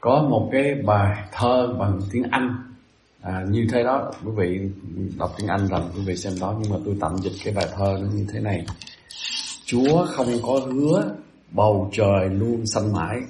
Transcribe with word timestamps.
có 0.00 0.26
một 0.30 0.48
cái 0.52 0.74
bài 0.74 1.24
thơ 1.32 1.74
bằng 1.78 2.00
tiếng 2.12 2.22
Anh. 2.30 2.56
À, 3.22 3.44
như 3.50 3.66
thế 3.72 3.82
đó 3.82 4.12
quý 4.24 4.30
vị 4.36 4.70
đọc 5.18 5.30
tiếng 5.38 5.48
Anh 5.48 5.66
rằng 5.66 5.82
quý 5.96 6.02
vị 6.06 6.16
xem 6.16 6.32
đó 6.40 6.54
nhưng 6.60 6.72
mà 6.72 6.76
tôi 6.84 6.96
tạm 7.00 7.16
dịch 7.18 7.32
cái 7.44 7.54
bài 7.54 7.66
thơ 7.76 7.98
nó 8.00 8.06
như 8.14 8.26
thế 8.32 8.40
này. 8.40 8.66
Chúa 9.64 10.06
không 10.06 10.28
có 10.42 10.60
hứa 10.66 11.14
bầu 11.50 11.90
trời 11.92 12.28
luôn 12.30 12.66
xanh 12.66 12.92
mãi. 12.92 13.20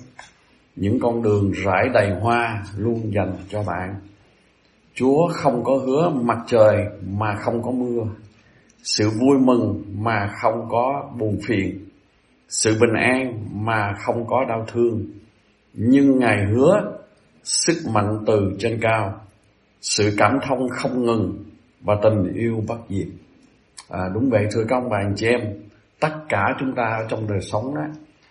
Những 0.76 1.00
con 1.00 1.22
đường 1.22 1.52
rải 1.64 1.88
đầy 1.94 2.10
hoa 2.20 2.64
luôn 2.76 3.12
dành 3.14 3.36
cho 3.48 3.62
bạn. 3.62 3.94
Chúa 4.94 5.28
không 5.32 5.64
có 5.64 5.78
hứa 5.86 6.10
mặt 6.10 6.38
trời 6.46 6.76
mà 7.08 7.34
không 7.34 7.62
có 7.62 7.70
mưa. 7.70 8.02
Sự 8.82 9.10
vui 9.10 9.38
mừng 9.38 9.84
mà 9.98 10.30
không 10.42 10.68
có 10.68 11.10
buồn 11.18 11.38
phiền. 11.46 11.88
Sự 12.48 12.76
bình 12.80 12.94
an 12.94 13.44
mà 13.52 13.94
không 13.98 14.26
có 14.26 14.44
đau 14.48 14.66
thương 14.72 15.04
nhưng 15.76 16.18
ngài 16.18 16.44
hứa 16.44 16.98
sức 17.42 17.76
mạnh 17.92 18.24
từ 18.26 18.56
trên 18.58 18.78
cao 18.80 19.20
sự 19.80 20.14
cảm 20.18 20.38
thông 20.48 20.68
không 20.68 21.04
ngừng 21.04 21.44
và 21.80 21.96
tình 22.02 22.34
yêu 22.34 22.64
bất 22.68 22.78
diệt. 22.88 23.08
À, 23.90 24.00
đúng 24.14 24.30
vậy 24.30 24.46
thưa 24.52 24.64
các 24.68 24.76
ông 24.76 24.88
bà 24.90 24.98
anh 24.98 25.14
chị 25.16 25.26
em 25.26 25.40
tất 26.00 26.12
cả 26.28 26.44
chúng 26.60 26.74
ta 26.74 27.06
trong 27.08 27.26
đời 27.28 27.40
sống 27.40 27.74
đó 27.74 27.82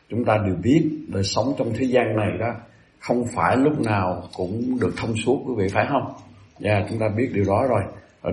chúng 0.09 0.25
ta 0.25 0.37
đều 0.45 0.55
biết 0.63 0.89
đời 1.07 1.23
sống 1.23 1.53
trong 1.57 1.73
thế 1.75 1.85
gian 1.85 2.15
này 2.15 2.37
đó 2.39 2.53
không 2.99 3.25
phải 3.35 3.57
lúc 3.57 3.81
nào 3.81 4.23
cũng 4.33 4.79
được 4.81 4.93
thông 4.97 5.15
suốt 5.15 5.43
quý 5.47 5.53
vị 5.57 5.67
phải 5.73 5.85
không? 5.89 6.13
Dạ 6.59 6.73
yeah, 6.73 6.85
chúng 6.89 6.99
ta 6.99 7.05
biết 7.17 7.29
điều 7.33 7.43
đó 7.47 7.67
rồi. 7.69 7.81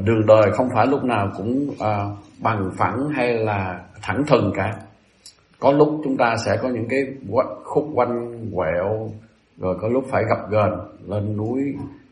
Đường 0.04 0.26
đời 0.26 0.52
không 0.52 0.68
phải 0.74 0.87
lúc 0.87 1.04
nào 1.04 1.30
cũng 1.37 1.70
à, 1.79 2.04
bằng 2.38 2.70
phẳng 2.76 3.09
hay 3.09 3.34
là 3.34 3.80
thẳng 4.02 4.23
thừng 4.26 4.52
cả 4.54 4.76
có 5.62 5.73
lúc 5.73 6.01
chúng 6.05 6.16
ta 6.16 6.34
sẽ 6.45 6.57
có 6.62 6.69
những 6.69 6.89
cái 6.89 7.01
khúc 7.65 7.89
quanh 7.95 8.47
quẹo 8.55 9.11
rồi 9.59 9.77
có 9.80 9.88
lúc 9.88 10.05
phải 10.11 10.23
gặp 10.29 10.51
gần 10.51 10.71
lên 11.07 11.37
núi 11.37 11.61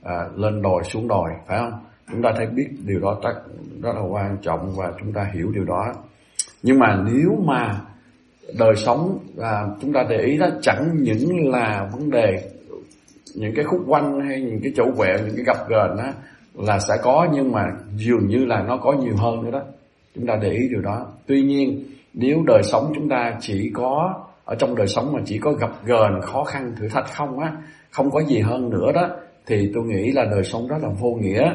à, 0.03 0.29
lên 0.37 0.63
đồi 0.63 0.83
xuống 0.85 1.09
đồi 1.09 1.31
phải 1.47 1.59
không? 1.59 1.73
Chúng 2.13 2.23
ta 2.23 2.33
thấy 2.37 2.47
biết 2.47 2.69
điều 2.87 3.01
đó 3.01 3.21
rất 3.23 3.35
rất 3.83 3.93
là 3.95 4.03
quan 4.03 4.37
trọng 4.43 4.73
và 4.77 4.93
chúng 5.01 5.13
ta 5.13 5.31
hiểu 5.35 5.51
điều 5.55 5.65
đó. 5.65 5.93
Nhưng 6.63 6.79
mà 6.79 7.05
nếu 7.13 7.39
mà 7.45 7.81
đời 8.59 8.77
sống 8.77 9.19
à, 9.41 9.63
chúng 9.81 9.93
ta 9.93 10.05
để 10.11 10.19
ý 10.19 10.39
đó 10.39 10.47
chẳng 10.63 10.91
những 10.95 11.51
là 11.51 11.89
vấn 11.93 12.11
đề 12.11 12.51
những 13.35 13.53
cái 13.57 13.65
khúc 13.65 13.81
quanh 13.87 14.21
hay 14.21 14.41
những 14.41 14.61
cái 14.63 14.73
chỗ 14.77 14.85
quẹo 14.97 15.19
những 15.19 15.37
cái 15.37 15.45
gặp 15.45 15.69
gờn 15.69 15.97
đó 15.97 16.13
là 16.55 16.79
sẽ 16.79 16.95
có 17.03 17.29
nhưng 17.33 17.53
mà 17.53 17.63
dường 17.97 18.27
như 18.29 18.45
là 18.45 18.63
nó 18.63 18.77
có 18.77 18.93
nhiều 18.93 19.17
hơn 19.17 19.43
nữa 19.43 19.51
đó. 19.51 19.63
Chúng 20.15 20.27
ta 20.27 20.37
để 20.43 20.51
ý 20.51 20.69
điều 20.71 20.81
đó. 20.81 21.07
Tuy 21.27 21.43
nhiên 21.43 21.85
nếu 22.15 22.43
đời 22.47 22.63
sống 22.63 22.93
chúng 22.95 23.09
ta 23.09 23.37
chỉ 23.41 23.71
có 23.75 24.15
ở 24.45 24.55
trong 24.59 24.75
đời 24.75 24.87
sống 24.87 25.13
mà 25.13 25.21
chỉ 25.25 25.39
có 25.39 25.53
gặp 25.53 25.71
gờn 25.85 26.21
khó 26.23 26.45
khăn 26.45 26.73
thử 26.77 26.89
thách 26.89 27.07
không 27.07 27.39
á 27.39 27.53
không 27.91 28.11
có 28.11 28.21
gì 28.21 28.41
hơn 28.41 28.71
nữa 28.71 28.93
đó 28.95 29.09
thì 29.47 29.71
tôi 29.75 29.85
nghĩ 29.85 30.13
là 30.13 30.25
đời 30.25 30.45
sống 30.45 30.69
rất 30.69 30.77
là 30.83 30.89
vô 30.89 31.11
nghĩa. 31.21 31.53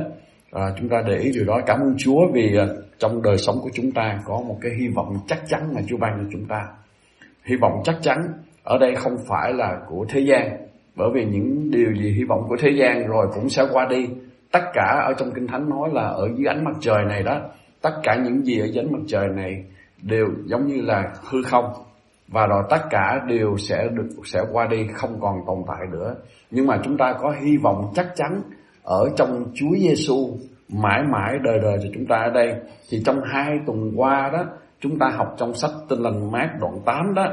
À, 0.51 0.61
chúng 0.79 0.89
ta 0.89 1.03
để 1.07 1.17
ý 1.17 1.31
điều 1.33 1.45
đó. 1.45 1.61
Cảm 1.65 1.79
ơn 1.79 1.95
Chúa 1.97 2.27
vì 2.33 2.57
à, 2.57 2.65
trong 2.99 3.21
đời 3.21 3.37
sống 3.37 3.55
của 3.63 3.69
chúng 3.73 3.91
ta 3.91 4.19
có 4.25 4.41
một 4.47 4.57
cái 4.61 4.71
hy 4.79 4.87
vọng 4.87 5.17
chắc 5.27 5.39
chắn 5.47 5.73
mà 5.73 5.81
Chúa 5.87 5.97
ban 5.97 6.17
cho 6.17 6.29
chúng 6.31 6.45
ta. 6.45 6.67
Hy 7.43 7.55
vọng 7.55 7.81
chắc 7.83 7.95
chắn 8.01 8.17
ở 8.63 8.77
đây 8.77 8.95
không 8.95 9.17
phải 9.27 9.53
là 9.53 9.79
của 9.89 10.05
thế 10.09 10.19
gian 10.19 10.57
bởi 10.95 11.09
vì 11.13 11.25
những 11.25 11.71
điều 11.71 11.93
gì 11.95 12.11
hy 12.11 12.23
vọng 12.23 12.45
của 12.49 12.55
thế 12.59 12.69
gian 12.69 13.07
rồi 13.07 13.27
cũng 13.33 13.49
sẽ 13.49 13.63
qua 13.71 13.87
đi. 13.89 14.07
Tất 14.51 14.63
cả 14.73 15.03
ở 15.07 15.13
trong 15.17 15.31
kinh 15.35 15.47
thánh 15.47 15.69
nói 15.69 15.89
là 15.93 16.01
ở 16.01 16.29
dưới 16.37 16.47
ánh 16.47 16.63
mặt 16.63 16.75
trời 16.81 17.05
này 17.09 17.23
đó 17.23 17.41
tất 17.81 17.93
cả 18.03 18.15
những 18.15 18.45
gì 18.45 18.59
ở 18.59 18.65
dưới 18.65 18.83
ánh 18.83 18.93
mặt 18.93 19.03
trời 19.07 19.27
này 19.35 19.63
đều 20.01 20.27
giống 20.45 20.67
như 20.67 20.81
là 20.81 21.13
hư 21.29 21.43
không. 21.43 21.73
Và 22.27 22.47
rồi 22.47 22.63
tất 22.69 22.81
cả 22.89 23.19
đều 23.27 23.57
sẽ 23.57 23.87
được, 23.93 24.07
sẽ 24.25 24.41
qua 24.51 24.67
đi, 24.67 24.87
không 24.93 25.19
còn 25.21 25.35
tồn 25.47 25.57
tại 25.67 25.87
nữa. 25.91 26.15
Nhưng 26.51 26.67
mà 26.67 26.79
chúng 26.83 26.97
ta 26.97 27.13
có 27.21 27.33
hy 27.41 27.57
vọng 27.57 27.91
chắc 27.95 28.07
chắn 28.15 28.41
ở 28.83 29.09
trong 29.15 29.45
Chúa 29.53 29.75
Giêsu 29.79 30.37
mãi 30.69 31.03
mãi 31.11 31.33
đời 31.43 31.59
đời 31.61 31.77
cho 31.83 31.89
chúng 31.93 32.05
ta 32.05 32.15
ở 32.15 32.29
đây. 32.29 32.55
Thì 32.89 33.01
trong 33.05 33.21
hai 33.33 33.51
tuần 33.65 33.91
qua 33.95 34.29
đó, 34.33 34.43
chúng 34.79 34.99
ta 34.99 35.09
học 35.09 35.35
trong 35.37 35.53
sách 35.53 35.71
Tin 35.89 35.99
lành 35.99 36.31
mát 36.31 36.49
đoạn 36.59 36.79
8 36.85 37.13
đó, 37.13 37.25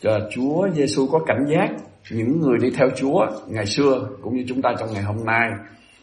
cho 0.00 0.18
Chúa 0.30 0.68
Giêsu 0.72 1.06
có 1.12 1.18
cảnh 1.26 1.44
giác 1.48 1.68
những 2.10 2.40
người 2.40 2.58
đi 2.58 2.70
theo 2.70 2.88
Chúa 2.96 3.26
ngày 3.48 3.66
xưa 3.66 4.08
cũng 4.22 4.36
như 4.36 4.44
chúng 4.48 4.62
ta 4.62 4.74
trong 4.78 4.88
ngày 4.92 5.02
hôm 5.02 5.24
nay. 5.24 5.50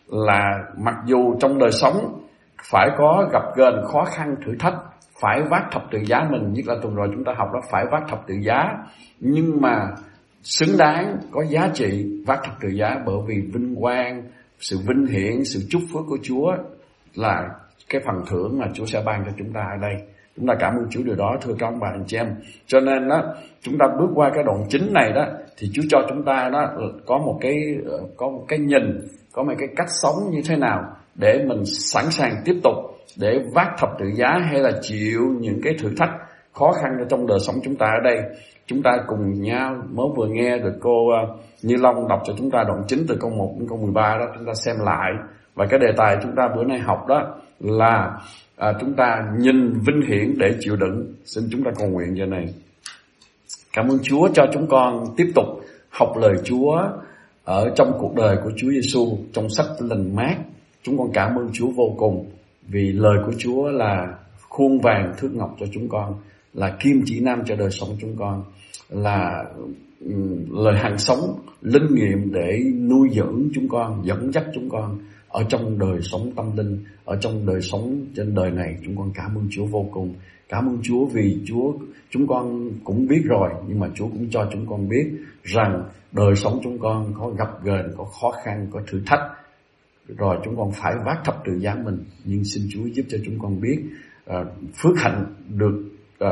Là 0.08 0.64
mặc 0.78 0.96
dù 1.06 1.36
trong 1.40 1.60
đời 1.60 1.72
sống 1.72 2.20
phải 2.64 2.90
có 2.98 3.30
gặp 3.32 3.44
gờn 3.56 3.74
khó 3.86 4.04
khăn 4.04 4.36
thử 4.46 4.56
thách 4.60 4.76
phải 5.20 5.42
vác 5.50 5.64
thập 5.72 5.84
tự 5.92 6.00
giá 6.06 6.28
mình, 6.32 6.54
nhất 6.54 6.66
là 6.68 6.76
tuần 6.82 6.96
rồi 6.96 7.08
chúng 7.14 7.24
ta 7.24 7.34
học 7.38 7.48
đó, 7.54 7.60
phải 7.72 7.86
vác 7.92 8.04
thập 8.10 8.28
tự 8.28 8.36
giá. 8.42 8.64
Nhưng 9.20 9.62
mà 9.62 9.88
xứng 10.44 10.78
đáng 10.78 11.18
có 11.32 11.44
giá 11.46 11.70
trị 11.74 12.06
vác 12.28 12.40
thập 12.44 12.56
tự 12.62 12.70
giá 12.70 12.96
bởi 13.06 13.16
vì 13.28 13.36
vinh 13.54 13.76
quang, 13.76 14.24
sự 14.60 14.78
vinh 14.88 15.06
hiển, 15.06 15.44
sự 15.44 15.60
chúc 15.70 15.82
phước 15.94 16.04
của 16.08 16.18
Chúa 16.24 16.56
là 17.16 17.50
cái 17.90 18.02
phần 18.06 18.16
thưởng 18.30 18.60
mà 18.60 18.66
Chúa 18.74 18.86
sẽ 18.86 19.04
ban 19.06 19.24
cho 19.26 19.32
chúng 19.38 19.54
ta 19.54 19.62
ở 19.62 19.78
đây. 19.82 20.08
Chúng 20.38 20.48
ta 20.48 20.54
cảm 20.60 20.74
ơn 20.76 20.90
Chúa 20.90 21.04
điều 21.04 21.16
đó, 21.16 21.38
thưa 21.42 21.54
các 21.60 21.68
ông 21.68 21.80
bà, 21.80 21.88
anh 21.88 22.04
chị 22.08 22.18
em. 22.18 22.28
Cho 22.68 22.80
nên 22.80 23.08
đó, 23.10 23.36
chúng 23.62 23.78
ta 23.80 23.86
bước 24.00 24.10
qua 24.16 24.32
cái 24.34 24.44
đoạn 24.44 24.66
chính 24.70 24.94
này 24.94 25.12
đó, 25.16 25.26
thì 25.58 25.68
Chúa 25.74 25.82
cho 25.90 26.06
chúng 26.10 26.24
ta 26.26 26.50
đó 26.54 26.74
có 27.06 27.18
một 27.18 27.38
cái, 27.42 27.56
có 28.18 28.30
một 28.30 28.46
cái 28.48 28.60
nhìn, 28.60 29.00
có 29.34 29.44
một 29.44 29.54
cái 29.60 29.68
cách 29.76 29.90
sống 30.02 30.16
như 30.32 30.42
thế 30.46 30.56
nào 30.58 30.84
để 31.16 31.46
mình 31.48 31.66
sẵn 31.66 32.06
sàng 32.10 32.36
tiếp 32.46 32.56
tục 32.64 32.74
để 33.18 33.40
vác 33.54 33.68
thập 33.78 33.90
tự 34.00 34.06
giá 34.16 34.40
hay 34.50 34.60
là 34.60 34.72
chịu 34.82 35.22
những 35.40 35.60
cái 35.64 35.74
thử 35.80 35.90
thách 35.98 36.12
khó 36.54 36.72
khăn 36.72 36.98
trong 37.10 37.28
đời 37.28 37.40
sống 37.40 37.56
chúng 37.64 37.76
ta 37.76 37.86
ở 37.86 38.00
đây. 38.04 38.18
Chúng 38.66 38.84
ta 38.84 38.92
cùng 39.08 39.42
nhau 39.42 39.76
mới 39.92 40.08
vừa 40.16 40.28
nghe 40.28 40.58
được 40.58 40.74
cô 40.82 41.10
à, 41.10 41.22
Như 41.62 41.76
Long 41.76 42.08
đọc 42.08 42.22
cho 42.26 42.34
chúng 42.38 42.52
ta 42.52 42.64
đoạn 42.68 42.84
chính 42.88 43.06
từ 43.08 43.18
câu 43.20 43.30
1 43.30 43.56
đến 43.60 43.70
câu 43.70 43.78
13 43.78 44.18
đó 44.18 44.26
chúng 44.36 44.46
ta 44.46 44.54
xem 44.54 44.76
lại. 44.80 45.12
Và 45.56 45.66
cái 45.70 45.80
đề 45.80 45.88
tài 45.98 46.18
chúng 46.24 46.36
ta 46.36 46.50
bữa 46.56 46.64
nay 46.64 46.80
học 46.80 47.06
đó 47.08 47.36
là 47.60 48.20
à, 48.58 48.74
chúng 48.80 48.94
ta 48.94 49.26
nhìn 49.40 49.74
vinh 49.74 50.02
hiển 50.08 50.38
để 50.38 50.56
chịu 50.60 50.76
đựng. 50.76 51.14
Xin 51.26 51.44
chúng 51.52 51.64
ta 51.64 51.72
cầu 51.80 51.90
nguyện 51.90 52.18
giờ 52.18 52.26
này. 52.26 52.46
Cảm 53.74 53.88
ơn 53.88 54.00
Chúa 54.04 54.28
cho 54.34 54.46
chúng 54.54 54.68
con 54.68 55.06
tiếp 55.18 55.32
tục 55.36 55.46
học 55.90 56.14
lời 56.18 56.34
Chúa 56.44 56.82
ở 57.44 57.70
trong 57.76 57.98
cuộc 58.00 58.16
đời 58.16 58.38
của 58.44 58.52
Chúa 58.58 58.70
Giêsu 58.70 59.18
trong 59.34 59.50
sách 59.50 59.68
lành 59.80 60.16
mát. 60.16 60.36
Chúng 60.84 60.98
con 60.98 61.08
cảm 61.14 61.36
ơn 61.36 61.50
Chúa 61.54 61.68
vô 61.76 61.96
cùng 61.98 62.26
vì 62.68 62.92
lời 62.92 63.18
của 63.26 63.34
Chúa 63.38 63.70
là 63.70 64.18
khuôn 64.50 64.80
vàng 64.80 65.14
thước 65.18 65.30
ngọc 65.34 65.56
cho 65.60 65.66
chúng 65.74 65.90
con, 65.90 66.14
là 66.54 66.78
kim 66.80 67.02
chỉ 67.06 67.20
nam 67.20 67.42
cho 67.46 67.56
đời 67.56 67.72
sống 67.72 67.90
chúng 68.02 68.16
con, 68.20 68.44
là 68.90 69.44
lời 70.50 70.76
hàng 70.78 70.98
sống, 70.98 71.40
linh 71.62 71.96
nghiệm 71.96 72.34
để 72.34 72.60
nuôi 72.90 73.10
dưỡng 73.12 73.50
chúng 73.54 73.68
con, 73.70 74.02
dẫn 74.06 74.32
dắt 74.32 74.46
chúng 74.54 74.70
con 74.70 74.98
ở 75.28 75.44
trong 75.50 75.80
đời 75.80 76.02
sống 76.02 76.32
tâm 76.36 76.58
linh, 76.58 76.84
ở 77.06 77.18
trong 77.22 77.46
đời 77.46 77.62
sống 77.62 78.06
trên 78.16 78.36
đời 78.36 78.52
này. 78.52 78.76
Chúng 78.86 78.98
con 78.98 79.12
cảm 79.16 79.36
ơn 79.36 79.48
Chúa 79.52 79.66
vô 79.66 79.86
cùng. 79.92 80.14
Cảm 80.50 80.68
ơn 80.68 80.80
Chúa 80.84 81.06
vì 81.06 81.38
Chúa, 81.46 81.74
chúng 82.10 82.28
con 82.28 82.72
cũng 82.84 83.08
biết 83.08 83.22
rồi, 83.26 83.50
nhưng 83.68 83.80
mà 83.80 83.88
Chúa 83.96 84.08
cũng 84.08 84.28
cho 84.30 84.50
chúng 84.54 84.66
con 84.70 84.90
biết 84.90 85.12
rằng 85.44 85.84
đời 86.12 86.36
sống 86.36 86.60
chúng 86.64 86.80
con 86.80 87.14
có 87.20 87.30
gặp 87.30 87.64
gờn 87.64 87.94
có 87.98 88.04
khó 88.04 88.32
khăn, 88.44 88.68
có 88.72 88.82
thử 88.88 89.02
thách 89.06 89.20
rồi 90.08 90.38
chúng 90.44 90.58
con 90.58 90.72
phải 90.72 90.94
vác 91.06 91.18
thập 91.26 91.42
tự 91.46 91.60
giá 91.60 91.76
mình. 91.76 91.98
Nhưng 92.26 92.44
xin 92.44 92.64
Chúa 92.70 92.86
giúp 92.86 93.04
cho 93.10 93.18
chúng 93.26 93.40
con 93.40 93.62
biết 93.62 93.80
uh, 94.30 94.48
phước 94.76 94.98
hạnh 94.98 95.26
được 95.50 95.84
uh, 96.24 96.30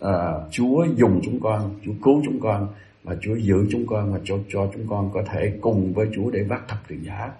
uh, 0.00 0.50
Chúa 0.50 0.86
dùng 0.96 1.20
chúng 1.24 1.40
con 1.40 1.74
Chúa 1.84 1.92
cứu 2.02 2.22
chúng 2.24 2.40
con 2.40 2.68
và 3.04 3.16
Chúa 3.20 3.34
giữ 3.34 3.66
chúng 3.70 3.86
con 3.86 4.12
và 4.12 4.20
cho 4.24 4.38
cho 4.48 4.70
chúng 4.74 4.86
con 4.88 5.10
có 5.12 5.22
thể 5.32 5.58
cùng 5.60 5.92
với 5.92 6.06
Chúa 6.14 6.30
để 6.30 6.42
vác 6.42 6.68
thập 6.68 6.78
tự 6.88 6.96
giá. 7.02 7.30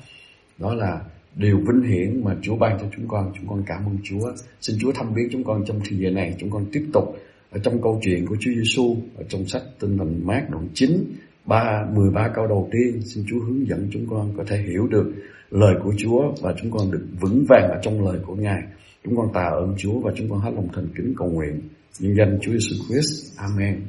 Đó 0.58 0.74
là 0.74 1.00
điều 1.34 1.58
vinh 1.58 1.82
hiển 1.82 2.24
mà 2.24 2.36
Chúa 2.42 2.56
ban 2.56 2.78
cho 2.80 2.86
chúng 2.96 3.08
con. 3.08 3.32
Chúng 3.38 3.48
con 3.48 3.62
cảm 3.66 3.86
ơn 3.86 3.98
Chúa. 4.02 4.32
Xin 4.60 4.76
Chúa 4.80 4.92
thăm 4.92 5.14
viếng 5.14 5.28
chúng 5.32 5.44
con 5.44 5.64
trong 5.66 5.80
thời 5.88 5.98
gian 5.98 6.14
này. 6.14 6.34
Chúng 6.38 6.50
con 6.50 6.66
tiếp 6.72 6.86
tục 6.92 7.16
ở 7.50 7.58
trong 7.58 7.82
câu 7.82 8.00
chuyện 8.02 8.26
của 8.26 8.36
Chúa 8.40 8.50
Giêsu 8.52 8.96
ở 9.16 9.24
trong 9.28 9.46
sách 9.46 9.62
Tin 9.80 9.96
lành 9.96 10.26
mát 10.26 10.46
đoạn 10.50 10.68
9 10.74 11.04
ba 11.46 11.86
mười 11.94 12.10
ba 12.10 12.30
câu 12.34 12.46
đầu 12.46 12.68
tiên. 12.72 13.02
Xin 13.02 13.24
Chúa 13.28 13.40
hướng 13.40 13.66
dẫn 13.66 13.88
chúng 13.92 14.06
con 14.10 14.34
có 14.36 14.44
thể 14.46 14.56
hiểu 14.56 14.86
được 14.86 15.12
lời 15.52 15.74
của 15.82 15.92
Chúa 15.98 16.32
và 16.40 16.54
chúng 16.62 16.70
con 16.70 16.90
được 16.90 17.06
vững 17.20 17.44
vàng 17.48 17.68
ở 17.70 17.78
trong 17.82 18.06
lời 18.06 18.18
của 18.26 18.34
Ngài. 18.34 18.62
Chúng 19.04 19.16
con 19.16 19.26
tạ 19.34 19.50
ơn 19.52 19.74
Chúa 19.78 20.00
và 20.00 20.12
chúng 20.16 20.30
con 20.30 20.40
hết 20.40 20.50
lòng 20.54 20.68
thành 20.74 20.88
kính 20.96 21.14
cầu 21.16 21.30
nguyện. 21.30 21.60
Nhân 22.00 22.14
danh 22.18 22.38
Chúa 22.42 22.52
Giêsu 22.52 22.76
Christ. 22.88 23.38
Amen. 23.38 23.80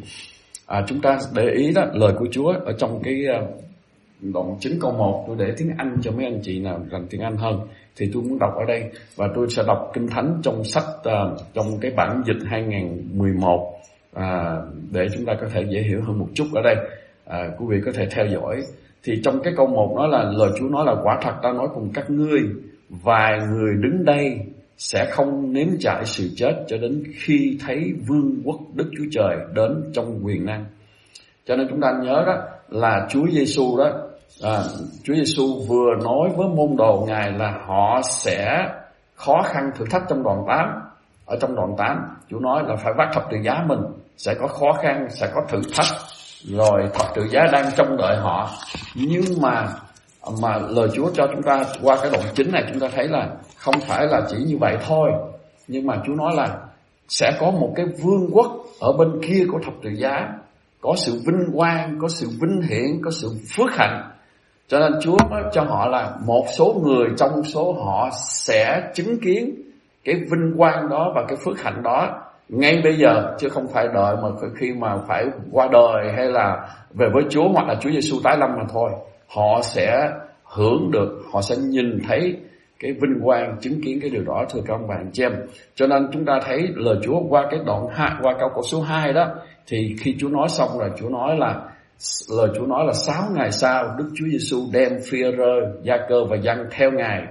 À, 0.66 0.84
chúng 0.88 1.02
ta 1.02 1.18
để 1.36 1.50
ý 1.56 1.72
đó 1.72 1.86
lời 1.94 2.14
của 2.20 2.28
Chúa 2.32 2.54
ở 2.66 2.74
trong 2.78 3.02
cái 3.04 3.26
ờ, 3.26 3.48
đoạn 4.22 4.56
9 4.60 4.80
câu 4.82 4.92
1 4.92 5.24
tôi 5.28 5.36
để 5.40 5.54
tiếng 5.58 5.70
Anh 5.78 5.98
cho 6.02 6.12
mấy 6.12 6.26
anh 6.26 6.40
chị 6.44 6.60
nào 6.60 6.86
rành 6.92 7.08
tiếng 7.10 7.22
Anh 7.22 7.38
hơn 7.38 7.60
thì 7.96 8.10
tôi 8.14 8.24
muốn 8.24 8.40
đọc 8.40 8.52
ở 8.56 8.66
đây 8.68 8.92
và 9.16 9.28
tôi 9.36 9.48
sẽ 9.50 9.64
đọc 9.68 9.92
kinh 9.94 10.08
thánh 10.08 10.40
trong 10.44 10.64
sách 10.64 10.84
uh, 10.98 11.40
trong 11.54 11.80
cái 11.82 11.92
bản 11.98 12.22
dịch 12.26 12.48
2011 12.50 13.74
à, 14.14 14.56
để 14.92 15.08
chúng 15.14 15.26
ta 15.26 15.34
có 15.42 15.48
thể 15.54 15.64
dễ 15.70 15.82
hiểu 15.82 16.02
hơn 16.02 16.20
một 16.20 16.28
chút 16.34 16.46
ở 16.54 16.62
đây 16.62 16.76
à, 17.26 17.50
quý 17.58 17.66
vị 17.70 17.78
có 17.86 17.92
thể 17.92 18.08
theo 18.12 18.26
dõi 18.26 18.62
thì 19.04 19.22
trong 19.24 19.40
cái 19.44 19.54
câu 19.58 19.68
một 19.68 19.94
nói 19.96 20.08
là 20.12 20.24
lời 20.24 20.50
Chúa 20.60 20.70
nói 20.70 20.86
là 20.86 20.96
quả 21.04 21.20
thật 21.22 21.34
ta 21.44 21.52
nói 21.52 21.68
cùng 21.74 21.92
các 21.94 22.10
ngươi 22.10 22.42
vài 22.90 23.40
người 23.52 23.74
đứng 23.80 24.06
đây 24.06 24.40
sẽ 24.78 25.10
không 25.12 25.54
nếm 25.54 25.68
trải 25.80 26.06
sự 26.06 26.30
chết 26.36 26.64
cho 26.68 26.78
đến 26.78 27.04
khi 27.16 27.58
thấy 27.66 27.94
vương 28.08 28.42
quốc 28.44 28.60
Đức 28.74 28.92
Chúa 28.98 29.06
Trời 29.12 29.38
đến 29.56 29.92
trong 29.94 30.20
quyền 30.24 30.46
năng. 30.46 30.66
Cho 31.46 31.56
nên 31.56 31.68
chúng 31.70 31.82
ta 31.82 31.92
nhớ 32.04 32.24
đó 32.28 32.36
là 32.70 33.08
Chúa 33.10 33.28
Giêsu 33.28 33.78
đó 33.78 33.92
à, 34.44 34.62
Chúa 35.04 35.14
Giêsu 35.14 35.44
vừa 35.68 35.96
nói 36.04 36.30
với 36.38 36.48
môn 36.48 36.76
đồ 36.78 37.06
ngài 37.08 37.32
là 37.32 37.60
họ 37.68 38.02
sẽ 38.04 38.68
khó 39.16 39.42
khăn 39.42 39.72
thử 39.76 39.86
thách 39.92 40.04
trong 40.10 40.24
đoạn 40.24 40.44
8 40.48 40.70
ở 41.26 41.38
trong 41.42 41.56
đoạn 41.56 41.76
8 41.78 41.98
Chúa 42.30 42.40
nói 42.40 42.64
là 42.68 42.76
phải 42.76 42.94
vác 42.98 43.08
thập 43.14 43.24
tự 43.32 43.38
giá 43.44 43.64
mình 43.68 43.80
sẽ 44.18 44.36
có 44.40 44.48
khó 44.48 44.74
khăn 44.82 45.08
sẽ 45.10 45.32
có 45.36 45.42
thử 45.50 45.62
thách 45.76 45.98
rồi 46.44 46.82
thập 46.94 47.16
tự 47.16 47.28
giá 47.30 47.48
đang 47.52 47.72
trông 47.78 47.98
đợi 47.98 48.18
họ. 48.18 48.50
Nhưng 48.96 49.42
mà 49.42 49.68
mà 50.42 50.58
lời 50.70 50.88
Chúa 50.94 51.12
cho 51.14 51.28
chúng 51.32 51.44
ta 51.44 51.64
qua 51.82 51.98
cái 52.02 52.12
đoạn 52.14 52.26
chính 52.36 52.52
này, 52.52 52.64
chúng 52.70 52.80
ta 52.80 52.88
thấy 52.96 53.08
là 53.08 53.30
không 53.58 53.76
phải 53.80 54.08
là 54.08 54.22
chỉ 54.30 54.38
như 54.48 54.58
vậy 54.58 54.78
thôi. 54.88 55.12
Nhưng 55.68 55.88
mà 55.88 55.94
Chúa 56.06 56.14
nói 56.14 56.36
là 56.36 56.58
sẽ 57.08 57.38
có 57.40 57.52
một 57.52 57.74
cái 57.76 57.86
vương 58.04 58.30
quốc 58.32 58.52
ở 58.80 58.94
bên 58.94 59.22
kia 59.28 59.46
của 59.52 59.60
thập 59.64 59.74
tự 59.84 59.90
giá, 59.90 60.28
có 60.82 60.94
sự 60.98 61.14
vinh 61.14 61.46
quang, 61.56 61.98
có 62.02 62.08
sự 62.08 62.28
vinh 62.42 62.62
hiển, 62.70 63.02
có 63.04 63.12
sự 63.12 63.30
phước 63.58 63.72
hạnh. 63.72 64.12
Cho 64.68 64.80
nên 64.80 64.92
Chúa 65.02 65.18
nói 65.30 65.44
cho 65.54 65.64
họ 65.64 65.88
là 65.88 66.16
một 66.26 66.46
số 66.58 66.82
người 66.84 67.08
trong 67.18 67.44
số 67.44 67.74
họ 67.74 68.10
sẽ 68.28 68.92
chứng 68.94 69.20
kiến 69.20 69.56
cái 70.04 70.16
vinh 70.16 70.54
quang 70.58 70.90
đó 70.90 71.12
và 71.16 71.26
cái 71.28 71.38
phước 71.46 71.60
hạnh 71.62 71.84
đó 71.84 72.23
ngay 72.54 72.82
bây 72.84 72.98
giờ 72.98 73.36
chứ 73.38 73.50
không 73.50 73.68
phải 73.68 73.88
đợi 73.94 74.16
mà 74.24 74.30
khi 74.56 74.74
mà 74.74 74.98
phải 75.08 75.26
qua 75.52 75.68
đời 75.72 76.14
hay 76.16 76.26
là 76.26 76.68
về 76.94 77.08
với 77.14 77.24
Chúa 77.30 77.48
hoặc 77.54 77.68
là 77.68 77.76
Chúa 77.82 77.90
Giêsu 77.90 78.18
tái 78.24 78.38
lâm 78.38 78.50
mà 78.58 78.64
thôi. 78.70 78.92
Họ 79.28 79.62
sẽ 79.62 80.10
hưởng 80.44 80.92
được 80.92 81.22
họ 81.34 81.42
sẽ 81.42 81.56
nhìn 81.56 82.00
thấy 82.08 82.38
cái 82.80 82.92
vinh 82.92 83.20
quang 83.24 83.58
chứng 83.62 83.82
kiến 83.82 84.00
cái 84.02 84.10
điều 84.10 84.24
đó 84.24 84.46
thưa 84.50 84.60
các 84.68 84.74
ông 84.74 84.88
bạn 84.88 85.10
chị 85.14 85.24
em. 85.24 85.32
Cho 85.76 85.88
nên 85.88 86.08
chúng 86.12 86.26
ta 86.26 86.40
thấy 86.46 86.68
lời 86.76 86.96
Chúa 87.04 87.20
qua 87.30 87.48
cái 87.52 87.60
đoạn 87.66 87.88
hai 87.92 88.12
qua 88.22 88.34
câu 88.40 88.50
cổ 88.56 88.62
số 88.64 88.82
2 88.82 89.14
đó 89.14 89.28
thì 89.68 89.96
khi 90.00 90.16
Chúa 90.20 90.30
nói 90.30 90.50
xong 90.50 90.70
rồi 90.80 90.90
Chúa 90.98 91.10
nói 91.10 91.38
là 91.38 91.62
lời 92.38 92.50
Chúa 92.56 92.66
nói 92.66 92.86
là 92.86 92.94
sáu 92.94 93.24
ngày 93.36 93.52
sau 93.52 93.96
Đức 93.98 94.10
Chúa 94.16 94.26
Giêsu 94.32 94.58
đem 94.74 94.92
Phi-rơ, 94.92 95.82
Gia 95.82 95.98
Cơ 96.10 96.26
và 96.30 96.36
dân 96.36 96.58
theo 96.72 96.92
ngài. 96.92 97.24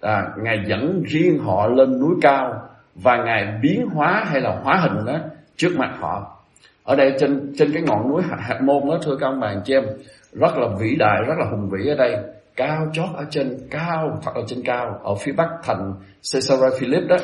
À, 0.00 0.22
ngài 0.42 0.56
dẫn 0.68 1.02
riêng 1.06 1.38
họ 1.38 1.66
lên 1.66 2.00
núi 2.00 2.14
cao 2.22 2.69
và 2.94 3.16
ngài 3.16 3.58
biến 3.62 3.86
hóa 3.94 4.24
hay 4.26 4.40
là 4.40 4.60
hóa 4.64 4.76
hình 4.76 5.06
đó 5.06 5.18
trước 5.56 5.70
mặt 5.76 5.96
họ. 6.00 6.36
Ở 6.84 6.96
đây 6.96 7.14
trên 7.18 7.52
trên 7.58 7.72
cái 7.72 7.82
ngọn 7.82 8.08
núi 8.08 8.22
hạt 8.22 8.60
môn 8.62 8.88
đó, 8.88 8.98
thưa 9.04 9.16
các 9.20 9.26
ông 9.26 9.40
bạn 9.40 9.60
chị 9.64 9.74
em, 9.74 9.84
rất 10.32 10.56
là 10.56 10.68
vĩ 10.80 10.96
đại, 10.98 11.22
rất 11.26 11.34
là 11.38 11.46
hùng 11.50 11.70
vĩ 11.70 11.88
ở 11.88 11.94
đây. 11.94 12.16
Cao 12.56 12.86
chót 12.92 13.08
ở 13.14 13.24
trên 13.30 13.58
cao 13.70 14.18
thật 14.22 14.30
là 14.36 14.42
trên 14.46 14.62
cao, 14.64 15.00
ở 15.04 15.14
phía 15.14 15.32
bắc 15.32 15.48
thành 15.62 15.94
Caesarea 16.32 16.70
Philip 16.78 17.08
đó, 17.08 17.16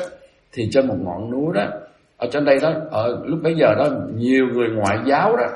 thì 0.53 0.69
trên 0.71 0.87
một 0.87 0.95
ngọn 0.99 1.31
núi 1.31 1.53
đó. 1.55 1.65
Ở 2.17 2.27
trên 2.31 2.45
đây 2.45 2.57
đó, 2.61 2.73
ở 2.91 3.23
lúc 3.25 3.39
bấy 3.43 3.55
giờ 3.55 3.67
đó, 3.77 3.85
nhiều 4.15 4.45
người 4.53 4.69
ngoại 4.69 4.97
giáo 5.05 5.35
đó, 5.37 5.47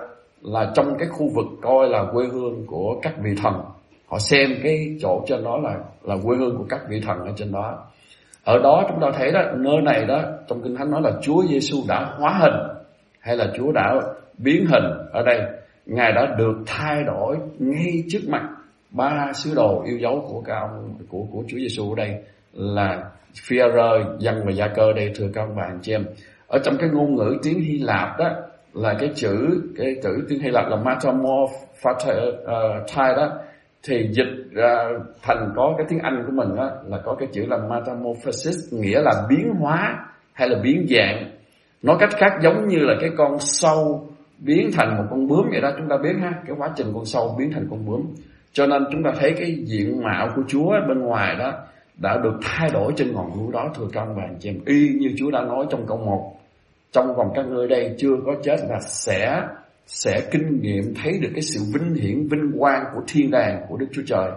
là 0.41 0.71
trong 0.75 0.97
cái 0.99 1.07
khu 1.07 1.29
vực 1.35 1.45
coi 1.61 1.89
là 1.89 2.05
quê 2.13 2.25
hương 2.25 2.65
của 2.67 2.99
các 3.01 3.13
vị 3.23 3.35
thần. 3.43 3.53
Họ 4.07 4.19
xem 4.19 4.49
cái 4.63 4.97
chỗ 5.01 5.23
trên 5.27 5.43
đó 5.43 5.57
là 5.57 5.75
là 6.03 6.15
quê 6.23 6.37
hương 6.37 6.57
của 6.57 6.65
các 6.69 6.81
vị 6.89 7.01
thần 7.05 7.19
ở 7.19 7.33
trên 7.35 7.51
đó 7.51 7.85
ở 8.43 8.59
đó 8.63 8.85
chúng 8.89 8.99
ta 9.01 9.07
thấy 9.13 9.31
đó 9.31 9.41
nơi 9.55 9.81
này 9.81 10.05
đó 10.05 10.21
trong 10.47 10.61
kinh 10.63 10.75
thánh 10.75 10.91
nói 10.91 11.01
là 11.01 11.11
Chúa 11.21 11.43
Giêsu 11.49 11.77
đã 11.87 12.13
hóa 12.17 12.37
hình 12.41 12.53
hay 13.19 13.37
là 13.37 13.47
Chúa 13.57 13.71
đã 13.71 13.95
biến 14.37 14.65
hình 14.65 14.83
ở 15.11 15.23
đây 15.23 15.41
ngài 15.85 16.11
đã 16.11 16.35
được 16.37 16.55
thay 16.65 17.03
đổi 17.03 17.37
ngay 17.59 18.03
trước 18.09 18.21
mặt 18.27 18.49
ba 18.89 19.31
sứ 19.33 19.55
đồ 19.55 19.83
yêu 19.85 19.97
dấu 19.97 20.25
của 20.29 20.41
các 20.41 20.55
ông 20.55 20.95
của 21.09 21.25
của 21.31 21.43
Chúa 21.47 21.57
Giêsu 21.57 21.91
ở 21.91 21.95
đây 21.95 22.15
là 22.53 23.03
Phi-rơ, 23.33 24.17
Dân 24.19 24.41
và 24.45 24.51
Gia 24.51 24.67
Cơ 24.67 24.93
đây 24.93 25.11
thưa 25.15 25.27
các 25.33 25.41
ông 25.41 25.55
bạn 25.55 25.79
chị 25.81 25.91
em. 25.91 26.05
Ở 26.47 26.59
trong 26.63 26.77
cái 26.77 26.89
ngôn 26.89 27.15
ngữ 27.15 27.37
tiếng 27.43 27.61
Hy 27.61 27.77
Lạp 27.77 28.17
đó 28.19 28.29
là 28.73 28.93
cái 28.99 29.09
chữ 29.15 29.61
cái 29.77 29.95
chữ 30.03 30.25
tiếng 30.29 30.39
Hy 30.39 30.49
Lạp 30.49 30.67
là 30.67 30.75
metamorphai 30.75 31.93
ờ, 32.45 32.85
đó 32.95 33.31
thì 33.83 34.09
dịch 34.11 34.30
ra 34.51 34.89
thành 35.21 35.53
có 35.55 35.73
cái 35.77 35.85
tiếng 35.89 35.99
Anh 35.99 36.23
của 36.25 36.31
mình 36.31 36.55
đó 36.55 36.71
là 36.87 36.97
có 37.05 37.15
cái 37.19 37.27
chữ 37.33 37.45
là 37.47 37.57
metamorphosis, 37.57 38.73
nghĩa 38.73 39.01
là 39.01 39.25
biến 39.29 39.53
hóa 39.59 40.05
hay 40.33 40.49
là 40.49 40.59
biến 40.63 40.85
dạng. 40.89 41.31
Nói 41.81 41.97
cách 41.99 42.09
khác 42.17 42.31
giống 42.43 42.67
như 42.67 42.77
là 42.79 42.93
cái 43.01 43.09
con 43.17 43.39
sâu 43.39 44.07
biến 44.39 44.69
thành 44.73 44.97
một 44.97 45.03
con 45.09 45.27
bướm 45.27 45.49
vậy 45.51 45.61
đó, 45.61 45.71
chúng 45.77 45.89
ta 45.89 45.97
biết 46.03 46.13
ha, 46.21 46.31
cái 46.47 46.55
quá 46.59 46.69
trình 46.75 46.87
con 46.93 47.05
sâu 47.05 47.35
biến 47.39 47.51
thành 47.53 47.67
con 47.69 47.85
bướm 47.85 48.01
cho 48.53 48.67
nên 48.67 48.85
chúng 48.91 49.03
ta 49.03 49.11
thấy 49.19 49.33
cái 49.37 49.55
diện 49.65 50.03
mạo 50.03 50.29
của 50.35 50.41
Chúa 50.47 50.71
bên 50.87 50.99
ngoài 50.99 51.35
đó 51.35 51.53
đã 51.97 52.17
được 52.23 52.33
thay 52.41 52.69
đổi 52.73 52.93
trên 52.95 53.13
ngọn 53.13 53.31
núi 53.37 53.51
đó, 53.53 53.69
thưa 53.75 53.85
các 53.93 54.05
bạn 54.05 54.35
chị 54.39 54.49
em 54.49 54.59
y 54.65 54.89
như 54.99 55.13
Chúa 55.17 55.31
đã 55.31 55.41
nói 55.41 55.65
trong 55.69 55.85
câu 55.87 55.97
1 55.97 56.33
trong 56.91 57.15
vòng 57.15 57.31
các 57.35 57.45
ngươi 57.45 57.67
đây 57.67 57.95
chưa 57.97 58.15
có 58.25 58.33
chết 58.43 58.57
là 58.69 58.79
sẽ 58.79 59.41
sẽ 59.93 60.21
kinh 60.31 60.61
nghiệm 60.61 60.93
thấy 61.03 61.19
được 61.21 61.29
cái 61.33 61.41
sự 61.41 61.59
vinh 61.73 61.93
hiển 61.93 62.27
vinh 62.27 62.51
quang 62.59 62.83
của 62.95 63.01
thiên 63.07 63.31
đàng 63.31 63.65
của 63.69 63.77
Đức 63.77 63.87
Chúa 63.91 64.01
Trời. 64.05 64.31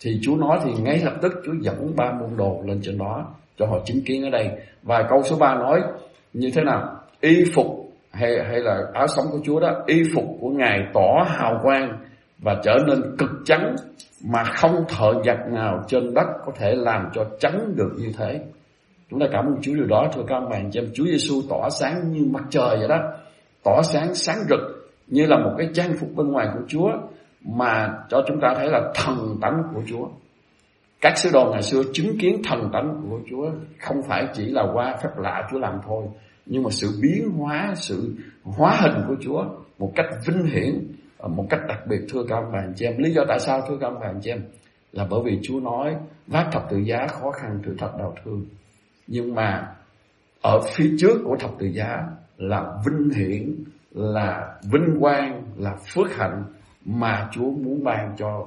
Thì 0.00 0.18
Chúa 0.22 0.36
nói 0.36 0.58
thì 0.64 0.70
ngay 0.82 1.00
lập 1.04 1.14
tức 1.22 1.32
Chúa 1.46 1.52
dẫn 1.60 1.96
ba 1.96 2.12
môn 2.12 2.36
đồ 2.36 2.62
lên 2.66 2.80
trên 2.82 2.98
đó 2.98 3.34
cho 3.58 3.66
họ 3.66 3.78
chứng 3.84 4.02
kiến 4.06 4.22
ở 4.22 4.30
đây. 4.30 4.50
Và 4.82 5.06
câu 5.10 5.22
số 5.22 5.36
3 5.36 5.54
nói 5.54 5.80
như 6.32 6.50
thế 6.54 6.62
nào? 6.62 6.96
Y 7.20 7.44
phục 7.54 7.66
hay 8.10 8.38
hay 8.48 8.60
là 8.60 8.78
áo 8.94 9.06
sống 9.06 9.26
của 9.30 9.38
Chúa 9.44 9.60
đó 9.60 9.82
y 9.86 10.02
phục 10.14 10.24
của 10.40 10.48
ngài 10.48 10.78
tỏ 10.94 11.24
hào 11.26 11.60
quang 11.62 11.98
và 12.38 12.60
trở 12.64 12.76
nên 12.86 13.16
cực 13.18 13.30
trắng 13.44 13.76
mà 14.24 14.44
không 14.44 14.84
thợ 14.88 15.12
giặt 15.26 15.38
nào 15.52 15.84
trên 15.88 16.14
đất 16.14 16.26
có 16.44 16.52
thể 16.56 16.74
làm 16.74 17.08
cho 17.14 17.24
trắng 17.40 17.72
được 17.76 17.90
như 17.98 18.12
thế. 18.18 18.40
Chúng 19.10 19.20
ta 19.20 19.26
cảm 19.32 19.46
ơn 19.46 19.56
Chúa 19.62 19.74
điều 19.74 19.86
đó. 19.86 20.08
Thưa 20.14 20.22
các 20.28 20.40
bạn 20.50 20.72
xem 20.72 20.84
Chúa 20.94 21.04
Giêsu 21.04 21.34
tỏa 21.48 21.68
sáng 21.70 22.12
như 22.12 22.24
mặt 22.30 22.44
trời 22.50 22.76
vậy 22.78 22.88
đó, 22.88 22.98
tỏa 23.64 23.82
sáng 23.82 24.14
sáng 24.14 24.38
rực 24.48 24.77
như 25.08 25.26
là 25.26 25.38
một 25.38 25.54
cái 25.58 25.68
trang 25.74 25.92
phục 26.00 26.14
bên 26.16 26.28
ngoài 26.28 26.48
của 26.54 26.60
Chúa 26.68 26.90
mà 27.42 27.88
cho 28.08 28.24
chúng 28.28 28.40
ta 28.40 28.54
thấy 28.56 28.68
là 28.68 28.92
thần 28.94 29.38
tánh 29.40 29.62
của 29.74 29.82
Chúa. 29.86 30.08
Các 31.00 31.18
sứ 31.18 31.30
đồ 31.32 31.50
ngày 31.52 31.62
xưa 31.62 31.82
chứng 31.92 32.18
kiến 32.18 32.42
thần 32.44 32.70
tánh 32.72 33.00
của 33.10 33.20
Chúa 33.30 33.50
không 33.80 34.02
phải 34.02 34.28
chỉ 34.34 34.46
là 34.46 34.62
qua 34.72 34.96
phép 35.02 35.10
lạ 35.16 35.48
Chúa 35.50 35.58
làm 35.58 35.74
thôi, 35.86 36.04
nhưng 36.46 36.62
mà 36.62 36.70
sự 36.70 36.88
biến 37.02 37.30
hóa, 37.30 37.72
sự 37.76 38.14
hóa 38.42 38.76
hình 38.80 39.04
của 39.08 39.16
Chúa 39.20 39.44
một 39.78 39.92
cách 39.96 40.06
vinh 40.26 40.44
hiển 40.46 40.88
một 41.26 41.46
cách 41.50 41.60
đặc 41.68 41.86
biệt 41.86 42.00
thưa 42.08 42.24
các 42.28 42.36
ông 42.36 42.52
bà 42.52 42.58
anh 42.58 42.72
chị 42.76 42.86
em 42.86 42.98
lý 42.98 43.10
do 43.10 43.24
tại 43.28 43.40
sao 43.40 43.62
thưa 43.68 43.76
các 43.80 43.86
ông 43.86 43.98
bà 44.00 44.06
anh 44.06 44.20
chị 44.22 44.30
em 44.30 44.42
là 44.92 45.06
bởi 45.10 45.20
vì 45.24 45.38
Chúa 45.42 45.60
nói 45.60 45.96
vác 46.26 46.48
thập 46.52 46.70
tự 46.70 46.78
giá 46.78 47.06
khó 47.06 47.30
khăn 47.30 47.60
thử 47.64 47.74
thách 47.78 47.98
đau 47.98 48.14
thương 48.24 48.46
nhưng 49.06 49.34
mà 49.34 49.74
ở 50.42 50.60
phía 50.74 50.90
trước 50.98 51.18
của 51.24 51.36
thập 51.40 51.50
tự 51.58 51.66
giá 51.66 52.06
là 52.36 52.72
vinh 52.86 53.10
hiển 53.10 53.64
là 53.98 54.58
vinh 54.72 54.96
quang, 55.00 55.42
là 55.56 55.76
phước 55.94 56.16
hạnh 56.16 56.44
mà 56.84 57.28
Chúa 57.32 57.50
muốn 57.50 57.84
ban 57.84 58.16
cho 58.16 58.46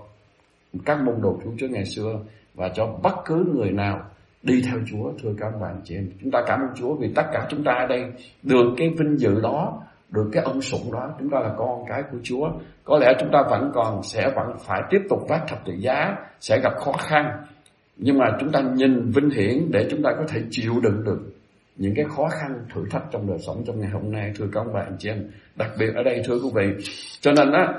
các 0.85 1.01
môn 1.01 1.21
đồ 1.21 1.39
Chúa 1.43 1.51
trước 1.57 1.67
ngày 1.71 1.85
xưa 1.85 2.19
và 2.55 2.69
cho 2.73 2.87
bất 3.03 3.15
cứ 3.25 3.45
người 3.55 3.71
nào 3.71 3.99
đi 4.43 4.61
theo 4.61 4.79
Chúa, 4.91 5.11
thưa 5.23 5.29
các 5.37 5.51
bạn 5.61 5.81
chị 5.83 5.95
em. 5.95 6.09
Chúng 6.21 6.31
ta 6.31 6.39
cảm 6.47 6.59
ơn 6.59 6.75
Chúa 6.75 6.95
vì 6.95 7.11
tất 7.15 7.25
cả 7.33 7.47
chúng 7.49 7.63
ta 7.63 7.71
ở 7.71 7.87
đây 7.87 8.03
được 8.43 8.73
cái 8.77 8.89
vinh 8.99 9.17
dự 9.17 9.41
đó, 9.41 9.81
được 10.09 10.29
cái 10.31 10.43
ân 10.43 10.61
sủng 10.61 10.91
đó. 10.91 11.09
Chúng 11.19 11.29
ta 11.29 11.39
là 11.39 11.53
con 11.57 11.85
cái 11.87 12.03
của 12.11 12.17
Chúa. 12.23 12.51
Có 12.83 12.97
lẽ 12.97 13.07
chúng 13.19 13.29
ta 13.33 13.43
vẫn 13.49 13.71
còn 13.73 14.03
sẽ 14.03 14.31
vẫn 14.35 14.57
phải 14.59 14.81
tiếp 14.89 15.01
tục 15.09 15.19
vác 15.29 15.47
thập 15.47 15.65
tự 15.65 15.73
giá, 15.73 16.15
sẽ 16.39 16.59
gặp 16.63 16.73
khó 16.77 16.91
khăn. 16.91 17.43
Nhưng 17.97 18.17
mà 18.17 18.25
chúng 18.39 18.51
ta 18.51 18.61
nhìn 18.61 19.11
vinh 19.11 19.29
hiển 19.29 19.71
để 19.71 19.87
chúng 19.91 20.03
ta 20.03 20.09
có 20.17 20.23
thể 20.27 20.41
chịu 20.49 20.73
đựng 20.83 21.03
được 21.03 21.19
những 21.81 21.95
cái 21.95 22.05
khó 22.05 22.27
khăn 22.27 22.65
thử 22.73 22.85
thách 22.89 23.03
trong 23.11 23.27
đời 23.27 23.37
sống 23.39 23.63
trong 23.65 23.79
ngày 23.79 23.89
hôm 23.89 24.11
nay. 24.11 24.33
Thưa 24.35 24.45
các 24.53 24.59
ông 24.59 24.73
bà 24.73 24.81
anh 24.81 24.95
chị 24.99 25.09
em 25.09 25.31
đặc 25.55 25.69
biệt 25.79 25.93
ở 25.95 26.03
đây 26.03 26.21
thưa 26.25 26.39
quý 26.43 26.49
vị. 26.55 26.85
Cho 27.21 27.31
nên 27.31 27.51
á 27.51 27.73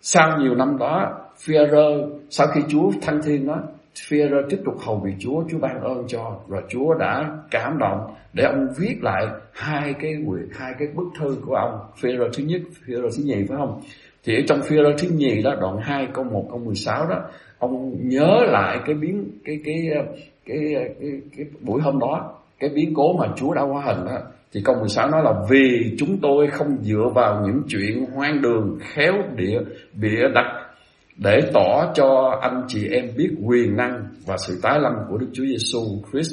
sau 0.00 0.38
nhiều 0.38 0.54
năm 0.54 0.78
đó 0.78 1.18
Führer 1.38 2.18
sau 2.30 2.46
khi 2.46 2.60
Chúa 2.68 2.90
thăng 3.02 3.22
thiên 3.22 3.46
đó 3.46 3.62
Führer 3.94 4.42
tiếp 4.50 4.58
tục 4.64 4.74
hầu 4.80 5.02
vì 5.04 5.12
Chúa, 5.18 5.44
Chúa 5.50 5.58
ban 5.58 5.80
ơn 5.80 6.04
cho 6.08 6.40
rồi 6.48 6.62
Chúa 6.68 6.94
đã 6.94 7.30
cảm 7.50 7.78
động 7.78 8.14
để 8.32 8.44
ông 8.44 8.66
viết 8.78 8.96
lại 9.02 9.26
hai 9.52 9.94
cái 10.00 10.14
quyển 10.28 10.48
hai 10.52 10.72
cái 10.78 10.88
bức 10.94 11.06
thư 11.18 11.36
của 11.46 11.54
ông 11.54 11.80
Führer 12.00 12.30
thứ 12.36 12.44
nhất, 12.44 12.60
Führer 12.86 13.10
thứ 13.16 13.22
nhì 13.24 13.44
phải 13.48 13.56
không? 13.56 13.80
Thì 14.24 14.34
ở 14.36 14.40
trong 14.48 14.60
Führer 14.60 14.98
thứ 14.98 15.08
nhì 15.08 15.42
đó 15.42 15.54
đoạn 15.60 15.78
2 15.82 16.08
câu 16.14 16.24
1 16.24 16.46
câu 16.50 16.58
16 16.58 17.06
đó 17.06 17.22
ông 17.58 17.96
nhớ 18.08 18.38
lại 18.46 18.78
cái 18.86 18.94
biến 18.94 19.30
cái 19.44 19.60
cái 19.64 19.74
cái 19.90 20.04
cái, 20.46 20.94
cái, 21.00 21.10
cái 21.36 21.46
buổi 21.60 21.80
hôm 21.80 21.98
đó 21.98 22.34
cái 22.58 22.70
biến 22.74 22.92
cố 22.94 23.16
mà 23.18 23.26
Chúa 23.36 23.54
đã 23.54 23.62
hóa 23.62 23.82
hình 23.84 24.04
đó 24.06 24.18
thì 24.52 24.60
câu 24.64 24.74
16 24.74 25.10
nói 25.10 25.22
là 25.24 25.32
vì 25.50 25.94
chúng 25.98 26.18
tôi 26.22 26.46
không 26.46 26.76
dựa 26.82 27.08
vào 27.14 27.42
những 27.46 27.62
chuyện 27.68 28.06
hoang 28.14 28.42
đường, 28.42 28.78
khéo 28.80 29.12
địa, 29.36 29.60
bịa 29.94 30.28
đặt 30.34 30.68
để 31.16 31.40
tỏ 31.54 31.92
cho 31.94 32.38
anh 32.40 32.64
chị 32.68 32.88
em 32.88 33.04
biết 33.16 33.30
quyền 33.44 33.76
năng 33.76 34.04
và 34.26 34.36
sự 34.36 34.60
tái 34.62 34.80
lâm 34.80 34.92
của 35.08 35.16
Đức 35.18 35.26
Chúa 35.32 35.44
Giêsu 35.44 35.80
Christ. 36.10 36.30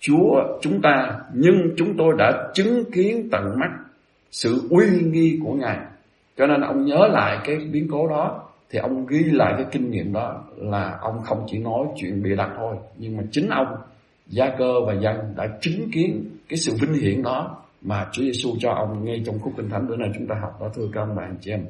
Chúa 0.00 0.58
chúng 0.60 0.80
ta 0.82 1.18
nhưng 1.34 1.56
chúng 1.76 1.96
tôi 1.98 2.14
đã 2.18 2.50
chứng 2.54 2.84
kiến 2.92 3.28
tận 3.32 3.44
mắt 3.60 3.70
sự 4.30 4.60
uy 4.70 4.86
nghi 5.02 5.38
của 5.44 5.52
Ngài. 5.52 5.78
Cho 6.36 6.46
nên 6.46 6.60
ông 6.60 6.84
nhớ 6.84 7.08
lại 7.12 7.38
cái 7.44 7.56
biến 7.72 7.88
cố 7.90 8.08
đó, 8.08 8.42
thì 8.70 8.78
ông 8.78 9.06
ghi 9.06 9.24
lại 9.24 9.54
cái 9.56 9.66
kinh 9.72 9.90
nghiệm 9.90 10.12
đó 10.12 10.44
là 10.56 10.98
ông 11.00 11.22
không 11.24 11.44
chỉ 11.46 11.58
nói 11.58 11.86
chuyện 11.96 12.22
bịa 12.22 12.36
đặt 12.36 12.50
thôi, 12.56 12.76
nhưng 12.98 13.16
mà 13.16 13.22
chính 13.30 13.48
ông 13.48 13.66
Gia 14.26 14.48
Cơ 14.58 14.72
và 14.86 14.94
Dân 14.94 15.16
đã 15.36 15.44
chứng 15.60 15.90
kiến 15.92 16.24
cái 16.48 16.56
sự 16.56 16.72
vinh 16.80 16.92
hiển 16.92 17.22
đó 17.22 17.56
mà 17.82 18.06
Chúa 18.12 18.22
Giêsu 18.22 18.50
cho 18.58 18.70
ông 18.70 19.04
ngay 19.04 19.22
trong 19.26 19.38
khúc 19.38 19.52
kinh 19.56 19.68
thánh. 19.70 19.88
Bữa 19.88 19.96
nay 19.96 20.10
chúng 20.14 20.26
ta 20.26 20.34
học 20.42 20.52
đó, 20.60 20.68
thưa 20.74 20.88
các 20.92 21.00
ông 21.00 21.16
bạn 21.16 21.36
chị 21.40 21.50
em. 21.50 21.66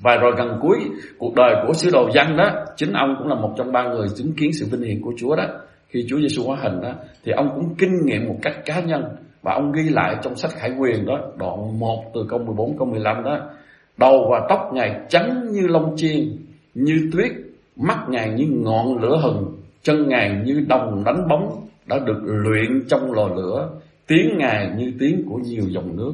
và 0.00 0.16
rồi 0.16 0.32
gần 0.36 0.58
cuối 0.62 0.78
cuộc 1.18 1.34
đời 1.34 1.54
của 1.66 1.72
sứ 1.72 1.90
đồ 1.92 2.10
dân 2.14 2.36
đó, 2.36 2.64
chính 2.76 2.92
ông 2.92 3.14
cũng 3.18 3.28
là 3.28 3.34
một 3.34 3.54
trong 3.56 3.72
ba 3.72 3.82
người 3.82 4.06
chứng 4.16 4.32
kiến 4.32 4.52
sự 4.52 4.66
vinh 4.70 4.82
hiển 4.82 5.00
của 5.00 5.12
Chúa 5.16 5.36
đó. 5.36 5.44
Khi 5.88 6.06
Chúa 6.08 6.20
Giêsu 6.20 6.42
hóa 6.46 6.56
hình 6.62 6.80
đó, 6.80 6.92
thì 7.24 7.32
ông 7.32 7.50
cũng 7.54 7.74
kinh 7.78 8.06
nghiệm 8.06 8.28
một 8.28 8.36
cách 8.42 8.54
cá 8.64 8.80
nhân 8.80 9.04
và 9.42 9.54
ông 9.54 9.72
ghi 9.72 9.88
lại 9.88 10.16
trong 10.22 10.36
sách 10.36 10.50
Khải 10.50 10.70
Quyền 10.78 11.06
đó, 11.06 11.18
đoạn 11.38 11.78
1 11.78 12.04
từ 12.14 12.26
câu 12.28 12.38
14 12.38 12.78
câu 12.78 12.86
15 12.86 13.24
đó. 13.24 13.50
Đầu 13.96 14.28
và 14.30 14.46
tóc 14.48 14.70
ngài 14.72 15.00
trắng 15.08 15.46
như 15.52 15.66
lông 15.66 15.96
chiên, 15.96 16.36
như 16.74 17.10
tuyết, 17.12 17.32
mắt 17.76 17.98
ngài 18.08 18.30
như 18.30 18.44
ngọn 18.50 19.02
lửa 19.02 19.20
hừng 19.22 19.57
chân 19.82 20.08
ngài 20.08 20.42
như 20.44 20.64
đồng 20.68 21.04
đánh 21.04 21.28
bóng 21.28 21.66
đã 21.86 21.98
được 21.98 22.20
luyện 22.22 22.82
trong 22.88 23.12
lò 23.12 23.28
lửa 23.36 23.70
tiếng 24.06 24.38
ngài 24.38 24.70
như 24.76 24.92
tiếng 24.98 25.24
của 25.28 25.36
nhiều 25.36 25.64
dòng 25.68 25.96
nước. 25.96 26.12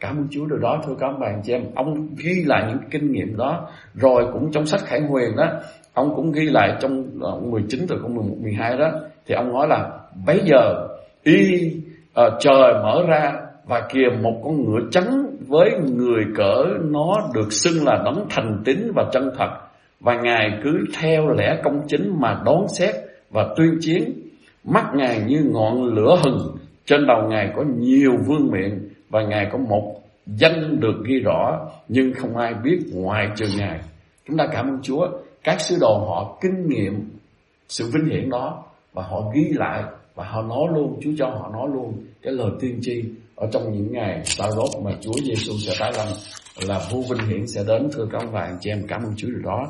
Cảm 0.00 0.16
ơn 0.16 0.26
Chúa 0.30 0.46
điều 0.46 0.58
đó 0.58 0.82
thưa 0.86 0.94
các 1.00 1.12
bạn 1.20 1.40
chị 1.44 1.52
em. 1.52 1.64
Ông 1.74 2.08
ghi 2.16 2.44
lại 2.46 2.64
những 2.68 2.90
kinh 2.90 3.12
nghiệm 3.12 3.36
đó 3.36 3.68
rồi 3.94 4.26
cũng 4.32 4.52
trong 4.52 4.66
sách 4.66 4.80
Khải 4.84 5.00
Huyền 5.00 5.36
đó 5.36 5.46
ông 5.96 6.12
cũng 6.16 6.32
ghi 6.32 6.48
lại 6.50 6.76
trong 6.80 7.04
ờ, 7.20 7.40
19 7.40 7.80
từ 7.88 7.98
câu 8.00 8.08
11 8.08 8.36
12 8.40 8.76
đó 8.76 8.90
thì 9.26 9.34
ông 9.34 9.52
nói 9.52 9.68
là 9.68 9.90
bây 10.26 10.40
giờ 10.44 10.88
y 11.22 11.72
uh, 12.20 12.32
trời 12.40 12.74
mở 12.82 13.04
ra 13.08 13.32
và 13.66 13.88
kìa 13.88 14.08
một 14.22 14.40
con 14.44 14.64
ngựa 14.64 14.80
trắng 14.90 15.26
với 15.48 15.70
người 15.96 16.24
cỡ 16.36 16.64
nó 16.80 17.30
được 17.34 17.52
xưng 17.52 17.84
là 17.84 18.02
đấng 18.04 18.26
thành 18.30 18.62
tín 18.64 18.92
và 18.94 19.04
chân 19.12 19.30
thật. 19.38 19.48
Và 20.00 20.14
ngài 20.14 20.60
cứ 20.64 20.84
theo 21.00 21.28
lẽ 21.28 21.60
công 21.64 21.80
chính 21.88 22.20
mà 22.20 22.42
đón 22.44 22.68
xét 22.68 22.94
và 23.36 23.54
tuyên 23.56 23.78
chiến. 23.80 24.12
Mắt 24.64 24.84
ngài 24.94 25.20
như 25.20 25.42
ngọn 25.52 25.84
lửa 25.94 26.16
hừng. 26.24 26.56
Trên 26.86 27.06
đầu 27.06 27.28
ngài 27.28 27.52
có 27.56 27.64
nhiều 27.78 28.12
vương 28.26 28.50
miệng 28.50 28.88
và 29.10 29.22
ngài 29.22 29.48
có 29.52 29.58
một 29.58 29.94
danh 30.26 30.80
được 30.80 30.94
ghi 31.06 31.18
rõ, 31.18 31.68
nhưng 31.88 32.14
không 32.14 32.36
ai 32.36 32.54
biết 32.64 32.78
ngoài 32.92 33.28
trừ 33.36 33.46
ngài. 33.58 33.80
Chúng 34.28 34.36
ta 34.36 34.46
cảm 34.52 34.66
ơn 34.68 34.78
chúa. 34.82 35.08
Các 35.44 35.60
sứ 35.60 35.76
đồ 35.80 35.98
họ 36.08 36.38
kinh 36.40 36.68
nghiệm 36.68 37.10
sự 37.68 37.90
vinh 37.94 38.04
hiển 38.04 38.30
đó 38.30 38.64
và 38.92 39.02
họ 39.02 39.30
ghi 39.34 39.48
lại 39.52 39.82
và 40.14 40.24
họ 40.24 40.42
nói 40.42 40.66
luôn, 40.74 40.98
Chúa 41.02 41.10
cho 41.18 41.26
họ 41.26 41.50
nói 41.52 41.68
luôn 41.72 41.94
cái 42.22 42.32
lời 42.32 42.50
tiên 42.60 42.78
tri 42.82 43.04
ở 43.36 43.46
trong 43.52 43.72
những 43.72 43.92
ngày 43.92 44.20
sau 44.24 44.50
đó 44.56 44.64
mà 44.84 44.90
Chúa 45.00 45.12
Giêsu 45.24 45.52
sẽ 45.66 45.72
tái 45.80 45.92
lâm 45.96 46.06
là 46.68 46.80
vua 46.90 47.02
vinh 47.02 47.28
hiển 47.28 47.46
sẽ 47.46 47.64
đến, 47.68 47.88
thưa 47.92 48.06
các 48.12 48.18
ông 48.18 48.32
bà, 48.32 48.40
anh 48.40 48.58
chị 48.60 48.70
em, 48.70 48.86
cảm 48.88 49.02
ơn 49.02 49.12
Chúa 49.16 49.28
điều 49.28 49.42
đó. 49.42 49.66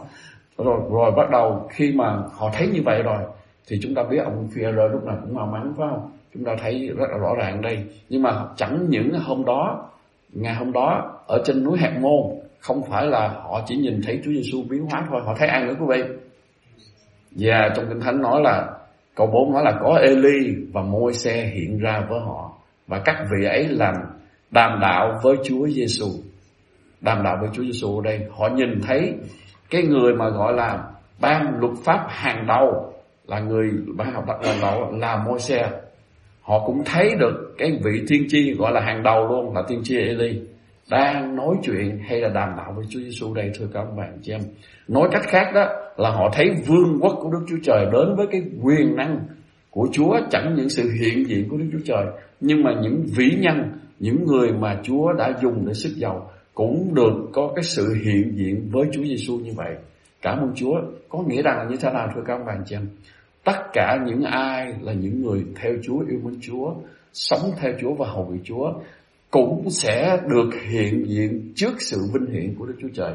Rồi 0.59 0.81
rồi 0.91 1.11
bắt 1.17 1.31
đầu 1.33 1.69
khi 1.71 1.93
mà 1.93 2.17
họ 2.33 2.51
thấy 2.53 2.69
như 2.69 2.81
vậy 2.85 3.03
rồi 3.03 3.19
thì 3.67 3.79
chúng 3.83 3.95
ta 3.95 4.03
biết 4.11 4.17
ông 4.17 4.49
Führer 4.55 4.89
lúc 4.89 5.05
nào 5.05 5.19
cũng 5.23 5.35
mau 5.35 5.47
mắn, 5.47 5.75
phải 5.77 5.87
không? 5.91 6.11
Chúng 6.35 6.45
ta 6.45 6.53
thấy 6.61 6.89
rất 6.97 7.07
là 7.13 7.19
rõ 7.19 7.35
ràng 7.39 7.63
đây. 7.63 7.85
Nhưng 8.09 8.23
mà 8.23 8.31
chẳng 8.57 8.87
những 8.89 9.13
hôm 9.13 9.45
đó, 9.45 9.91
ngày 10.33 10.55
hôm 10.55 10.73
đó, 10.73 11.19
ở 11.27 11.43
trên 11.45 11.65
núi 11.65 11.79
hạt 11.79 11.99
môn, 12.01 12.23
không 12.61 12.83
phải 12.91 13.07
là 13.07 13.29
họ 13.29 13.63
chỉ 13.67 13.77
nhìn 13.77 14.01
thấy 14.07 14.21
Chúa 14.25 14.31
Giêsu 14.31 14.63
biến 14.71 14.87
hóa 14.91 15.07
thôi, 15.11 15.21
họ 15.25 15.35
thấy 15.39 15.49
ai 15.49 15.65
nữa 15.65 15.75
quý 15.81 15.87
vị? 15.89 16.03
Và 17.31 17.71
trong 17.77 17.85
kinh 17.89 18.01
thánh 18.01 18.23
nói 18.23 18.41
là, 18.43 18.67
câu 19.15 19.27
4 19.27 19.53
nói 19.53 19.63
là 19.65 19.73
có 19.83 19.99
Eli 20.03 20.55
và 20.73 20.83
môi 20.83 21.13
xe 21.13 21.51
hiện 21.55 21.79
ra 21.79 22.07
với 22.09 22.21
họ. 22.21 22.53
Và 22.87 23.03
các 23.05 23.17
vị 23.33 23.47
ấy 23.47 23.69
làm 23.69 23.95
đàm 24.51 24.81
đạo 24.81 25.21
với 25.23 25.37
Chúa 25.45 25.69
Giêsu 25.69 26.07
đàm 27.01 27.23
đạo 27.23 27.37
với 27.41 27.49
Chúa 27.53 27.63
Giêsu 27.63 27.99
ở 27.99 28.03
đây. 28.05 28.21
Họ 28.31 28.49
nhìn 28.49 28.81
thấy 28.87 29.15
cái 29.71 29.83
người 29.83 30.15
mà 30.15 30.29
gọi 30.29 30.53
là 30.53 30.85
ban 31.21 31.61
luật 31.61 31.73
pháp 31.85 32.07
hàng 32.09 32.47
đầu 32.47 32.93
là 33.27 33.41
người 33.41 33.71
ban 33.97 34.13
học 34.13 34.25
đặt 34.27 34.43
là 34.43 34.59
nó 34.63 34.91
là 34.91 35.25
môi 35.27 35.39
xe. 35.39 35.71
Họ 36.43 36.67
cũng 36.67 36.83
thấy 36.85 37.11
được 37.19 37.55
cái 37.59 37.79
vị 37.85 38.03
tiên 38.09 38.25
tri 38.29 38.55
gọi 38.55 38.73
là 38.73 38.81
hàng 38.81 39.03
đầu 39.03 39.29
luôn, 39.29 39.55
là 39.55 39.63
tiên 39.69 39.81
tri 39.85 39.97
Eli, 39.97 40.41
đang 40.91 41.37
nói 41.37 41.57
chuyện 41.63 41.99
hay 42.09 42.21
là 42.21 42.29
đàm 42.29 42.49
đạo 42.57 42.73
với 42.77 42.85
Chúa 42.89 43.01
Giêsu 43.01 43.35
đây, 43.35 43.51
thưa 43.59 43.67
các 43.75 43.85
bạn 43.97 44.19
chị 44.23 44.33
em. 44.33 44.41
Nói 44.89 45.09
cách 45.13 45.23
khác 45.27 45.51
đó, 45.55 45.67
là 45.97 46.11
họ 46.11 46.31
thấy 46.33 46.51
vương 46.67 46.99
quốc 47.01 47.19
của 47.23 47.31
Đức 47.31 47.45
Chúa 47.49 47.59
Trời 47.63 47.87
đến 47.93 48.17
với 48.17 48.27
cái 48.27 48.43
quyền 48.63 48.97
năng 48.97 49.19
của 49.71 49.89
Chúa, 49.93 50.19
chẳng 50.31 50.55
những 50.57 50.69
sự 50.69 50.91
hiện 51.01 51.29
diện 51.29 51.49
của 51.49 51.57
Đức 51.57 51.69
Chúa 51.73 51.85
Trời, 51.85 52.07
nhưng 52.41 52.63
mà 52.63 52.71
những 52.83 53.05
vĩ 53.17 53.31
nhân, 53.41 53.73
những 53.99 54.25
người 54.25 54.53
mà 54.53 54.81
Chúa 54.83 55.13
đã 55.13 55.33
dùng 55.43 55.67
để 55.67 55.73
sức 55.73 55.93
giàu 55.97 56.31
cũng 56.55 56.95
được 56.95 57.29
có 57.33 57.53
cái 57.57 57.63
sự 57.63 57.95
hiện 58.05 58.33
diện 58.37 58.69
với 58.73 58.85
Chúa 58.93 59.03
Giêsu 59.03 59.39
như 59.39 59.53
vậy. 59.57 59.75
Cảm 60.23 60.39
ơn 60.39 60.53
Chúa. 60.55 60.81
Có 61.09 61.23
nghĩa 61.27 61.43
rằng 61.43 61.59
là 61.59 61.65
như 61.65 61.77
thế 61.81 61.91
nào, 61.93 62.09
thưa 62.15 62.23
các 62.27 62.39
bạn 62.47 62.63
chị 62.67 62.77
em? 62.77 62.89
Tất 63.47 63.73
cả 63.73 63.99
những 64.07 64.23
ai 64.23 64.75
là 64.81 64.93
những 64.93 65.23
người 65.23 65.45
theo 65.63 65.73
Chúa, 65.83 65.99
yêu 66.09 66.21
mến 66.25 66.35
Chúa, 66.41 66.75
sống 67.13 67.51
theo 67.61 67.73
Chúa 67.81 67.95
và 67.95 68.07
hầu 68.09 68.25
vị 68.25 68.39
Chúa, 68.45 68.73
cũng 69.31 69.71
sẽ 69.71 70.19
được 70.29 70.51
hiện 70.69 71.05
diện 71.07 71.53
trước 71.57 71.75
sự 71.79 71.97
vinh 72.15 72.27
hiển 72.35 72.55
của 72.59 72.67
Đức 72.67 72.75
Chúa 72.81 72.89
Trời. 72.95 73.13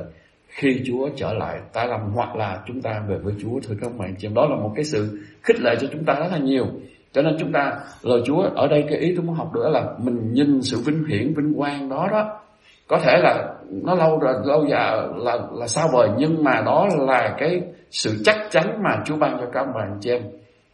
Khi 0.47 0.81
Chúa 0.88 1.09
trở 1.15 1.33
lại 1.33 1.59
tái 1.73 1.88
lâm 1.88 2.00
hoặc 2.13 2.35
là 2.35 2.63
chúng 2.67 2.81
ta 2.81 3.03
về 3.07 3.17
với 3.23 3.33
Chúa, 3.41 3.59
thưa 3.63 3.75
các 3.81 3.91
bạn 3.97 4.15
chị 4.17 4.27
em. 4.27 4.33
Đó 4.33 4.47
là 4.50 4.55
một 4.55 4.71
cái 4.75 4.83
sự 4.83 5.19
khích 5.43 5.59
lệ 5.59 5.75
cho 5.81 5.88
chúng 5.91 6.05
ta 6.05 6.13
rất 6.13 6.27
là 6.31 6.38
nhiều. 6.38 6.65
Cho 7.13 7.21
nên 7.21 7.35
chúng 7.39 7.51
ta, 7.51 7.71
lời 8.01 8.21
Chúa 8.25 8.41
ở 8.55 8.67
đây 8.67 8.85
cái 8.89 9.00
ý 9.00 9.13
tôi 9.15 9.25
muốn 9.25 9.35
học 9.35 9.51
nữa 9.55 9.69
là 9.69 9.93
mình 9.97 10.33
nhìn 10.33 10.61
sự 10.61 10.77
vinh 10.85 11.05
hiển, 11.05 11.33
vinh 11.33 11.53
quang 11.57 11.89
đó 11.89 12.07
đó. 12.11 12.39
Có 12.88 12.97
thể 12.97 13.17
là 13.17 13.53
nó 13.83 13.95
lâu 13.95 14.19
rồi, 14.19 14.33
lâu 14.45 14.65
dài 14.71 14.97
là 15.17 15.39
là 15.53 15.67
sao 15.67 15.88
vời, 15.93 16.09
nhưng 16.17 16.43
mà 16.43 16.61
đó 16.65 16.88
là 17.00 17.35
cái 17.39 17.61
sự 17.91 18.21
chắc 18.25 18.38
chắn 18.51 18.83
mà 18.83 19.03
Chúa 19.05 19.17
ban 19.17 19.38
cho 19.39 19.50
các 19.53 19.65
bạn 19.75 19.98
chị 20.01 20.10
em 20.10 20.21